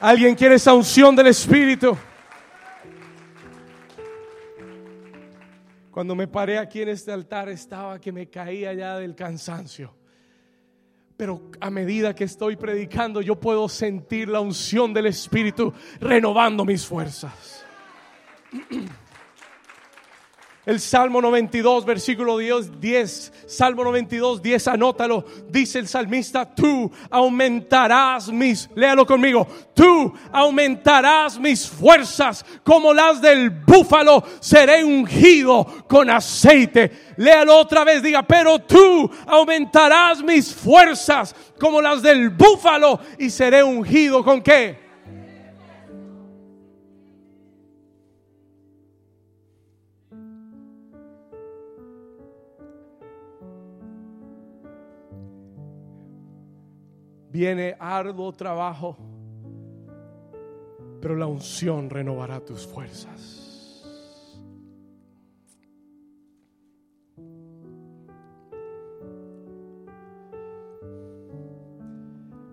¿Alguien 0.00 0.36
quiere 0.36 0.54
esa 0.54 0.74
unción 0.74 1.16
del 1.16 1.26
Espíritu? 1.26 1.96
Cuando 5.90 6.14
me 6.14 6.28
paré 6.28 6.58
aquí 6.58 6.82
en 6.82 6.90
este 6.90 7.10
altar 7.10 7.48
estaba 7.48 8.00
que 8.00 8.12
me 8.12 8.28
caía 8.28 8.72
ya 8.74 8.96
del 8.96 9.16
cansancio. 9.16 9.92
Pero 11.16 11.50
a 11.60 11.68
medida 11.68 12.14
que 12.14 12.22
estoy 12.22 12.54
predicando 12.54 13.20
yo 13.20 13.34
puedo 13.34 13.68
sentir 13.68 14.28
la 14.28 14.38
unción 14.38 14.94
del 14.94 15.06
Espíritu 15.06 15.72
renovando 15.98 16.64
mis 16.64 16.86
fuerzas. 16.86 17.64
El 20.68 20.80
Salmo 20.80 21.22
92, 21.22 21.86
versículo 21.86 22.36
10, 22.36 23.32
Salmo 23.46 23.84
92, 23.84 24.42
10, 24.42 24.68
anótalo. 24.68 25.24
Dice 25.48 25.78
el 25.78 25.88
salmista, 25.88 26.44
tú 26.54 26.92
aumentarás 27.08 28.30
mis, 28.30 28.68
léalo 28.74 29.06
conmigo, 29.06 29.48
tú 29.72 30.12
aumentarás 30.30 31.38
mis 31.38 31.66
fuerzas 31.66 32.44
como 32.62 32.92
las 32.92 33.22
del 33.22 33.48
búfalo, 33.48 34.22
seré 34.40 34.84
ungido 34.84 35.64
con 35.88 36.10
aceite. 36.10 37.14
Léalo 37.16 37.56
otra 37.56 37.82
vez, 37.84 38.02
diga, 38.02 38.22
pero 38.24 38.58
tú 38.58 39.10
aumentarás 39.26 40.22
mis 40.22 40.54
fuerzas 40.54 41.34
como 41.58 41.80
las 41.80 42.02
del 42.02 42.28
búfalo 42.28 43.00
y 43.18 43.30
seré 43.30 43.62
ungido 43.62 44.22
con 44.22 44.42
qué? 44.42 44.87
Viene 57.38 57.76
arduo 57.78 58.32
trabajo, 58.32 58.96
pero 61.00 61.14
la 61.14 61.28
unción 61.28 61.88
renovará 61.88 62.40
tus 62.40 62.66
fuerzas. 62.66 63.84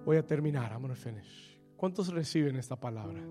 Voy 0.06 0.18
a 0.18 0.24
terminar. 0.24 0.72
I'm 0.72 0.84
gonna 0.84 0.94
finish. 0.94 1.60
¿Cuántos 1.76 2.14
reciben 2.14 2.56
esta 2.56 2.76
palabra? 2.76 3.22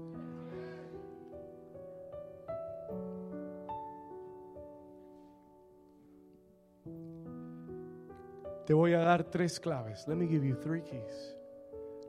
Te 8.66 8.74
voy 8.74 8.94
a 8.94 8.98
dar 8.98 9.22
tres 9.22 9.60
claves. 9.60 10.08
Let 10.08 10.16
me 10.16 10.26
give 10.26 10.44
you 10.44 10.56
three 10.56 10.82
keys 10.82 11.33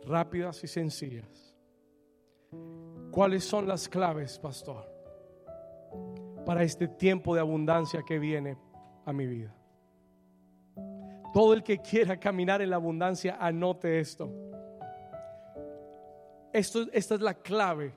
rápidas 0.06 0.64
y 0.64 0.68
sencillas. 0.68 1.56
¿Cuáles 3.12 3.44
son 3.44 3.68
las 3.68 3.88
claves, 3.88 4.38
pastor, 4.40 4.86
para 6.46 6.64
este 6.64 6.88
tiempo 6.88 7.34
de 7.34 7.42
abundancia 7.42 8.04
que 8.06 8.20
viene 8.20 8.58
a 9.06 9.14
mi 9.14 9.26
vida? 9.26 9.56
Todo 11.34 11.54
el 11.54 11.64
que 11.64 11.80
quiera 11.80 12.20
caminar 12.20 12.62
en 12.62 12.70
la 12.70 12.76
abundancia, 12.76 13.38
anote 13.40 14.00
esto. 14.00 14.32
esto 16.54 16.86
esta 16.92 17.16
es 17.16 17.22
la 17.22 17.34
clave 17.34 17.94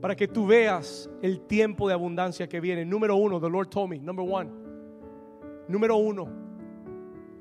para 0.00 0.16
que 0.16 0.28
tú 0.28 0.46
veas 0.46 1.08
el 1.22 1.46
tiempo 1.46 1.88
de 1.88 1.94
abundancia 1.94 2.48
que 2.48 2.60
viene. 2.60 2.84
Número 2.84 3.16
uno, 3.16 3.40
the 3.40 3.48
Lord 3.48 3.68
told 3.68 3.90
me, 3.90 3.98
number 3.98 4.26
one. 4.28 4.50
Número 5.68 5.96
uno, 5.96 6.28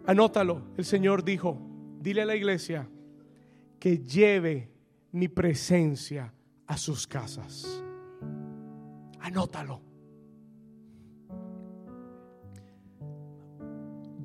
anótalo. 0.05 0.61
El 0.78 0.86
Señor 0.86 1.24
dijo, 1.24 1.57
dile 1.99 2.22
a 2.22 2.26
la 2.26 2.36
iglesia, 2.36 2.88
que 3.86 3.99
lleve 3.99 4.67
mi 5.11 5.27
presencia 5.27 6.33
a 6.65 6.75
sus 6.75 7.05
casas. 7.05 7.83
Anótalo. 9.19 9.79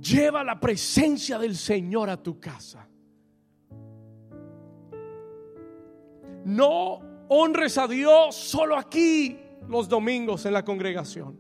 Lleva 0.01 0.43
la 0.43 0.59
presencia 0.59 1.39
del 1.39 1.55
Señor 1.55 2.09
a 2.09 2.17
tu 2.17 2.41
casa. 2.41 2.89
No 6.47 7.27
honres 7.29 7.77
a 7.77 7.87
Dios 7.87 8.35
solo 8.35 8.79
aquí 8.79 9.39
los 9.69 9.91
domingos 9.91 10.47
en 10.47 10.55
la 10.55 10.65
congregación. 10.65 11.39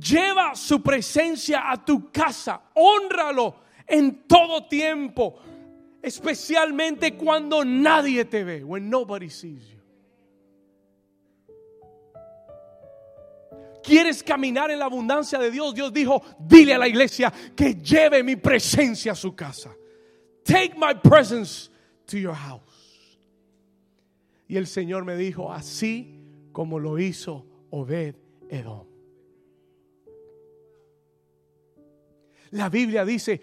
Lleva 0.00 0.54
su 0.54 0.82
presencia 0.82 1.70
a 1.70 1.84
tu 1.84 2.10
casa. 2.10 2.70
Honralo 2.72 3.56
en 3.86 4.26
todo 4.26 4.66
tiempo 4.66 5.40
especialmente 6.02 7.16
cuando 7.16 7.64
nadie 7.64 8.24
te 8.24 8.44
ve, 8.44 8.64
when 8.64 8.88
nobody 8.88 9.28
sees 9.28 9.68
you. 9.68 9.80
¿Quieres 13.82 14.22
caminar 14.22 14.70
en 14.70 14.78
la 14.78 14.84
abundancia 14.84 15.38
de 15.38 15.50
Dios? 15.50 15.74
Dios 15.74 15.92
dijo, 15.92 16.22
dile 16.38 16.74
a 16.74 16.78
la 16.78 16.86
iglesia 16.86 17.32
que 17.56 17.74
lleve 17.74 18.22
mi 18.22 18.36
presencia 18.36 19.12
a 19.12 19.14
su 19.14 19.34
casa. 19.34 19.74
Take 20.44 20.74
my 20.76 20.94
presence 20.94 21.70
to 22.06 22.18
your 22.18 22.34
house. 22.34 22.60
Y 24.48 24.56
el 24.56 24.66
Señor 24.66 25.04
me 25.04 25.16
dijo, 25.16 25.52
así 25.52 26.20
como 26.52 26.78
lo 26.78 26.98
hizo 26.98 27.46
Obed 27.70 28.16
Edom. 28.48 28.86
La 32.50 32.68
Biblia 32.68 33.04
dice 33.04 33.40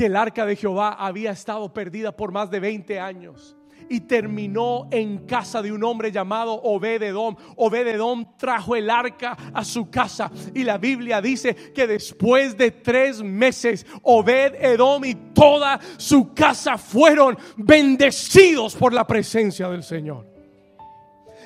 que 0.00 0.06
el 0.06 0.16
arca 0.16 0.46
de 0.46 0.56
Jehová 0.56 0.96
había 0.98 1.30
estado 1.30 1.74
perdida 1.74 2.16
por 2.16 2.32
más 2.32 2.50
de 2.50 2.58
20 2.58 2.98
años 2.98 3.54
y 3.90 4.00
terminó 4.00 4.88
en 4.90 5.26
casa 5.26 5.60
de 5.60 5.70
un 5.70 5.84
hombre 5.84 6.10
llamado 6.10 6.54
Obededom. 6.54 7.36
Obededom 7.56 8.34
trajo 8.38 8.76
el 8.76 8.88
arca 8.88 9.36
a 9.52 9.62
su 9.62 9.90
casa 9.90 10.32
y 10.54 10.64
la 10.64 10.78
Biblia 10.78 11.20
dice 11.20 11.54
que 11.54 11.86
después 11.86 12.56
de 12.56 12.70
tres 12.70 13.22
meses 13.22 13.84
Obededom 14.00 15.04
y 15.04 15.14
toda 15.34 15.78
su 15.98 16.32
casa 16.32 16.78
fueron 16.78 17.36
bendecidos 17.58 18.76
por 18.76 18.94
la 18.94 19.06
presencia 19.06 19.68
del 19.68 19.82
Señor. 19.82 20.29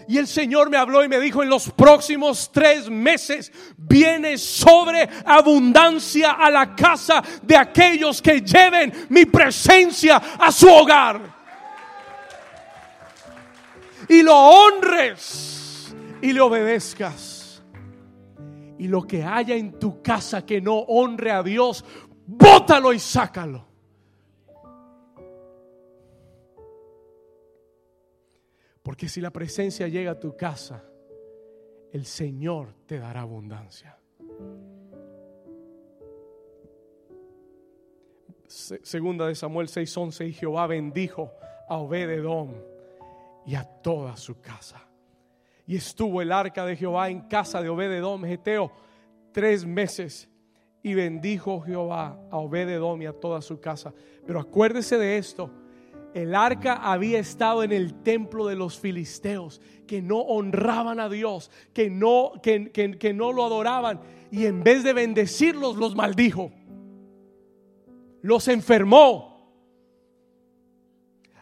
Y 0.09 0.19
el 0.19 0.27
Señor 0.27 0.71
me 0.71 0.77
habló 0.77 1.05
y 1.05 1.09
me 1.09 1.21
dijo, 1.21 1.43
en 1.43 1.49
los 1.49 1.71
próximos 1.71 2.51
tres 2.53 2.91
meses 2.91 3.53
viene 3.77 4.39
sobre 4.39 5.09
abundancia 5.25 6.33
a 6.33 6.51
la 6.51 6.75
casa 6.75 7.23
de 7.43 7.57
aquellos 7.57 8.21
que 8.21 8.41
lleven 8.41 8.93
mi 9.09 9.25
presencia 9.25 10.17
a 10.39 10.51
su 10.53 10.69
hogar. 10.69 11.35
y 14.09 14.23
lo 14.23 14.37
honres 14.37 15.95
y 16.21 16.33
le 16.33 16.41
obedezcas. 16.41 17.63
Y 18.79 18.89
lo 18.89 19.03
que 19.03 19.23
haya 19.23 19.55
en 19.55 19.79
tu 19.79 20.03
casa 20.03 20.45
que 20.45 20.61
no 20.61 20.75
honre 20.75 21.31
a 21.31 21.43
Dios, 21.43 21.85
bótalo 22.27 22.93
y 22.93 22.99
sácalo. 22.99 23.74
Porque 28.85 29.09
si 29.09 29.23
la 29.23 29.31
presencia 29.31 29.89
llega 29.89 30.11
a 30.11 30.21
tu 30.21 30.37
casa, 30.37 30.85
el 31.91 32.05
Señor 32.05 32.75
te 32.85 32.99
dará 32.99 33.23
abundancia. 33.23 33.99
Segunda 38.47 39.27
de 39.27 39.35
Samuel 39.35 39.69
6:11 39.69 40.29
y 40.29 40.33
Jehová 40.35 40.67
bendijo 40.67 41.33
a 41.67 41.79
Obededom 41.79 42.53
y 43.47 43.55
a 43.55 43.65
toda 43.65 44.19
su 44.19 44.43
casa. 44.43 44.87
Y 45.67 45.77
estuvo 45.77 46.21
el 46.21 46.31
arca 46.31 46.67
de 46.67 46.77
Jehová 46.77 47.09
en 47.09 47.23
casa 47.23 47.63
de 47.63 47.71
Obededom, 47.71 48.23
Geteo, 48.23 48.71
tres 49.33 49.65
meses. 49.65 50.29
Y 50.83 50.93
bendijo 50.93 51.63
Jehová 51.63 52.21
a 52.31 52.37
Obededom 52.37 53.01
y 53.01 53.07
a 53.07 53.15
toda 53.15 53.41
su 53.41 53.59
casa. 53.61 53.95
Pero 54.27 54.41
acuérdese 54.41 54.99
de 54.99 55.17
esto 55.17 55.64
el 56.15 56.35
arca 56.37 56.75
había 56.75 57.19
estado 57.19 57.65
en 57.65 57.73
el 57.73 58.03
templo 58.03 58.47
de 58.47 58.55
los 58.55 58.79
filisteos, 58.79 59.61
que 59.87 60.01
no 60.01 60.21
honraban 60.21 61.01
a 61.01 61.09
Dios, 61.09 61.51
que 61.75 61.91
no, 61.91 62.33
que, 62.41 62.71
que 62.73 63.13
no 63.13 63.33
lo 63.33 63.45
adoraban, 63.45 64.01
y 64.31 64.47
en 64.47 64.63
vez 64.63 64.85
de 64.85 64.93
bendecirlos, 64.93 65.77
los 65.77 65.97
maldijo, 65.97 66.53
los 68.23 68.47
enfermó, 68.47 69.35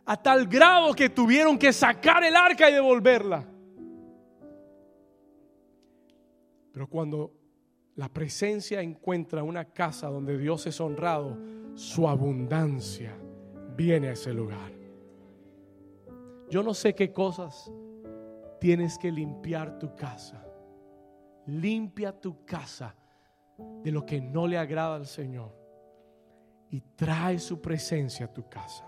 a 0.05 0.21
tal 0.21 0.47
grado 0.47 0.95
que 0.95 1.11
tuvieron 1.11 1.59
que 1.59 1.73
sacar 1.73 2.25
el 2.25 2.35
arca 2.35 2.69
y 2.69 2.73
devolverla. 2.73 3.47
Pero 6.73 6.89
cuando 6.89 7.33
la 7.95 8.09
presencia 8.09 8.81
encuentra 8.81 9.43
una 9.43 9.67
casa 9.67 10.09
donde 10.09 10.39
Dios 10.39 10.67
es 10.67 10.81
honrado, 10.81 11.39
su 11.75 12.09
abundancia 12.09 13.15
viene 13.77 14.09
a 14.09 14.13
ese 14.13 14.33
lugar. 14.33 14.73
Yo 16.51 16.63
no 16.63 16.75
sé 16.75 16.95
qué 16.95 17.13
cosas 17.13 17.73
tienes 18.61 18.99
que 18.99 19.11
limpiar 19.11 19.79
tu 19.79 19.95
casa. 19.97 20.47
Limpia 21.47 22.13
tu 22.21 22.45
casa 22.45 22.95
de 23.83 23.91
lo 23.91 24.07
que 24.07 24.21
no 24.21 24.47
le 24.47 24.59
agrada 24.59 24.97
al 24.97 25.07
Señor 25.07 25.53
y 26.71 26.81
trae 26.81 27.39
su 27.39 27.61
presencia 27.61 28.27
a 28.27 28.33
tu 28.33 28.49
casa. 28.49 28.87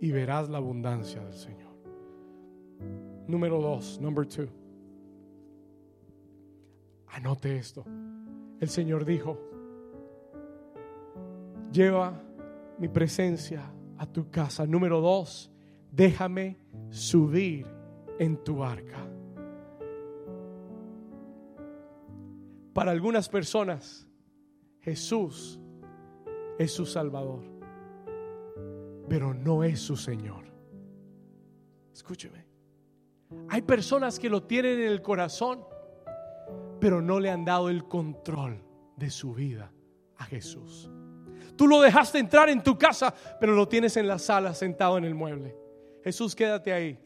Y 0.00 0.12
verás 0.12 0.48
la 0.48 0.58
abundancia 0.58 1.22
del 1.22 1.34
Señor. 1.34 1.70
Número 3.26 3.60
dos, 3.60 4.00
number 4.00 4.26
two. 4.26 4.48
Anote 7.08 7.56
esto. 7.56 7.84
El 8.60 8.68
Señor 8.68 9.04
dijo, 9.04 9.38
lleva 11.72 12.20
mi 12.80 12.88
presencia 12.88 13.70
a 13.98 14.06
tu 14.06 14.30
casa. 14.30 14.66
Número 14.66 15.00
dos, 15.00 15.52
déjame 15.92 16.58
subir 16.88 17.66
en 18.18 18.42
tu 18.42 18.56
barca. 18.56 19.06
Para 22.72 22.90
algunas 22.90 23.28
personas, 23.28 24.08
Jesús 24.80 25.60
es 26.58 26.72
su 26.72 26.86
Salvador, 26.86 27.44
pero 29.08 29.34
no 29.34 29.62
es 29.62 29.80
su 29.80 29.96
Señor. 29.96 30.44
Escúcheme. 31.92 32.46
Hay 33.50 33.60
personas 33.62 34.18
que 34.18 34.30
lo 34.30 34.44
tienen 34.44 34.80
en 34.80 34.88
el 34.88 35.02
corazón, 35.02 35.60
pero 36.80 37.02
no 37.02 37.20
le 37.20 37.30
han 37.30 37.44
dado 37.44 37.68
el 37.68 37.84
control 37.84 38.64
de 38.96 39.10
su 39.10 39.34
vida 39.34 39.70
a 40.16 40.24
Jesús. 40.24 40.90
Tú 41.56 41.66
lo 41.66 41.80
dejaste 41.80 42.18
entrar 42.18 42.48
en 42.48 42.62
tu 42.62 42.78
casa, 42.78 43.14
pero 43.38 43.52
lo 43.54 43.68
tienes 43.68 43.96
en 43.96 44.08
la 44.08 44.18
sala 44.18 44.54
sentado 44.54 44.98
en 44.98 45.04
el 45.04 45.14
mueble. 45.14 45.56
Jesús, 46.02 46.34
quédate 46.34 46.72
ahí. 46.72 46.98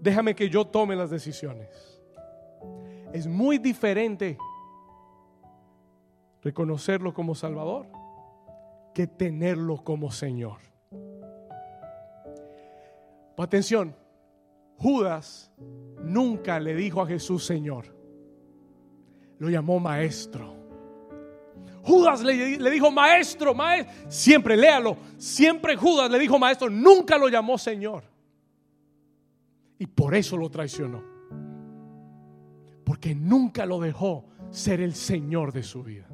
Déjame 0.00 0.34
que 0.34 0.48
yo 0.48 0.66
tome 0.66 0.96
las 0.96 1.10
decisiones. 1.10 2.00
Es 3.12 3.26
muy 3.26 3.58
diferente 3.58 4.38
reconocerlo 6.42 7.14
como 7.14 7.34
Salvador 7.34 7.86
que 8.94 9.06
tenerlo 9.06 9.82
como 9.82 10.10
Señor. 10.10 10.58
Atención, 13.36 13.96
Judas 14.76 15.52
nunca 16.02 16.60
le 16.60 16.74
dijo 16.74 17.02
a 17.02 17.06
Jesús 17.06 17.44
Señor, 17.44 17.86
lo 19.38 19.50
llamó 19.50 19.80
maestro. 19.80 20.61
Judas 21.82 22.22
le, 22.22 22.70
dijo 22.70 22.90
maestro, 22.90 23.54
maestro. 23.54 23.92
Siempre, 24.08 24.56
léalo. 24.56 24.96
Siempre 25.16 25.76
Judas 25.76 26.10
le 26.10 26.18
dijo 26.18 26.38
maestro. 26.38 26.70
Nunca 26.70 27.18
lo 27.18 27.28
llamó 27.28 27.58
Señor. 27.58 28.04
Y 29.78 29.86
por 29.86 30.14
eso 30.14 30.36
lo 30.36 30.48
traicionó. 30.48 31.02
Porque 32.84 33.14
nunca 33.14 33.66
lo 33.66 33.80
dejó 33.80 34.26
ser 34.50 34.80
el 34.80 34.94
Señor 34.94 35.52
de 35.52 35.64
su 35.64 35.82
vida. 35.82 36.06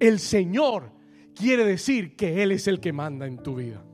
El 0.00 0.18
Señor 0.18 0.90
quiere 1.34 1.64
decir 1.64 2.16
que 2.16 2.42
Él 2.42 2.50
es 2.52 2.66
el 2.66 2.80
que 2.80 2.92
manda 2.92 3.26
en 3.26 3.38
tu 3.38 3.54
vida. 3.54 3.84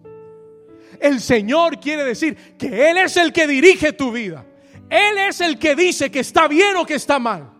El 0.99 1.21
Señor 1.21 1.79
quiere 1.79 2.05
decir 2.05 2.57
que 2.57 2.91
Él 2.91 2.97
es 2.97 3.17
el 3.19 3.33
que 3.33 3.47
dirige 3.47 3.93
tu 3.93 4.11
vida. 4.11 4.47
Él 4.89 5.19
es 5.19 5.41
el 5.43 5.59
que 5.59 5.77
dice 5.77 6.11
que 6.11 6.21
está 6.21 6.49
bien 6.49 6.77
o 6.77 6.87
que 6.87 6.95
está 6.95 7.19
mal. 7.19 7.60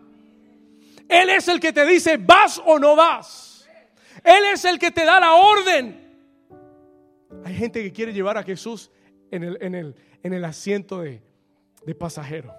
Él 1.11 1.29
es 1.29 1.47
el 1.49 1.59
que 1.59 1.73
te 1.73 1.85
dice, 1.85 2.15
vas 2.15 2.61
o 2.65 2.79
no 2.79 2.95
vas. 2.95 3.67
Él 4.23 4.45
es 4.53 4.63
el 4.63 4.79
que 4.79 4.91
te 4.91 5.03
da 5.03 5.19
la 5.19 5.33
orden. 5.33 5.99
Hay 7.43 7.53
gente 7.53 7.83
que 7.83 7.91
quiere 7.91 8.13
llevar 8.13 8.37
a 8.37 8.43
Jesús 8.43 8.89
en 9.29 9.43
el, 9.43 9.57
en 9.61 9.75
el, 9.75 9.95
en 10.23 10.33
el 10.33 10.45
asiento 10.45 11.01
de, 11.01 11.21
de, 11.85 11.95
pasajero. 11.95 12.53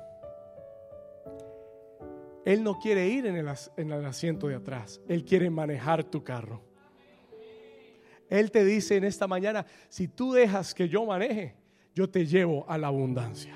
Él 2.45 2.63
no 2.63 2.79
quiere 2.79 3.09
ir 3.09 3.25
en 3.25 3.37
el, 3.37 3.49
en 3.79 3.91
el 3.91 4.05
asiento 4.05 4.49
de 4.49 4.57
atrás. 4.57 5.01
Él 5.09 5.25
quiere 5.25 5.49
manejar 5.49 6.05
tu 6.05 6.23
carro. 6.23 6.63
Él 8.29 8.51
te 8.51 8.67
dice 8.67 8.97
en 8.97 9.05
esta 9.05 9.27
mañana, 9.27 9.65
si 9.89 10.09
tú 10.09 10.33
dejas 10.33 10.75
que 10.75 10.91
yo 10.91 11.07
maneje, 11.07 11.55
yo 11.95 12.09
te 12.11 12.27
llevo 12.27 12.67
a 12.69 12.77
la 12.77 12.89
abundancia. 12.89 13.55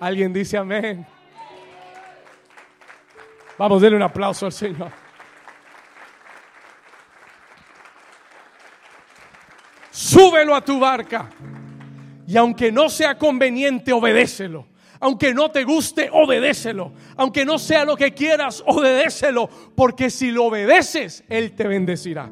Alguien 0.00 0.32
dice 0.32 0.56
amén. 0.56 1.06
Vamos, 3.58 3.80
denle 3.80 3.96
un 3.96 4.02
aplauso 4.02 4.46
al 4.46 4.52
Señor. 4.52 4.90
Súbelo 9.90 10.54
a 10.54 10.60
tu 10.60 10.78
barca. 10.78 11.30
Y 12.26 12.36
aunque 12.36 12.70
no 12.70 12.88
sea 12.88 13.16
conveniente, 13.16 13.92
obedécelo. 13.92 14.66
Aunque 15.00 15.32
no 15.32 15.50
te 15.50 15.64
guste, 15.64 16.10
obedécelo. 16.12 16.92
Aunque 17.16 17.44
no 17.44 17.58
sea 17.58 17.84
lo 17.84 17.96
que 17.96 18.12
quieras, 18.12 18.62
obedécelo. 18.66 19.48
Porque 19.74 20.10
si 20.10 20.30
lo 20.30 20.44
obedeces, 20.44 21.24
Él 21.28 21.54
te 21.54 21.66
bendecirá. 21.66 22.30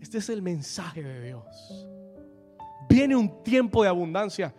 Este 0.00 0.18
es 0.18 0.28
el 0.28 0.42
mensaje 0.42 1.02
de 1.02 1.22
Dios. 1.22 1.86
Viene 2.88 3.14
un 3.14 3.42
tiempo 3.42 3.82
de 3.82 3.90
abundancia 3.90 4.54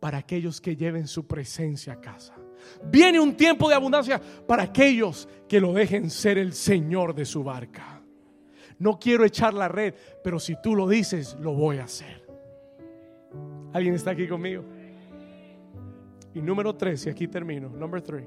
para 0.00 0.18
aquellos 0.18 0.60
que 0.60 0.74
lleven 0.76 1.06
su 1.06 1.26
presencia 1.26 1.92
a 1.92 2.00
casa. 2.00 2.34
Viene 2.84 3.20
un 3.20 3.36
tiempo 3.36 3.68
de 3.68 3.74
abundancia 3.74 4.20
para 4.46 4.64
aquellos 4.64 5.28
que 5.48 5.60
lo 5.60 5.72
dejen 5.72 6.10
ser 6.10 6.38
el 6.38 6.52
Señor 6.52 7.14
de 7.14 7.24
su 7.24 7.44
barca. 7.44 8.02
No 8.78 8.98
quiero 8.98 9.24
echar 9.24 9.54
la 9.54 9.68
red, 9.68 9.94
pero 10.24 10.40
si 10.40 10.56
tú 10.60 10.74
lo 10.74 10.88
dices, 10.88 11.36
lo 11.40 11.52
voy 11.52 11.78
a 11.78 11.84
hacer. 11.84 12.26
¿Alguien 13.72 13.94
está 13.94 14.10
aquí 14.10 14.26
conmigo? 14.26 14.64
Y 16.34 16.40
número 16.40 16.74
tres, 16.74 17.06
y 17.06 17.10
aquí 17.10 17.28
termino. 17.28 17.68
Number 17.68 18.02
three. 18.02 18.26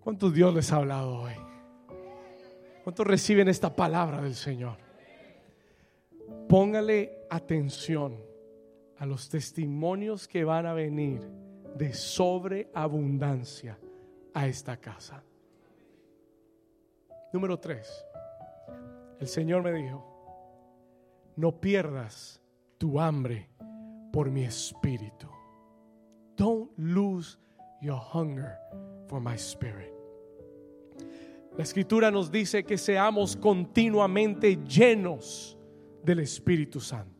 ¿Cuántos 0.00 0.34
Dios 0.34 0.54
les 0.54 0.70
ha 0.72 0.76
hablado 0.76 1.20
hoy? 1.20 1.32
¿Cuántos 2.82 3.06
reciben 3.06 3.48
esta 3.48 3.74
palabra 3.74 4.20
del 4.20 4.34
Señor? 4.34 4.76
Póngale 6.48 7.26
atención 7.30 8.33
a 8.98 9.06
los 9.06 9.28
testimonios 9.28 10.28
que 10.28 10.44
van 10.44 10.66
a 10.66 10.74
venir 10.74 11.20
de 11.76 11.92
sobreabundancia 11.92 13.78
a 14.32 14.46
esta 14.46 14.76
casa. 14.76 15.22
Número 17.32 17.58
tres, 17.58 18.04
el 19.18 19.26
Señor 19.26 19.62
me 19.62 19.72
dijo, 19.72 20.14
no 21.36 21.60
pierdas 21.60 22.40
tu 22.78 23.00
hambre 23.00 23.48
por 24.12 24.30
mi 24.30 24.44
espíritu. 24.44 25.28
Don't 26.36 26.70
lose 26.76 27.38
your 27.80 28.00
hunger 28.00 28.58
for 29.08 29.20
my 29.20 29.36
spirit. 29.36 29.92
La 31.56 31.62
escritura 31.62 32.10
nos 32.10 32.30
dice 32.32 32.64
que 32.64 32.76
seamos 32.76 33.36
continuamente 33.36 34.56
llenos 34.66 35.56
del 36.02 36.20
Espíritu 36.20 36.80
Santo. 36.80 37.13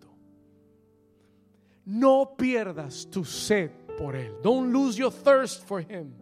No 1.85 2.35
pierdas 2.37 3.09
tu 3.11 3.25
sed 3.25 3.71
por 3.99 4.17
Él. 4.17 4.35
Don't 4.43 4.73
lose 4.73 4.97
your 4.97 5.13
thirst 5.13 5.67
for 5.67 5.81
Him. 5.81 6.13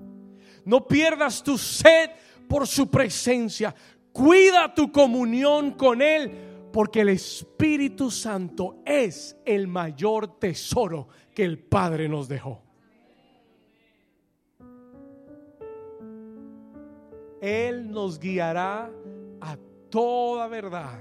No 0.65 0.81
pierdas 0.87 1.43
tu 1.43 1.57
sed 1.57 2.11
por 2.49 2.67
su 2.67 2.87
presencia. 2.87 3.75
Cuida 4.13 4.75
tu 4.75 4.91
comunión 4.91 5.73
con 5.73 6.03
Él 6.03 6.31
porque 6.73 7.03
el 7.03 7.11
Espíritu 7.11 8.11
Santo 8.11 8.83
es 8.85 9.37
el 9.45 9.69
mayor 9.69 10.39
tesoro 10.39 11.09
que 11.35 11.45
el 11.45 11.59
Padre 11.59 12.09
nos 12.09 12.29
dejó. 12.29 12.63
Él 17.41 17.91
nos 17.91 18.19
guiará 18.21 18.91
a 19.41 19.57
toda 19.91 20.47
verdad 20.47 21.01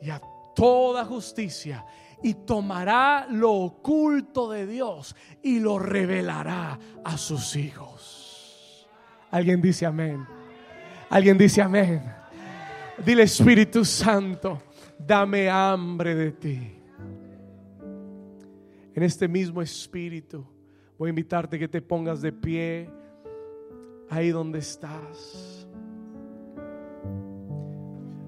y 0.00 0.10
a 0.10 0.20
toda 0.54 1.04
justicia 1.04 1.84
y 2.22 2.34
tomará 2.34 3.26
lo 3.30 3.52
oculto 3.52 4.50
de 4.50 4.66
Dios 4.66 5.14
y 5.42 5.60
lo 5.60 5.78
revelará 5.78 6.78
a 7.04 7.16
sus 7.16 7.56
hijos. 7.56 8.88
Alguien 9.30 9.60
dice 9.60 9.86
amén. 9.86 10.26
Alguien 11.10 11.36
dice 11.36 11.62
amén. 11.62 12.02
Dile 13.04 13.24
Espíritu 13.24 13.84
Santo, 13.84 14.62
dame 14.98 15.50
hambre 15.50 16.14
de 16.14 16.32
ti. 16.32 16.72
En 18.94 19.02
este 19.02 19.28
mismo 19.28 19.60
espíritu 19.60 20.42
voy 20.98 21.08
a 21.08 21.10
invitarte 21.10 21.58
que 21.58 21.68
te 21.68 21.82
pongas 21.82 22.22
de 22.22 22.32
pie 22.32 22.90
ahí 24.08 24.30
donde 24.30 24.60
estás. 24.60 25.68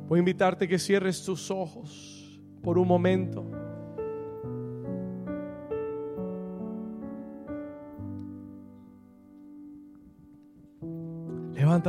Voy 0.08 0.18
a 0.18 0.20
invitarte 0.20 0.68
que 0.68 0.78
cierres 0.78 1.24
tus 1.24 1.50
ojos 1.50 2.40
por 2.62 2.78
un 2.78 2.86
momento. 2.86 3.57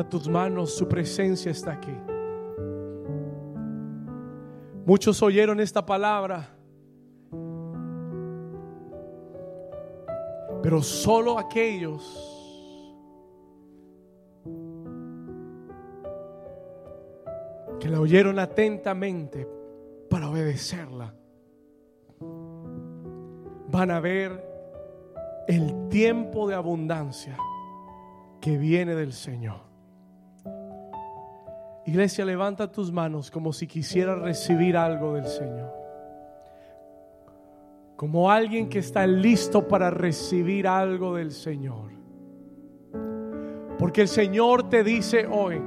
Tus 0.08 0.28
manos, 0.28 0.76
su 0.76 0.88
presencia 0.88 1.52
está 1.52 1.74
aquí. 1.74 1.96
Muchos 4.86 5.22
oyeron 5.22 5.60
esta 5.60 5.86
palabra, 5.86 6.50
pero 10.64 10.82
solo 10.82 11.38
aquellos 11.38 12.36
que 17.80 17.88
la 17.88 18.00
oyeron 18.00 18.40
atentamente 18.40 19.48
para 20.10 20.30
obedecerla 20.30 21.14
van 23.72 23.92
a 23.92 24.00
ver 24.00 24.44
el 25.48 25.90
tiempo 25.90 26.48
de 26.48 26.56
abundancia 26.56 27.38
que 28.42 28.58
viene 28.58 28.96
del 28.96 29.14
Señor. 29.14 29.69
Iglesia, 31.90 32.24
levanta 32.24 32.72
tus 32.72 32.92
manos 32.92 33.32
como 33.32 33.52
si 33.52 33.66
quisieras 33.66 34.20
recibir 34.20 34.78
algo 34.78 35.16
del 35.16 35.26
Señor. 35.26 35.74
Como 37.96 38.30
alguien 38.30 38.70
que 38.70 38.78
está 38.78 39.08
listo 39.08 39.68
para 39.68 39.90
recibir 39.90 40.68
algo 40.68 41.16
del 41.16 41.32
Señor. 41.32 41.92
Porque 43.80 44.02
el 44.02 44.08
Señor 44.08 44.70
te 44.70 44.84
dice 44.84 45.26
hoy, 45.26 45.60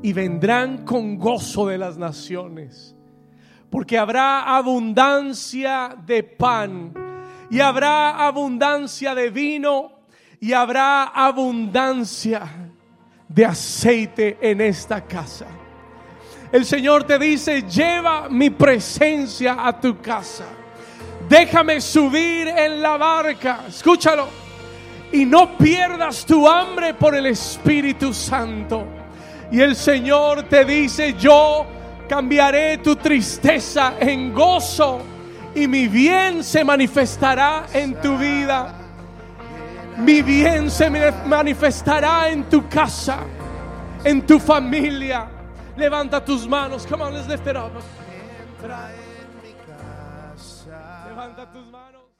y 0.00 0.14
vendrán 0.14 0.82
con 0.86 1.18
gozo 1.18 1.66
de 1.66 1.76
las 1.76 1.98
naciones, 1.98 2.96
porque 3.68 3.98
habrá 3.98 4.56
abundancia 4.56 5.94
de 6.06 6.22
pan 6.22 6.94
y 7.50 7.60
habrá 7.60 8.26
abundancia 8.26 9.14
de 9.14 9.28
vino 9.28 9.92
y 10.40 10.54
habrá 10.54 11.04
abundancia 11.04 12.61
de 13.34 13.44
aceite 13.44 14.38
en 14.40 14.60
esta 14.60 15.00
casa. 15.02 15.46
El 16.50 16.66
Señor 16.66 17.04
te 17.04 17.18
dice, 17.18 17.62
lleva 17.62 18.28
mi 18.28 18.50
presencia 18.50 19.56
a 19.66 19.80
tu 19.80 20.00
casa. 20.00 20.44
Déjame 21.28 21.80
subir 21.80 22.48
en 22.48 22.82
la 22.82 22.98
barca. 22.98 23.60
Escúchalo. 23.68 24.28
Y 25.12 25.24
no 25.24 25.56
pierdas 25.56 26.26
tu 26.26 26.46
hambre 26.46 26.94
por 26.94 27.14
el 27.14 27.26
Espíritu 27.26 28.12
Santo. 28.12 28.86
Y 29.50 29.60
el 29.60 29.76
Señor 29.76 30.42
te 30.44 30.64
dice, 30.64 31.14
yo 31.14 31.66
cambiaré 32.08 32.78
tu 32.78 32.96
tristeza 32.96 33.94
en 33.98 34.34
gozo 34.34 35.00
y 35.54 35.66
mi 35.66 35.88
bien 35.88 36.42
se 36.42 36.64
manifestará 36.64 37.66
en 37.72 37.94
tu 38.00 38.16
vida 38.16 38.81
mi 39.98 40.22
bien 40.22 40.70
se 40.70 40.90
manifestará 41.26 42.28
en 42.28 42.44
tu 42.44 42.68
casa, 42.68 43.18
en 44.04 44.22
tu 44.22 44.38
familia. 44.38 45.28
Levanta 45.76 46.24
tus 46.24 46.46
manos. 46.46 46.86
Come 46.86 47.02
on, 47.02 47.14
let's 47.14 47.28
lift 47.28 47.46
it 47.46 47.56
up. 47.56 47.72